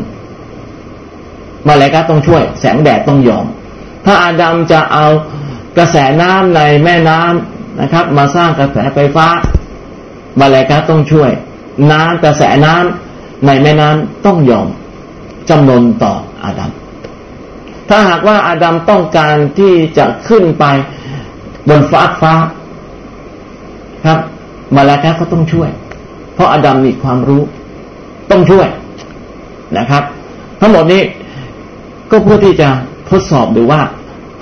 [1.67, 3.45] มาเลกาต้องช่วย แสงแดดต้องยอม
[4.05, 5.05] ถ้าอาดัมจะเอา
[5.77, 9.27] กระแสน้ำในแม่น้ำนะครับ มาสร้างกระแสไฟฟ้า
[10.39, 11.31] มาเลกาต้องช่วย
[11.91, 14.67] น้ำกระแสน้ำในแม่น้ำต้องยอม
[15.49, 16.13] จำนนต่อ
[16.43, 16.71] อาดัม
[17.91, 20.65] ถ้าหากว่าอาดัมต้องการที่จะขึ้นไป
[21.69, 22.33] บนฟ้าฟ้า
[24.05, 24.19] ครับ
[24.75, 25.69] มาเลกาก็ต้องช่วย
[26.33, 27.41] เพราะอาดัมมีความรู้
[28.31, 28.67] ต้องช่วย
[29.77, 30.03] นะครับ
[30.59, 31.01] ทั้งหมดนี้
[32.11, 32.69] ก็เพื่อที่จะ
[33.09, 33.81] ทดสอบดูว่า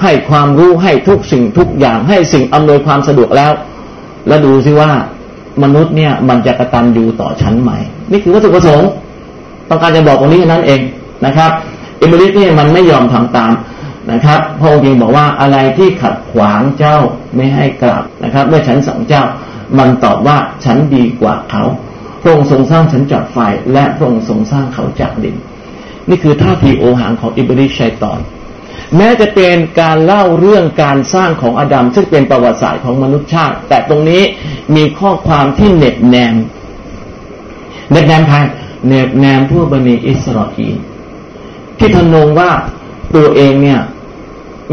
[0.01, 3.51] ให้ความรู้ให้ทุกสิ่งทุกอย่าง ให้สิ่งอำนวยความสะดวกแล้ว
[4.27, 4.91] แล้วดูซิว่า
[5.63, 7.77] มนุษย์เนี่ยมันจะกระตันอยู่ต่อชั้นใหม่
[8.11, 8.89] นี่คือวัตถุประสงค์
[9.69, 10.81] ต้องการจะบอกตรงนี้นั้นเอง
[11.25, 11.51] นะครับ
[12.01, 13.51] อิมริสเนี่ยมันไม่ยอมทำตาม
[14.11, 16.97] นะครับพระองค์จึงบอกว่าอะไรที่ขัดขวางเจ้า
[17.35, 19.23] ไม่ให้กลับนะครับ เมื่อฉันสั่งเจ้า
[19.77, 21.63] มันตอบว่าฉันดีกว่าเขา
[22.21, 23.37] พระองค์ทรงสร้างฉันจากไฟ
[23.73, 25.35] และพระองค์ทรงสร้างเขาจากดิน
[26.09, 28.19] นี่คือท่าทีโอหังของอิบริชัยตอน
[28.97, 34.21] แม้จะเป็นการเล่าเรื่องการสร้างของอดัมซึ่งเป็นประวัติศาสตร์ของมนุษยชาติ แต่ตรงนี้
[34.75, 36.35] มีข้อความที่เน็บแนม
[37.91, 38.37] เน็บแนมใคร
[38.87, 40.77] เน็บแนมผู้บันิอิสราเอล
[41.79, 42.51] ที่ทนงว่า
[43.15, 43.81] ตัวเองเนี่ย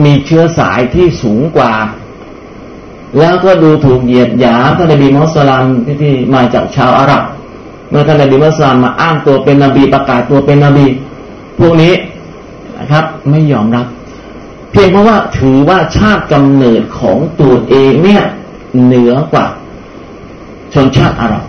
[0.04, 1.72] มีเชื้อสายที่สูงกว่า
[3.18, 5.64] แล้วก็ดูถูกเหยียดหยามท่านนบีมุสลิม
[6.02, 7.22] ที่มาจากชาวอาหรับ
[7.90, 10.86] เมื่อท่านนบีมุสลิมมาอ้างตัวเป็นนบีประกาศตัวเป็นนบี
[11.58, 11.94] พวกนี้
[12.78, 13.86] นะครับ ไม่ยอมรับ
[14.70, 18.22] เพียงเพราะว่าถือว่าชาติกำเนิดของตัวเองเนี่ย
[18.84, 19.46] เหนือกว่า
[20.74, 21.44] ชนชาติอาหรับ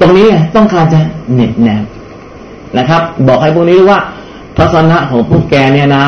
[0.00, 1.00] ตรงนี้ต้องการจะ
[1.34, 1.82] เน็บแนม
[2.78, 4.00] นะครับ บอกให้พวกนี้รู้ว่า
[4.60, 6.06] ทัศนะของพวกแกเนี่ยนะ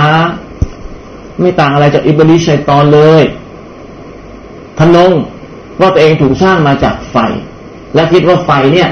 [1.40, 3.22] ไม่ต่างอะไรจากอิบลิชัยตอนเลย
[4.78, 5.12] ทนง
[5.80, 7.16] ว่าตัวเองถูกสร้างมาจากไฟ
[7.94, 8.88] และคิดว่าไฟเนี่ย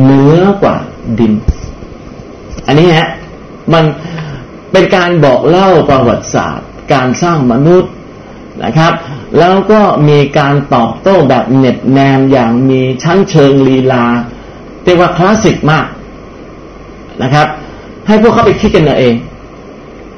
[0.00, 0.76] เหนือกว่า
[1.18, 1.32] ดิน
[2.66, 3.10] อันนี้ฮะ
[3.72, 3.84] มัน
[4.72, 7.92] เป็นการบอกเล่าประวัติศาสตร์ การสร้างมนุษย์
[8.64, 8.92] นะครับ
[9.38, 14.04] แล้วก็มีการตอบโต้แบบเน็ตแนมอย่างมีชั้นเชิงลีลา
[14.84, 15.86] เรียกว่าคลาสสิกมาก
[17.22, 17.48] นะครับ
[18.06, 19.14] ให้พวกเขาไปคิดกันเอง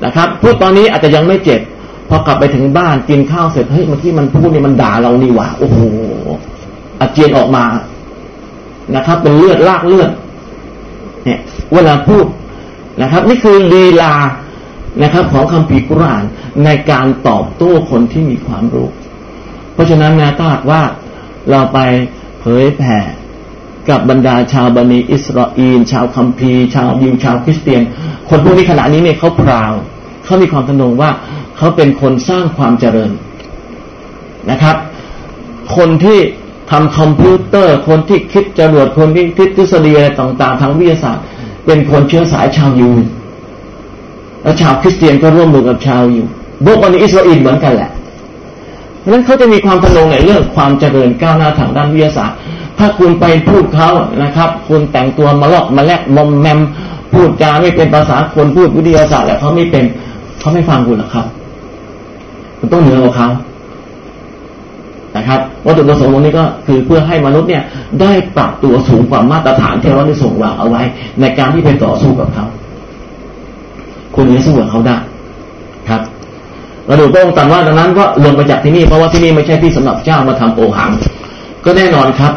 [0.04, 1.60] นะครับพูดตอนนี้อาจจะยังไม่เจ็บ
[2.08, 5.80] พอกลับไปถึงบ้านกินข้าวเสร็จเฮ้ยเมื่อกี้มันพูดนี่มันด่าเรานี่หว่าโอ้โห
[7.00, 7.64] อาเจียนออกมา
[8.96, 10.10] นะครับ เป็นเลือดลากเลือด
[11.24, 11.38] เนี่ย
[11.74, 12.26] เวลาพูด
[13.02, 14.14] นะครับ นี่คือลีลา
[15.02, 16.22] นะครับ ของคำพีกุราน
[16.64, 18.88] ในการตอบโต้คนที่มีความรู้
[19.74, 20.82] เพราะฉะนั้นนะถ้าหากว่า
[21.50, 21.78] เราไป
[22.40, 22.98] เผยแผ่
[23.90, 27.82] กับบรรดาชาวบันิอิสราเอลชาวคัมภีร์ชาวยิวชาวคริสเตียน
[28.28, 29.72] คนพวกนี้ขณะนี้เนี่ยเขาพราว
[30.24, 31.10] เขามีความทนงว่า
[31.56, 33.10] เขาเป็นคนสร้างความเจริญ
[34.50, 34.76] นะครับ
[35.76, 36.18] คนที่
[36.70, 41.24] ทำคอมพิวเตอร์ คนที่คิดจรวดคนที่คิดทฤษฎีอะไรต่างๆทางวิทยาศาสตร์
[41.66, 42.90] เป็นคนเชื้อสายชาวยู
[44.42, 46.22] และชาวคริสเตียนก็ร่วมมือกับชาวยู
[46.64, 47.90] พวกวันนี้อิสราเอลเหมือนกันแหละ
[49.00, 52.38] เพราะนั้นเขาจะมีความพนงในเรื่องความเจริญก้าวหน้าทางด้านวิทยาศาสตร์
[52.78, 53.90] ถ้าคุณไปพูดเขา
[54.22, 56.60] นะครับ คุณแต่งตัวมาลอกมาแลกมอมแมม
[57.12, 59.84] พูดจาไม่เป็นภาษาคนพูดวิทยาศาสตร์แหละเขาไม่เป็น
[60.40, 61.26] เขาไม่ฟังคุณหรอกครับ
[62.60, 63.28] มันต้องเหนือกว่าเขา
[65.16, 67.62] นะครับวัตถุประสงค์ตรงนี้ก็คือเพื่อให้มนุษย์เนี่ย
[68.00, 70.82] ได้ปรับตัวสูงกว่ามาตรฐานที่เราได้ส่งวางเอาไว้
[71.20, 72.46] ในการที่ไปต่อสู้กับเขา
[74.14, 74.96] คุณจะสู้กับเขาได้
[75.88, 76.02] ครับ
[76.86, 80.90] เราดูพระองค์ตรัสว่าดังนั้นก็ลงไปจากที่นี่เพราะว่าที่นี่ไม่ใช่ที่สำหรับเจ้ามาทำโอหัง
[81.64, 82.32] ก็แน่นอนครับ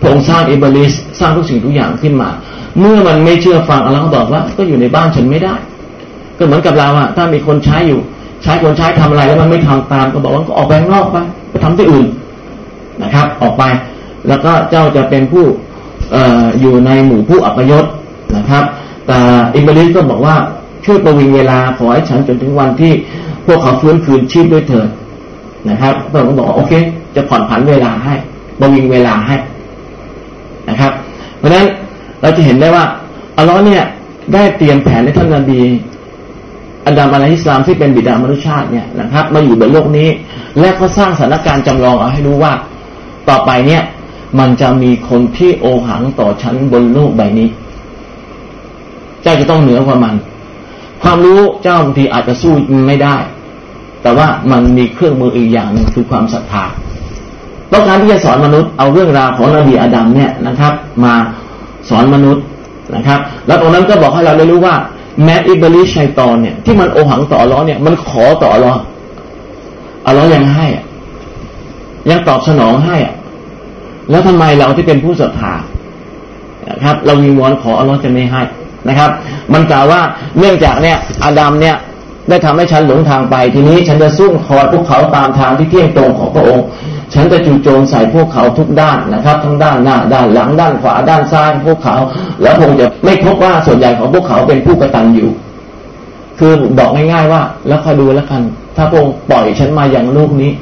[0.00, 2.28] พระองค์สร้างอิบลิสสร้างทุกสิ่งทุกอย่างขึ้นมา
[2.78, 5.54] เมื่อมันไม่เชื่อฟังอัลลอฮ์บอกว่า ก็อยู่ในบ้านฉันไม่ได้
[6.38, 8.00] ก็เหมือนกับเราอะถ้ามีคนใช้อยู่
[8.42, 11.16] ใช้คนใช้ทำอะไรแล้วมันไม่ทำตาม ก็บอกว่าก็ออกไปนอกไป
[11.50, 12.06] ไปทำที่อื่น
[13.02, 13.62] นะครับ ออกไป
[14.28, 15.44] แล้วก็เจ้าจะเป็นผู้
[16.14, 16.16] อ
[16.60, 17.84] อยู่ในหมู่ผู้อัปยศ
[18.36, 18.64] นะครับ
[19.06, 19.18] แต่
[19.54, 20.36] อิบริสก็บอกว่า
[20.84, 22.92] ช่วยประวิงเวลาขอให้ฉันจนถึงวันที่
[23.46, 24.88] พวกเขาฟื้นคืนชีพด้วยเถิด
[25.70, 26.72] นะครับพระองค์บอกโอเค
[27.16, 28.14] จะผ่อนผันเวลาให้
[28.60, 29.36] ประวิงเวลาให้
[30.70, 30.92] นะครับ
[31.38, 31.66] เพราะฉะนั้น
[32.22, 32.84] เราจะเห็นได้ว่า
[33.36, 33.82] อัลลอฮ์เนี่ย
[34.34, 35.60] ได้เตรียมแผนให้ท่านนบี
[36.86, 40.08] อันดามอะลัยฮิสลามที่เป็นบิดามนุษยชาติเนี่ยนะครับ มาอยู่บนโลกนี้
[40.60, 42.52] และก็สร้างสถานการณ์จำลองเอาให้รู้ว่า
[43.28, 43.82] ต่อไปเนี่ย
[44.38, 47.48] มันจะมีคนที่โอหังต่อฉันบนโลกใบนี้
[49.22, 50.14] เจ้าจะต้องเหนือกว่ามัน
[51.02, 52.54] ความรู้เจ้าบางทีอาจจะสู้
[52.86, 53.16] ไม่ได้
[54.02, 56.64] แต่ว่ามันมีเครื่องมืออีกอย่างหนึ่งคือความศรัทธา
[57.72, 60.72] ต้องการที่จะสอนมนุษย์เอาเรื่องราวของนบีอาดัมเนี่ยนะครับ
[61.04, 61.14] มา
[61.88, 62.44] สอนมนุษย์
[62.94, 64.74] นะครับ แล้วตรงนั้นก็บอกให้เราได้รู้ว่า
[65.24, 68.72] แม้อิบลิชัยตอนเนี่ยที่มันโอหังต่อร้อเนี่ย มันขอต่อร้อ
[70.06, 70.84] อัลลอฮ์ยังให้อะ
[72.10, 73.14] ยังตอบสนองให้อะ
[74.10, 75.54] แล้วทำไมเราที่เป็นผู้ศรัทธา
[76.70, 78.42] นะครับ เราวิงวอนขออัลลอฮ์จะไม่ให้
[78.88, 79.10] นะครับ
[79.52, 80.00] มันกล่าวว่า
[80.38, 81.76] เนื่องจากเนี่ยอาดัมเนี่ย
[82.28, 86.64] ได้ทำให้ฉันหลงทางไป ทีนี้ฉันจะซุ่มคอยพวกเขาตามทางที่เที่ยงตรงของพระองค์
[87.14, 91.96] ฉันจะจู่โจมใส่พวกเขาทุกด้านนะครับ ทั้งด้านหน้าด้านหลังด้านขวาด้านซ้ายพวกเขา
[92.42, 95.30] แล้วคงจะไม่พบว่าส่วนใหญ่ของพวกเขาเป็นผู้กระตันอยู่
[96.38, 98.42] คือบอกง่ายๆว่า แล้วคอยดูแล้วกัน
[98.76, 100.52] ถ้าพระองค์ปล่อยฉันมาอย่างลูกนี้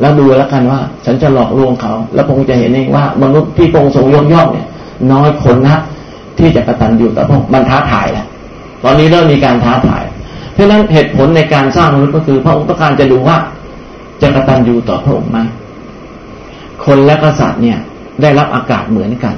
[0.00, 4.66] แล้วดูแล้วกันว่า ฉันจะหลอกลวงเขา แล้วพงจะเห็นเองว่ามนุษย์ที่พงทรงยกย่องเนี่ย
[5.12, 5.76] น้อยคนนะ
[6.38, 8.26] ที่จะกระตันอยู่แต่พงมันท้าทายแหละ
[8.84, 10.04] ตอนนี้เริ่มมีการท้าทาย
[10.54, 13.36] เพราะฉะนั้นเหตุผลในการสร้างมนุษย์ก็คือพระองค์ต้องการจะดูว่า
[14.22, 15.38] จะกระตันอยู่ต่อพระองค์ไหม
[16.84, 17.78] คนและกษัตริย์เนี่ย
[18.22, 19.34] ได้รับอากาศเหมือนกัน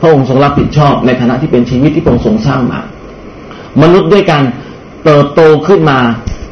[0.00, 2.80] พระองค์ทรงรับผิดชอบในฐานะที่เป็นชีวิตที่พระองค์ทรงสร้างมา
[3.82, 4.42] มนุษย์ด้วยกัน
[5.04, 5.98] เติบโตขึ้นมา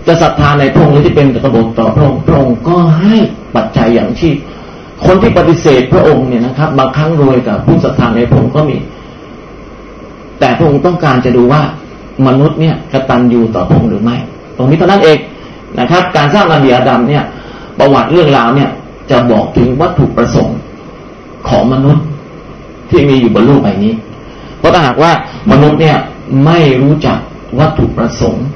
[0.07, 3.17] จะศรัทธาในพระองค์หรือที่เป็นกระบอกต่อพระองค์พระองค์ก็ให้
[3.57, 4.33] ปัจจัยอย่างที่
[5.07, 8.77] คนที่ปฏิเสธพระองค์เนี่ยนะครับ บางครั้งรวยกับผู้ศรัทธาในพระองค์ก็มี
[10.41, 11.63] แต่พระองค์ต้องการจะดูว่า
[12.27, 14.17] มนุษย์เนี่ยกระตันอยู่ต่อพระองค์หรือไม่
[14.57, 15.19] ตรงนี้เท่านั้นเอง
[15.79, 17.25] นะครับ การสร้างนบีอาดัมเนี่ย
[17.79, 18.71] ประวัติเรื่องราวเนี่ย
[19.11, 20.59] จะบอกถึงวัตถุประสงค์
[21.49, 22.05] ของมนุษย์
[22.91, 23.95] ที่มีอยู่บนโลกใบนี้
[24.59, 25.13] เพราะถ้าหากว่า
[25.53, 25.97] มนุษย์เนี่ย
[26.45, 27.19] ไม่รู้จัก
[27.59, 28.47] วัตถุประสงค์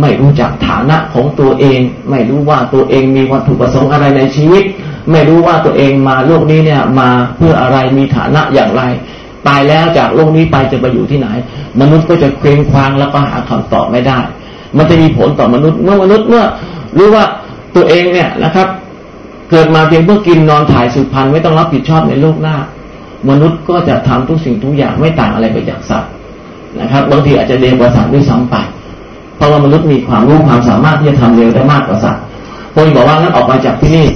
[0.00, 1.80] ไม่รู้จักฐานะของตัวเอง
[2.10, 4.64] ไม่รู้ว่าตัวเองมีวัตถุประสงค์อะไรในชีวิต
[5.10, 8.82] ไม่รู้ว่าตัวเองมาโลกนี้เนี่ย มาเพื่ออะไรมีฐานะอย่างไร
[9.46, 11.28] ตายแล้วจากโลกนี้ไปจะไปอยู่ที่ไหน
[11.80, 14.18] มนุษย์ก็จะเคว้งคว้างแล้วก็หาคำตอบไม่ได้
[14.76, 16.44] มันจะมีผลต่อมนุษย์ เมื่อมนุษย์เมื่อ
[16.98, 17.24] รู้ว่า
[17.76, 18.68] ตัวเองเนี่ยนะครับ
[19.50, 22.56] เกิดมาเพียงเพื่อกินนอนถ่ายสืบพันธุ์ไม่ต้องรับผิดชอบในโลกหน้า
[23.30, 26.10] มนุษย์ก็จะทำทุกสิ่งทุกอย่างไม่ต่างอะไรไปจากสัตว์
[26.80, 28.56] นะครับบางทีอาจจะเรียนกว่าสัตว์ด้วยซ้ำไป
[29.36, 32.22] เพราะว่ามนุษย์มีความรู้ความสามารถที่จะทำเร็วได้มากกว่าสัตว์
[32.74, 34.06] พงค์บอกว่างั้นออกไปจากที่นี่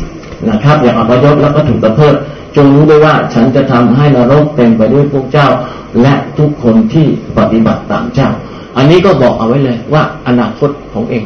[0.51, 2.15] นะครับอย่าอพยพแล้วก็ถูกตะเพิด
[2.57, 5.49] จงรู้ด้วยว่าฉันจะทำให้นรกเต็มไปด้วยพวกเจ้า
[6.03, 7.07] และทุกคนที่
[7.39, 8.31] ปฏิบัติตามเจ้า
[8.77, 11.25] อันนี้ก็บอกเอาไว้เลยว่าอนาคตของเอง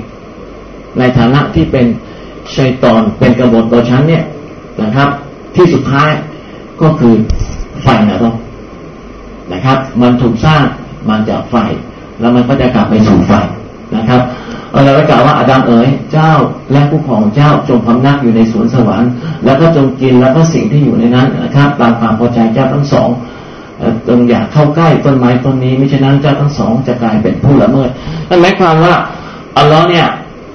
[0.98, 1.86] ในฐานะที่เป็น
[2.56, 4.24] ชัยตอนเป็นกบฏต่อฉันเนี่ย
[4.82, 5.08] นะครับ
[5.56, 6.10] ที่สุดท้าย
[6.82, 7.14] ก็คือ
[7.82, 8.34] ไฟนรก
[9.52, 10.62] นะครับ มันถูกสร้าง
[11.08, 11.56] มันจากไฟ
[12.20, 13.32] แล้วมันก็จะกลับไปสู่ไฟ
[13.96, 14.20] นะครับ
[14.84, 16.32] เราก็กล่าวว่าอาดัมเอ๋ยเจ้า
[16.72, 19.10] และผู้ของเจ้าจงพำนักอยู่ในสวนสวรรค์
[19.44, 23.08] แล้วก็จงกินแล้วก็สิ่งที่อยู่ในนั้นนะครับตามความพอใจเจ้าทั้งสอง
[24.08, 27.88] จงอย่าเข้าใกล้ต้นไม้ต้นนี้ไม่เช่นนั้นเจ้าทั้งสองจะกลายเป็นผู้ละเมิด
[28.28, 28.94] นั่นหมายความว่า
[29.56, 30.06] อัลลอฮ์เนี่ย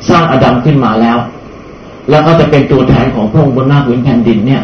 [0.10, 1.18] สร้างอาดัมขึ้นมาแล้ว
[2.10, 4.64] แล้วก็จะเป็นตัวแทนของพระองค์บนหน้าพื้นแผ่นดินเนี่ย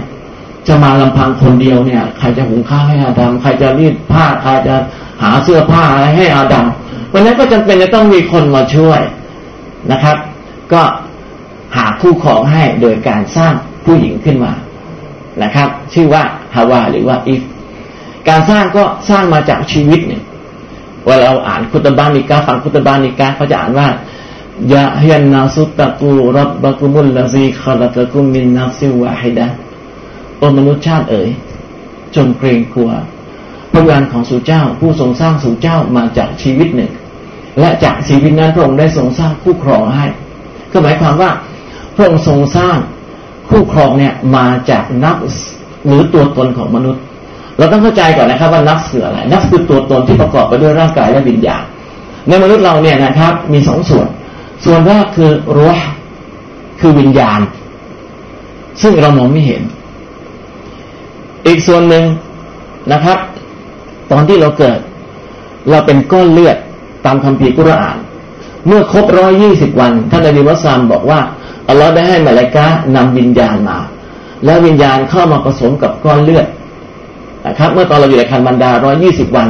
[0.68, 4.76] จะมาลำพังคนเดียวเนี่ย ใครจะหุงข้าวให้อาดัมใครจะรีดผ้าใครจะ
[5.22, 6.66] หาเสื้อผ้าอะไรให้อาดัม
[7.14, 9.02] วันนั้นก็จำเป็นจะต้องมีคนมาช่วย
[9.92, 10.18] นะครับ
[10.74, 10.82] ก็
[11.76, 13.54] หาคู่ครองให้โดยการสร้าง
[13.86, 14.54] ผู้หญิงขึ้นมา
[15.44, 16.24] นะครับ ชื่อว่า
[16.56, 17.42] ฮาวาหรือว่าอิฟ
[18.30, 20.24] การสร้างก็สร้างมาจากชีวิตเนี่ย
[21.08, 23.88] ว่าเราอ่านคุตบานิกาฟังคุตบานิกาเขาจะอ่านว่า
[24.74, 29.48] ยาฮยันนาสุตตะกูรับบะกุมุลลาซีคาลตะกุมินนักซิวะฮิดะ
[30.38, 31.30] โอมนุษย์ชาติเอ๋ย
[32.16, 32.92] จงเกรงกลัว
[33.72, 36.92] พระวาณของสู่เจ้า ผู้ทรงสร้างสู่เจ้ามาจากชีวิตหนึ่ง
[37.60, 40.08] และจากชีวิตนั้นพระองค์ได้ทรงสร้างคู่ครองให้
[40.72, 41.32] ก็หมายความว่า
[41.96, 42.78] พระองค์ทรงสร้าง
[43.50, 45.16] คู่ครองเนี่ยมาจากนัก
[45.86, 47.02] หรือตัวตนของมนุษย์
[47.58, 51.64] เราต้องเข้าใจก่อนนะครับว่านักคืออะไรนักคือตัวตนที่ประกอบไปด้วยร่างกายและวิญญาณ
[52.28, 54.08] ในมนุษย์เราเนี่ยนะครับมีสองส่วน
[54.66, 55.78] ส่วนแรกคือรู้
[56.80, 57.40] คือวิญญาณ
[58.82, 59.62] ซึ่งเรามองไม่เห็น
[61.48, 62.04] อีกส่วนหนึ่ง
[62.92, 63.18] นะครับ
[64.12, 64.80] ตอนที่เราเกิด
[65.70, 66.58] เราเป็นก้อนเลือด
[67.06, 67.98] ตามคำพีกุรอาน
[68.68, 71.20] เมื่อครบร้อยยี่สิบวันท่านอดีวัสามบอกว่า
[71.70, 73.78] อัลลอฮ์ได้ให้มาลายกะนำวิญญาณมา
[74.46, 76.48] แล้ววิญญาณเข้ามาผสมกับก้อนเลือด
[77.48, 79.48] นะครับ เมื่อตอนเราอยู่ในคันบรรดาร้อยี่สิบวัน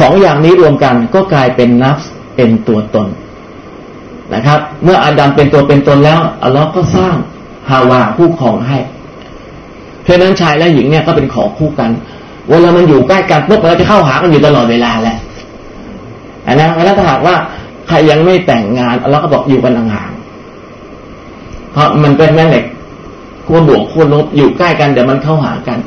[0.00, 1.96] สองอย่างนี้รวมกันก็กลายเป็นนับ
[2.36, 3.08] เป็นตัวตน
[4.34, 7.16] นะครับ เมื่ออาดัมเป็นตัวเป็นตนแล้วอัลลอฮ์ก็สร้าง
[7.70, 8.78] ฮาวาคู่ครองให้
[10.02, 11.90] เพราะนั้นชายและหญิงเนี่ยก็เป็นของคู่กัน
[12.48, 15.18] เวลามันอยู่ใกล้กันปุ๊บเราจะเข้าหากันอยู่ตลอดเวลาแหละ
[16.46, 17.36] อันนั้นแล้วถ้าหากว่า
[17.88, 22.64] ใครยังไม่แต่งงานเราก็บอกอยู่กันห่างๆเพราะมันเป็นแม่เหล็ก
[23.46, 25.78] ขั้วบวกขั้วลบอยู่ใกล้กันเดี๋ยวมันเข้าหากัน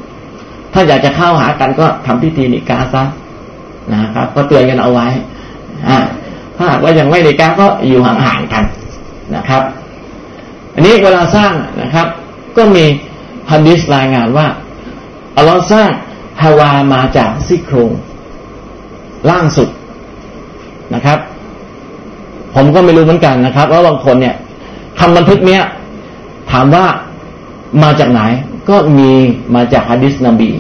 [0.74, 3.04] ถ้าอยากจะเข้าหากันก็ทำพิธีนิกาซะ
[3.92, 5.08] นะครับ ก็เตือนกันเอาไว้
[6.56, 8.64] ถ้าหากว่ายังไม่นิกาก็อยู่ห่างๆกัน
[9.36, 9.64] นะครับ
[10.74, 12.08] อันนี้เวลาสร้างนะครับ
[12.58, 12.86] ก็มี
[13.52, 14.48] ฮันดิสรายงานว่า
[15.38, 15.90] อัลลอฮ์สร้าง
[16.42, 17.92] ฮาวามาจากซี่โครง
[19.30, 19.70] ล่างสุด
[20.94, 21.20] นะครับ
[22.56, 24.36] ผมก็ไม่รู้เหมือนกันนะครับว่าบางคนเนี่ย
[25.00, 25.64] คำบันทึกเนี้ย
[26.52, 26.86] ถามว่า
[27.84, 28.22] มาจากไหน
[28.70, 29.12] ก็มี
[29.56, 30.52] มาจากฮะดิษนบี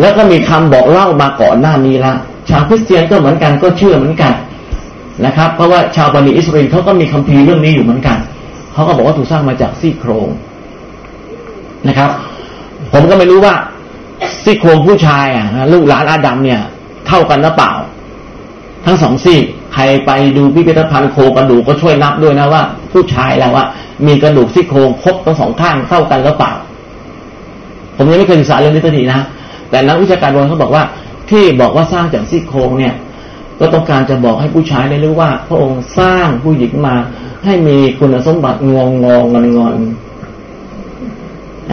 [0.00, 2.12] แล้วก็มีคำบอกเล่ามาก่อนหน้านี้ละ
[2.50, 4.32] ชาวคริสเตียนก็เหมือนกันก็เชื่อเหมือนกัน
[5.26, 8.18] นะครับ เพราะว่าชาวบันิอิสราเอลเขาก็มีคัมภีร์เรื่องนี้อยู่เหมือนกัน
[8.72, 10.28] เขาก็บอกว่าถูกสร้างมาจากซี่โครง
[11.88, 12.10] นะครับ
[12.92, 13.54] ผมก็ไม่รู้ว่า
[14.44, 16.60] ซี่โครงผู้ชายอะลูกหลานอาดัมเนี่ย
[17.06, 17.72] เท่ากันหรือเปล่า
[18.86, 19.38] ทั้งสองซี่
[19.74, 22.62] ใครไปดูพิพิธภัณฑ์โครงกระดูกก็ช่วยนับด้วยนะว่า
[22.92, 23.64] ผู้ชายแล้วว่า
[24.06, 26.52] มีกระดูกซี่โครงครบทั้งสองข้างเท่ากันหรือเปล่า
[28.02, 29.20] ผมยังไม่เคยศึกษาเรื่องนี้ตัทีนะ
[29.70, 30.84] แต่นักวิชาการโบราณเขาบอกว่า
[31.30, 32.94] ที่บอกว่าสร้างจากซี่โครงเนี่ย
[33.60, 36.94] ก็ต้องการจะบอกให้ผู้ชายได้รู้ว่า พระองค์สร้างผู้หญิงมา
[37.44, 39.76] ให้มีคุณสมบัติงองงองอนงอน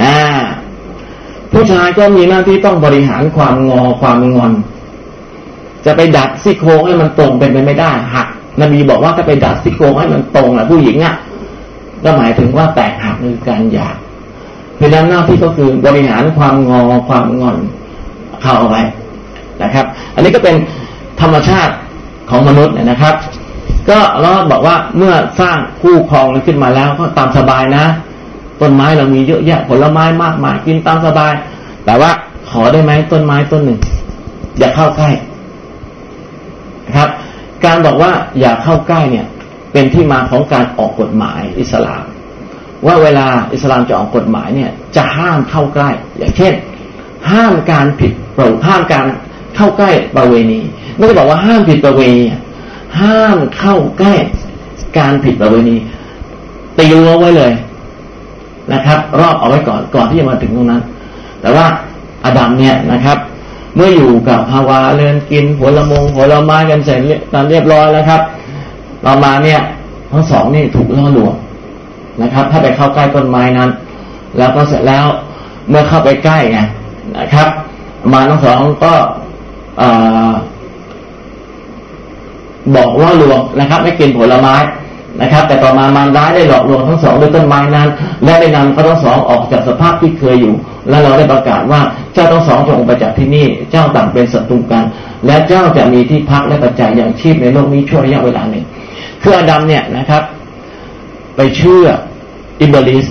[0.02, 0.18] อ่า
[1.52, 4.54] ผู้ชายก็มีหน้าที่ต้องบริหารความงอความงอน
[5.86, 8.28] จะไปดัดซี่โครงให้มันตรงเป็นไปไม่ได้หัก
[8.62, 11.16] นบีบอกว่าถ้าไปดัดซี่โครงให้มันตรงแหละผู้หญิงอะ
[12.04, 13.98] ก็หมายถึงว่าแตกหักคือการหยาบ
[14.78, 17.58] เพราะนั้นหน้าที่ก็คือบริหารความงอความงอน
[18.42, 18.82] เข้าเอาไว้
[19.64, 19.86] นะครับ
[20.16, 20.56] อันนี้ก็เป็น
[21.22, 21.74] ธรรมชาติ
[22.30, 23.16] ของมนุษย์นะครับ
[23.90, 27.86] ก็เราบอกว่าเมื่อสร้างคู่ครองขึ้นมาแล้วก็ตามสบายนะ
[28.62, 31.34] ต้นไม้เรามีเยอะแยะผลไม้มากมายกินตามสบาย
[31.86, 32.12] แต่ว่า
[32.50, 33.80] ขอได้ไหมต้นไม้ต้นหนึ่ง
[34.60, 35.10] อย่าเข้าใกล้
[36.98, 37.10] ครับ
[37.66, 39.26] การบอกว่าอย่าเข้าใกล้เนี่ย
[39.74, 42.06] เป็นที่มาของการออกกฎหมายอิสลาม
[42.86, 46.54] ว่าเวลาอิสลามจะออกกฎหมายเนี่ยจะห้ามเข้าใกล้ อย่างเช่น
[47.32, 49.06] ห้ามการผิดปล่าห้ามการ
[49.56, 50.60] เข้าใกล้ประเวณี
[50.96, 52.24] ไม่ได้บอกว่าห้ามผิดประเวณี
[53.02, 54.16] ห้ามเข้าใกล้
[54.98, 55.76] การผิดประเวณี
[56.78, 57.54] ตีรั้วไว้เลย
[58.74, 60.82] นะครับ รอบเอาไว้ก่อนก่อนที่จะมาถึงตรงนั้น
[61.42, 61.66] แต่ว่า
[62.26, 63.18] อดัมเนี่ยนะครับ
[63.76, 67.00] เมื่ออยู่กับฮาวาเรือนกินผลมงผลไม้กันเสร็จ
[67.34, 68.22] ตามเรียบร้อยแล้วครับ
[69.06, 69.60] ต่อมาเนี่ย
[70.12, 71.34] ทั้งสองนี่ถูกล่อลวง
[72.22, 73.70] นะครับ ถ้าไปเข้าใกล้ต้นไม้นั้น
[74.38, 75.06] แล้วก็เสร็จแล้ว
[75.70, 76.60] เมื่อเข้าไปใกล้ไง
[77.18, 77.48] นะครับ
[78.14, 78.94] มาทั้งสองก็
[82.76, 84.56] บอกล่อลวงนะครับ ไม่กินผลไม้
[85.22, 87.90] นะครับ แต่ต่อมามารร้ายได้หลอกลวงทั้งสองด้วยต้นไม้นั้น
[88.24, 90.54] และได้นำเขาทั้งสองออกจากสภาพที่เคยอยู่
[90.90, 91.82] และเราได้ประกาศว่า
[92.14, 94.84] เจ้าทั้งสองจงไปจากที่นี่ เจ้าต่างเป็นศัตรูกัน
[95.26, 98.66] และเจ้าจะมีที่พักและปัจจัยอย่างชีพในโลกนี้ช่วงระยะเวลาหนึ่ง
[99.22, 100.24] คืออาดัมเนี่ยนะครับ
[101.36, 101.86] ไปเชื่อ
[102.62, 103.06] อิบลิส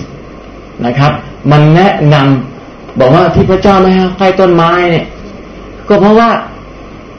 [0.85, 1.11] นะครับ
[1.51, 5.05] มันแนะนำบอกว่าที่พระเจ้าไม่ให้ใกล้ต้นไม้เนี่ย
[5.87, 6.29] ก็เพราะว่า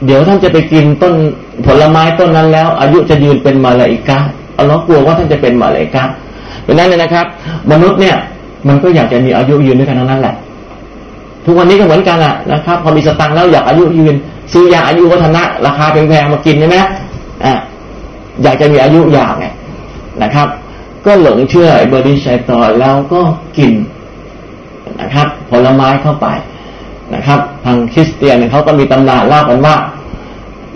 [0.05, 1.13] เดี๋ยวท่านจะไปกินต้น
[1.65, 4.17] ผลไม้ต้นนั้นแล้ว อายุจะยืนเป็นมาลาอิกา
[4.57, 6.03] อัลลอฮ์กลัวว่าท่านจะเป็นมาเลกา
[6.63, 7.25] เป็นนั้นเลยนะครับ
[7.71, 8.15] มนุษย์เนี่ย
[8.67, 10.35] มันก็อยากจะมีอายุยืนด้วยกันทั้งนั้นแหละ
[11.45, 14.15] ทุกวันนี้ก็เหมือนกันแหละนะครับ พอมีสตังค์แล้วอยากอายุยืน
[14.53, 16.77] ซื้อยาอายุวัฒนะ ราคาแพงๆมากินใช่ไหม
[17.45, 17.53] อะ
[18.43, 19.45] อยากจะมีอายุยาวไง
[20.23, 20.47] นะครับ
[21.05, 23.21] ก็หลงเชื่อเบอร์ดิชัยตอนแล้วก็
[23.57, 23.73] กิน
[25.01, 26.27] นะครับ ผลไม้เข้าไป
[27.15, 29.75] นะครับ ทางคริสเตียนเขาก็มีตำนานเล่ากันว่า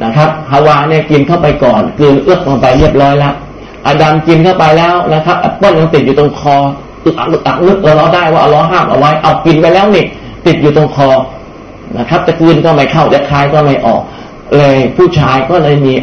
[0.03, 3.33] นะครับฮาวาเนี่ยกินเข้าไปก่อนกลืนเอื๊อกลงไปเรียบร้อยแล้ว
[3.87, 6.55] อาดัมกินเข้าไปแล้วนะครับแอปเปิ้ลยังติดอยู่ตรงคอ
[7.05, 10.05] อึกอักอึกอักนึกเราได้ว่าเราห้ามเอาไว้เอากินไปแล้วนี่
[10.45, 11.09] ติดอยู่ตรงคอ
[11.97, 14.01] นะครับจะกืนก็ไม่เข้าจะคายก็ไม่ออก
[14.57, 15.93] เลยผู้ชายก็เลยมี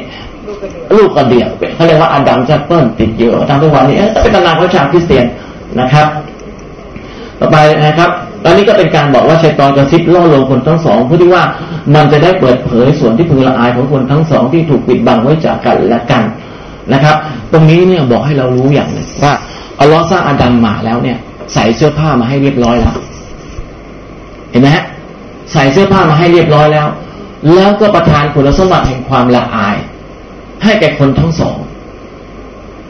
[0.97, 5.27] ลูกกระเดี่ยวเขาเรียกว่าอาดัมแจะเปิลติดเยอะทางทุกวันนี้เป็นตำนานของชาวคริสเตียน
[5.81, 6.07] นะครับ
[7.41, 7.57] ต่อไป
[7.87, 8.11] นะครับ
[8.45, 11.45] ตอนนี้ก็เป็นการบอกว่าชัยตอนกระซิบล่อลวงคนทั้งสองเพื่อที่ว่า
[11.95, 16.23] มันจะได้เปิดเผยส่วนที่พึงละอายของคนทั้งสองที่ถูกปิดบังไว้จากกันและกัน
[16.93, 17.17] นะครับ
[17.53, 19.33] ตรงนี้เนี่ยบอกให้เรารู้อย่างหนึ่งว่า
[19.81, 21.19] อัลลอฮ์สร้างอาดัมมาแล้วเนี่ย
[21.55, 22.97] ใส่เสื้อผ้ามาให้เรียบร้อยแล้ว
[24.51, 24.85] เห็นไหมฮะ
[25.53, 26.87] ใส่เสื้อผ้ามาให้เรียบร้อยแล้ว
[27.55, 29.77] แล้วก็ประทานคุณสมบัติแห่งความละอาย
[30.65, 31.59] ให้แก่คนทั้งสอง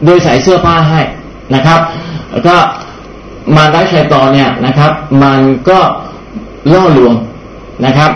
[0.05, 1.01] โดยใส่เสื้อผ้าให้
[1.55, 1.81] นะครับ
[2.31, 2.57] แล้วก็
[3.57, 4.93] มาได้ชัยตอนเนี่ยนะครับ
[5.23, 5.79] มันก็
[6.73, 7.15] ล่อลวง
[7.87, 8.11] นะครับ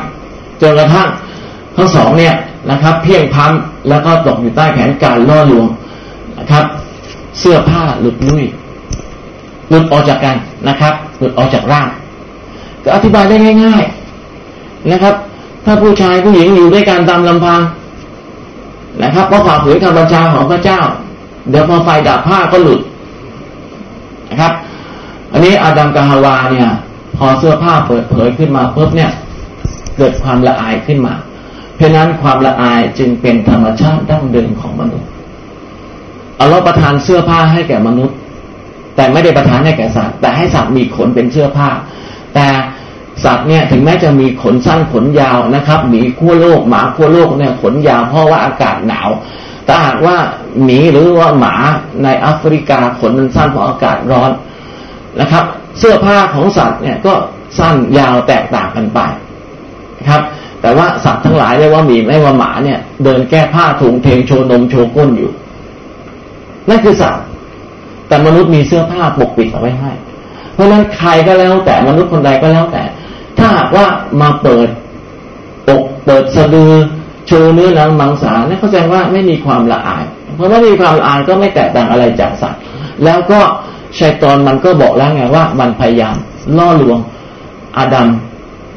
[0.60, 1.08] จนกระทั่ง
[1.76, 2.34] ทั้งสองเนี่ย
[2.70, 3.52] นะครับ เพียงพัม
[3.88, 5.66] แล้วก็ตกอยู่ใต้แผนการล่อลวง
[6.38, 6.64] นะครับ
[7.38, 8.44] เสื้อผ้าหลุดลุ่ย
[9.68, 10.36] หลุดออกจากกัน
[10.68, 11.88] นะครับ หลุดออกจากร่าง
[12.84, 13.84] ก็อธิบายได้ง่าย
[14.36, 15.14] ๆนะครับ
[15.64, 17.60] ถ้าผู้ชายผู้หญิงอยู่ด้วยกันตามลำพัง
[19.02, 20.80] นะครับเพราะฝ่าฝืนคำบัญชาของพระเจ้า
[21.50, 22.80] เดี๋ยวพอไฟดับผ้าก็หลุด
[24.30, 24.52] นะครับ
[25.32, 26.68] อันนี้อาดัมกับฮาวาเนี่ย
[27.16, 29.10] พอเสื้อผ้าเปิดเผยขึ้นมาปุ๊บเนี่ย
[29.96, 31.14] เกิดความละอายขึ้นมา
[31.76, 35.08] เพราะนั้นความละอายจึงเป็นธรรมชาติดั้งเดิมของมนุษย์
[36.40, 38.16] อัลลอฮ์ประทานเสื้อผ้าให้แก่มนุษย์
[38.96, 41.68] แต่ไม่ได้ประทานให้แก่สัตว์แต่ให้สัตว์มีขนเป็นเสื้อผ้า
[42.34, 42.46] แต่
[43.24, 49.08] สัตว์เนี่ยถึงแม้จะมีขนสั้นขนยาวนะครับหมีขั้วโลกหมาขั้วโลกเนี่ยขนยาวเพราะว่าอากาศหนาว
[49.66, 50.16] ถ้าหากว่า
[50.64, 51.54] หมีหรือว่าหมา
[52.02, 54.30] ในแอฟริกาขนมันสั้นเพราะอากาศร้อน
[55.20, 55.44] นะครับ
[55.78, 57.12] เสื้อผ้าของสัตว์เนี่ยก็
[57.58, 59.00] สั้นยาวแตกต่างกันไป
[59.98, 60.22] นะครับ
[60.62, 65.30] แต่ว่าสัตว์ทั้งหลายไม่ว่าหมีไม่ว่าหมาเนี่ย เดินแก้ผ้าถุงเทงโชว์นมโชว์ก้นอยู่
[66.68, 67.22] นั่นคือสัตว์
[68.08, 69.90] แต่มนุษย์มีเสื้อผ้าปกปิดเอาไว้ให้
[70.54, 72.82] เพราะฉะนั้นใครก็แล้วแต่มนุษย์คนใดก็แล้วแต่
[73.38, 73.86] ถ้าหากว่า
[74.20, 74.68] มาเปิด
[75.68, 76.72] อกเปิดสะดือ
[77.26, 80.04] โชว์เนื้อหนังมังสาเนี่ยเข้าใจว่าไม่มีความละอาย
[80.36, 82.60] เพราะว่ามีความละอายก็ไม่แตกต่างอะไรจากสัตว์
[83.04, 83.40] แล้วก็
[83.98, 86.16] ชัยตอนมันก็บอกแล้วไงว่ามันพยายาม
[86.58, 86.98] ล่อลวง
[87.78, 88.08] อาดัม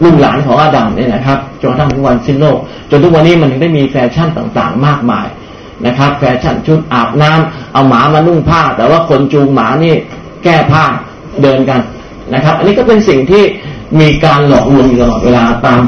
[0.04, 2.58] ลูกหลานของอาดัมเนี่ยนะครับจนทั้งวันสิ้นโลก
[2.90, 5.28] จนทุกวันนี้มันถึงได้มีแฟชั่นต่างๆ มากมาย
[5.86, 9.94] นะครับ แฟชั่นชุดอาบน้ำเอาหมามานุ่งผ้า แต่ว่าคนจูงหมานี่
[10.44, 10.84] แก้ผ้า
[11.42, 11.80] เดินกัน
[12.34, 13.44] นะครับ อันนี้ก็เป็นสิ่งที่
[14.00, 15.80] มีการหลอกลวงอยู่ตลอดเวลาตาม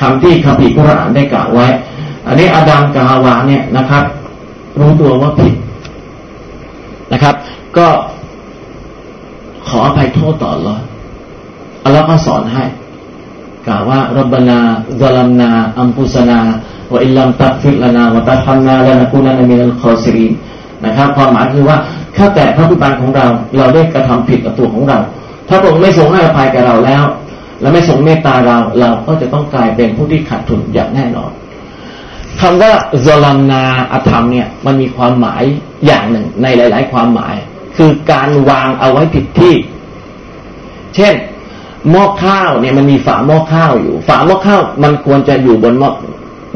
[0.00, 1.66] คำที่คัมภีร์กุรอานได้กล่าวไว้
[2.26, 4.04] อันนี้อาดัมกับฮาวาเนี่ยนะครับ
[4.78, 5.54] รู้ตัวว่าผิด
[7.12, 7.34] นะครับ
[7.76, 7.88] ก็
[9.68, 10.76] ขออภัยโทษต่อรลอ
[11.84, 12.64] อัลลอฮ์ก็สอนให้
[13.66, 20.32] กล่าวว่าربنا ظلمنا أنفسنا وإن لم تغفر لنا وترحمنا لنكونن من الخاسرين
[20.84, 21.76] นะครับ ความหมายคือว่า
[22.16, 23.26] ข้าแต่พระผู้อภิบาลของเรา
[23.56, 24.98] เราได้กระทำผิดกับตัวของเรา
[25.48, 27.04] ถ้าพระองค์ไม่ทรงให้อภัยแก่เราแล้ว
[27.60, 31.30] และไม่ทรงเมตตาเรา เราก็จะต้องกลายเป็นผู้ที่ขาดทุนอย่างแน่นอน
[32.40, 32.72] คำว่า
[33.04, 33.62] ซลัมนา
[33.92, 35.42] อธรรมเนี่ยมันมีความหมาย
[35.86, 37.34] อย่างหนึ่งในหลาย ๆ ความหมาย
[37.76, 39.54] คือการวางเอาไว้ผิดที่
[40.96, 41.14] เช่น
[41.90, 45.90] หม้อข้าวเนี่ยมันมีฝาหม้อข้าวอยู่ ฝาหม้อข้าวมันควรจะอยู่บนหม้อ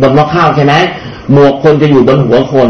[0.01, 0.75] บนหม้อข้าวใช่ไหม
[1.33, 2.69] หมวกคนจะอยู่บนหัวคน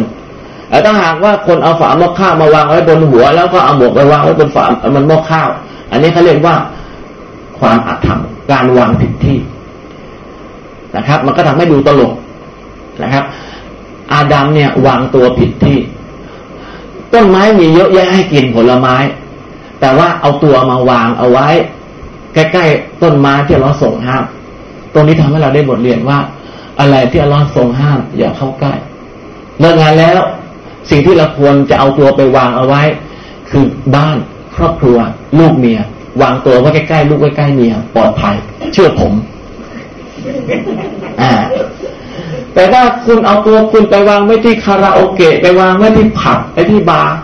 [0.69, 4.65] แต่ถ้าหากว่าคนเอาฝาหม้อข้าวมาวางไว้บนหัว แล้วก็เอาหมวกไปวางไว้บนฝา
[4.97, 5.49] มันหม้อข้าว
[5.93, 6.57] อันนี้เขาเรียกว่า
[7.59, 8.21] ความอาธรรม
[8.51, 9.39] การวางผิดที่
[10.97, 12.15] นะครับ มันก็ทำให้ดูตลก
[13.03, 13.25] นะครับ
[14.13, 15.79] อาดัมเนี่ยวางตัวผิดที่
[17.13, 18.97] ต้นไม้มีเยอะแยะให้กินผลไม้
[19.81, 21.49] แต่ว่าเอาตัวมาวางเอาไว้
[22.35, 24.25] ใกล้ๆต้นไม้ที่เราส่งห้าม
[24.93, 26.19] ตรงนี้ทำให้เราได้บทเรียนว่า
[26.81, 28.75] อะไรที่เราส่งห้าม อย่าเข้าใกล้
[29.61, 30.21] เลิกงานแล้ว
[30.91, 32.83] สิ่งที่เราควรจะเอาตัวไปวางเอาไว้
[33.51, 33.65] คือ
[33.95, 34.17] บ้าน
[34.57, 34.99] ครอบครัว
[35.39, 35.81] ลูกเมีย
[36.23, 38.35] วางตัวไว้ใกล้ๆลูกใกล้ๆเมียปลอดภัย
[38.73, 39.13] เชื่อผม
[41.23, 41.33] อ่า
[42.55, 47.15] แต่ว่าคุณเอาตัวคุณไปวางไว้ที่คาราโอเกะไปวางไว้ที่ผับไปที่บาร์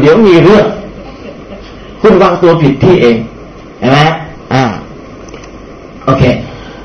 [0.00, 0.66] เดี๋ยวมีเรื่อง
[2.02, 3.16] คุณวางตัวผิดที่เอง
[3.80, 4.00] เห็นไหม
[4.54, 4.64] อ่า
[6.04, 6.22] โอเค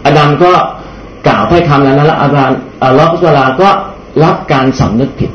[0.06, 0.52] อาดัมก็
[1.28, 2.52] กล่าวถ้อยคำนั้นแล้วอาดัม
[2.84, 3.70] อัลลอฮฺสุลาก็
[4.24, 5.32] รับการสำนึกผิด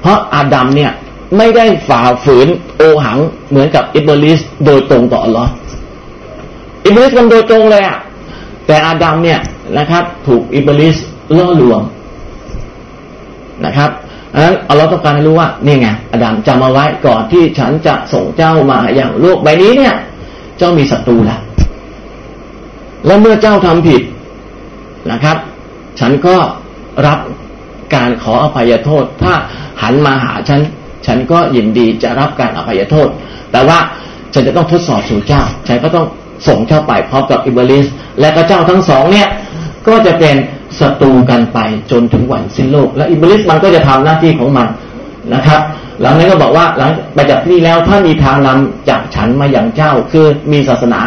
[0.00, 0.92] เพราะอาดัมเนี่ย
[1.36, 3.18] ไม่ได้ฝ่าฝืนโอหัง
[3.50, 5.50] เหมือนกับอิบลิสโดยตรงต่ออัลลอฮ์
[6.86, 7.98] อิบลิสมันโดยตรงเลยอะ
[8.66, 9.40] แต่อาดัมเนี่ย
[9.78, 10.96] นะครับ ถูกอิบลิส
[11.36, 11.80] ล่อลวง
[13.64, 13.90] นะครับ
[14.32, 19.94] ดังนั้นอัลลอฮ์ต้องการให้รู้ว่านี่ไงอาดัมจำเอาไว้ก่อนที่ฉันจะส่งเจ้ามาอย่างโลกใบนี้เนี่ย
[20.58, 21.40] เจ้ามีศัตรูแล้ว
[23.06, 24.02] แล้วเมื่อเจ้าทำผิด
[25.10, 25.36] นะครับ
[26.00, 26.36] ฉันก็
[27.06, 27.18] รับ
[27.94, 29.32] การขออภัยโทษถ้า
[29.82, 30.60] หันมาหาฉัน
[31.06, 33.08] ฉันก็ยินดีจะรับการอภัยโทษ
[33.52, 33.78] แต่ว่า
[34.34, 36.06] ฉันจะต้องทดสอบสู่เจ้า ฉันก็ต้อง
[36.48, 37.86] ส่งเจ้าไปพร้อมกับอิบลิส
[38.20, 39.28] และก็เจ้าทั้งสองเนี่ย
[39.88, 40.36] ก็จะเป็น
[40.80, 41.58] ศัตรูกันไป
[41.90, 44.66] จนถึงวันสิ้นโลก และอิบลิสมันก็จะทำหน้าที่ของมัน
[45.34, 45.60] นะครับ
[46.00, 51.00] หลังนั้นก็บอกว่าหลังไปจากที่แล้วถ้ามีทางนำจากฉันมาอย่างเจ้า คือมีศาสนา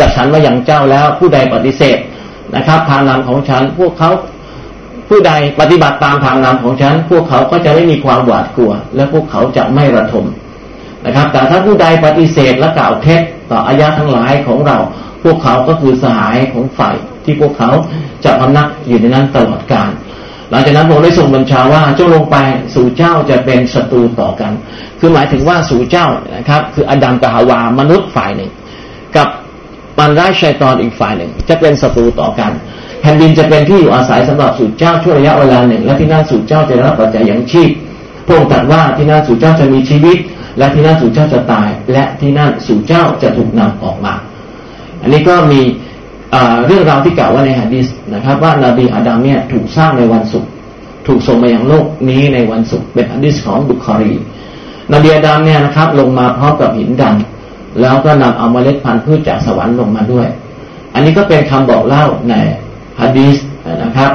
[0.00, 1.98] จากฉันมาอย่างเจ้าแล้วผู้ใดปฏิเสธ
[2.56, 4.10] นะครับ ทางนำของฉันพวกเขา
[5.08, 10.24] ผู้ใดปฏิบัติตามทางนำของฉัน พวกเขาก็จะไม่มีความหวาดกลัว และพวกเขาจะไม่ระทม
[11.06, 13.20] นะครับ แต่ถ้าผู้ใดปฏิเสธและกล่าวเท็จ
[13.50, 14.78] ต่ออายะทั้งหลายของเรา
[15.24, 17.70] พวกเขาก็คือสหายของฝ่ายที่พวกเขา
[18.24, 19.90] จะพำนักอยู่ในนั้นตลอดกาล
[20.50, 22.36] หลังจากนั้นผมได้ส่งบัญชาว่าเจงลงไป
[22.74, 24.52] สู่เจ้าจะเป็นศัตรูต่อกัน
[24.98, 26.06] คือหมายถึงว่าสู่เจ้า
[26.36, 28.50] นะครับ คืออดัมกับฮาวามนุษย์ฝ่ายหนึ่ง
[29.16, 29.28] กับ
[29.98, 32.52] มันร้ายชัยตอนอีกฝ่ายหนึ่ง จะเป็นศัตรูต่อกัน
[33.06, 37.70] ผ่นดินจะเป็นที่อยู่อาศัยสำหรับสู่เจ้าช่วระยะเวลาหนึ่ง และที่นั่นสู่เจ้าจะรับปัจจัยอย่างชีพ
[38.26, 40.16] พระองค์ตรัสว่าที่นั่นสู่เจ้าจะมีชีวิต
[40.58, 44.14] และที่นั่นสู่เจ้าจะตาย และที่นั่นสู่เจ้าจะถูกนำออกมา
[45.02, 45.60] อันนี้ก็มี
[46.66, 50.50] เรื่องราวที่กล่าวว่าในฮะดีษนะครับ ว่านาบีอาดัมเนี่ยถูกสร้างในวันศุกร์
[51.06, 54.12] ถูกส่งมาอย่างโลกนี้ในวันศุกร์เป็นฮะดีษของบุคคารี
[54.92, 60.28] นบีอาดัมเนี่ยนะครับ ลงมาพร้อมกับหินดำแล้วก็นำเอาเมล็ดพันธุ์พืชจากสวรรค์ลงมาด้วย
[60.94, 62.34] อันนี้ก็เป็นคำบอกเล่าใน
[63.00, 63.36] ฮะดีส
[63.84, 64.12] นะครับ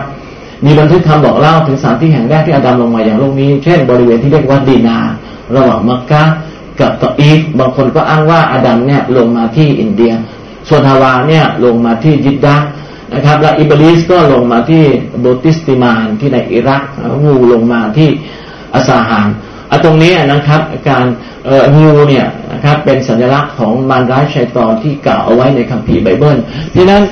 [0.66, 4.98] มีบันทึกคำบอกเล่าถึงสถานที่แห่งแรกที่อาดัมลงมาอย่างโลกนี้ เช่นบริเวณที่เรียกว่าดีนา
[5.56, 6.24] ระหว่างมักกะ
[6.80, 10.14] กับตออีฟบางคนก็อ้างว่าอาดัมเนี่ยลงมาที่อินเดีย
[10.70, 12.58] ส่วนฮาวาเนี่ยลงมาที่ยิดดา
[13.14, 14.84] นะครับ และอิบลิสก็ลงมาที่
[15.20, 16.82] โบติสติมานที่ในอิรัก
[17.24, 18.10] งูลงมาที่
[18.74, 19.28] อิสฟาฮาน
[19.72, 21.06] อะตรงนี้นะครับการ
[21.76, 26.38] งูเนี่ยนะครับเป็นสัญลักษณ์ของมารร้ายชัยตอนที่กล่าวเอาไว้ในคัมภีร์ไบเบิล
[26.76, 27.04] ที่นั้น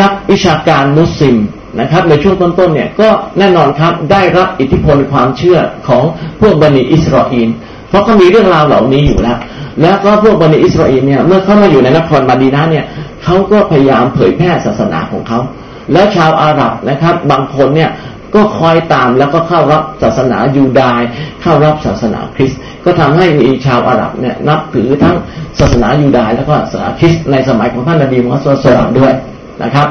[0.00, 1.36] นักวิชาการมุสลิม
[1.80, 6.04] นะครับ ในช่วงต้นๆเนี่ยก็แน่นอนครับได้รับอิทธิพลความเชื่อของ
[6.40, 7.48] พวกบันิอิสราเอล
[7.88, 9.38] เพราะเขามีเรื่องราวเหล่านี้อยู่แล้ว
[9.82, 12.84] แล้วก็พวกบันิอิสราเอลเนี่ยเมื่อเข้ามาอยู่ในนครมาดีนาเนี่ย
[13.24, 15.38] เขาก็พยายามเผยแพร่ศาสนาของเขา
[15.92, 17.90] แล้วชาวอาหรับนะครับ บางคนเนี่ย
[18.34, 21.00] ก็คอยตามแล้วก็เข้ารับศาสนายูดาย
[21.42, 25.16] เข้ารับศาสนาคริสต์ก็ทำให้มีชาวอาหรับเนี่ยนับถือทั้ง
[25.58, 29.12] ศาสนายูดายแล้วก็ศาสนาคริสต์ในสมัยของท่านนบีมุฮัมมัดสุลต่านด้วย
[29.62, 29.86] นะครับ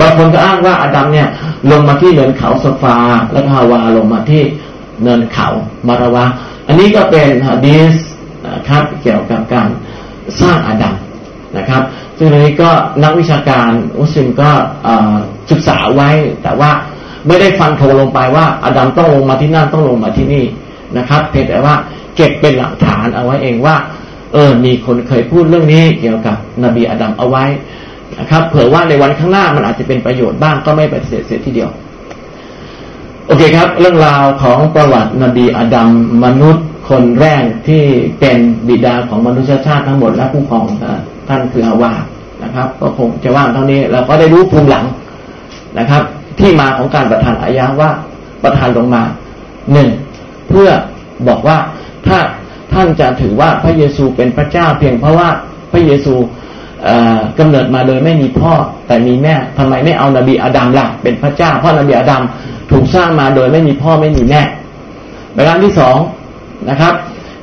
[0.00, 1.28] บางคนก็อ้างว่าอาดัมเนี่ย
[1.70, 2.96] ลงมาที่เนินเขาสฟา
[3.32, 4.42] แล้วก็ฮาวาลงมาที่
[5.02, 5.48] เนินเขา
[5.88, 6.24] มาราวะ
[6.66, 7.94] อันนี้ก็เป็นฮะดีส
[8.48, 9.68] นะครับเกี่ยวกับการ
[10.40, 10.94] สร้างอาดัม
[11.58, 11.82] นะครับ
[12.18, 12.70] ซึ่งในนี้ก็
[13.02, 13.70] นักวิชาการ
[14.00, 14.50] มุสลิมก็
[15.50, 16.10] ศึกษาไว้
[16.42, 16.70] แต่ว่า
[17.26, 20.44] ไม่ได้ฟันโทลงไปว่าอาดัมต้องลงมาที่นั่นต้องลงมาที่นี่
[20.98, 21.74] นะครับเพียงแต่ว่า
[22.16, 23.76] เก็บเป็นหลักฐานเอาไว้เองว่า
[24.32, 27.44] เออมีคนเคยพูดเรื่องนี้เกี่ยวกับนบีอาดัมเอาไว้
[28.20, 31.70] นะครับ เผื่อว่าในวันข้างหน้ามันอาจจะเป็นประโยชน์บ้างก็ไม่ปฏิเสธเสียทีเดียว
[33.26, 35.88] โอเคครับ เรื่องราวของประวัตินบีอาดัม
[36.24, 37.84] มนุษย์คนแรกที่
[38.20, 38.38] เป็น
[38.68, 40.64] บิดาของมนุษยชาติทั้งหมดและผู้ครอง
[41.28, 41.92] ท่านคือฮาวา
[42.44, 44.84] นะครับ ก็คงจะว่างเท่านี้เราก็ได้รู้ภูมิหลัง
[45.78, 46.02] นะครับ
[46.40, 47.90] ที่มาของการประทานอายะว่า
[48.42, 49.02] ประทานลงมา
[49.72, 49.88] หนึ่ง
[50.48, 50.68] เพื่อ
[51.28, 51.58] บอกว่า
[52.06, 52.18] ถ้า
[52.72, 55.28] ท่านจะถือว่าพระเยซูเป็นพระเจ้าเพียงเพราะว่า
[55.72, 56.14] พระเยซู
[57.38, 58.52] กำเนิดมาโดยไม่มีพ่อ
[58.86, 62.22] แต่มีแม่ทำไมไม่เอานบีอาดัมล่ะเป็นพระเจ้าเพราะนบีอาดัม
[62.70, 64.42] ถูกสร้างมาโดยไม่มีพ่อไม่มีแม่
[65.34, 65.96] ประการที่สอง
[66.70, 66.94] นะครับ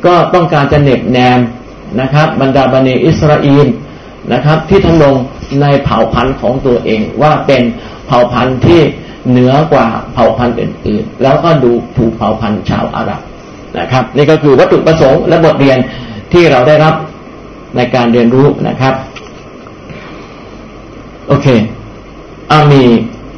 [0.06, 1.40] ก็ต้องการจะเน็บแนม
[2.02, 3.68] นะครับ บรรดาบันิอิสราเอล
[4.34, 5.16] นะครับ ที่ทำลง
[5.62, 7.62] ในเผ่าพันธุ์ของตัวเองว่าเป็น
[8.08, 8.82] เผ่าพันธุ์ที่
[9.30, 13.22] เหนือกว่าเผ่าพันธุ์อื่น ๆ แล้วก็ดูถูกเผ่าพันธุ์ชาวอาหรับ
[13.80, 15.78] นะครับ นี่ก็คือวัตถุประสงค์และบทเรียน
[16.34, 16.96] ที่เราได้รับ
[17.76, 18.94] ในการเรียนรู้นะครับ
[21.34, 22.84] โอเคมี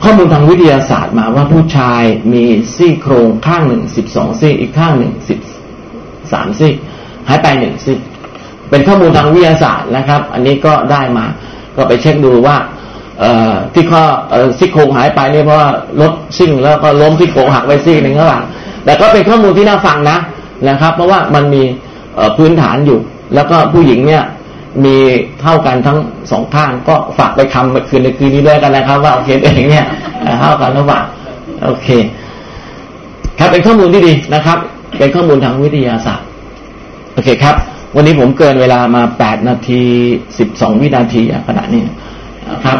[0.04, 2.02] ข้อมูลทางวิทยาศาสตร์มาว่าผู้ชาย
[2.34, 2.44] มี
[2.76, 5.40] ซี่โครงข้างหนึ่งสิบสองซี่อีกข้างหนึ่งสิบ
[6.32, 6.72] สามซี่
[7.28, 7.98] หายไปหนึ่งซี่
[8.70, 11.26] เป็นข้อมูลทางวิทยาศาสตร์นะครับ อันนี้ก็ได้มา
[11.76, 12.58] ก็ไปเช็คดูว่า
[13.74, 14.04] ที่ข้อ
[14.58, 15.70] ซี่โครงหายไปเนี่ยเพราะว่า
[16.02, 18.42] รถซิ่งแล้วก็ล้มซี่โครงหักไปซี่หนึ่งแล้วล่ะ
[18.86, 20.18] แต่ก็เป็นข้อมูลที่น่าฟังนะ
[20.70, 21.64] นะครับ เพราะว่ามันมี
[22.38, 23.00] พื้นฐานอยู่
[23.36, 24.24] แล้วก็ผู้หญิงเนี่ย
[24.84, 24.98] มี
[25.42, 25.98] เท่ากันทั้ง
[26.32, 29.88] สองข้างก็ฝากไปคำคืนในคืนนี้ด้วยกันนะครับ ว่าโอเคเองเนี่ย
[30.40, 31.02] เท่ากันหรือเปล่า
[31.64, 31.88] โอเค
[33.40, 34.58] ครับเป็นข้อมูลที่ดีนะครับ
[34.98, 36.28] เป็นข้อมูลทางวิทยาศาสตร์
[37.14, 37.56] โอเคครับ
[37.96, 39.82] วันนี้ผมเกินเวลามาแปดนาที
[40.40, 41.82] สิบสองวินาทีขณะนี้
[42.52, 42.78] นะครับ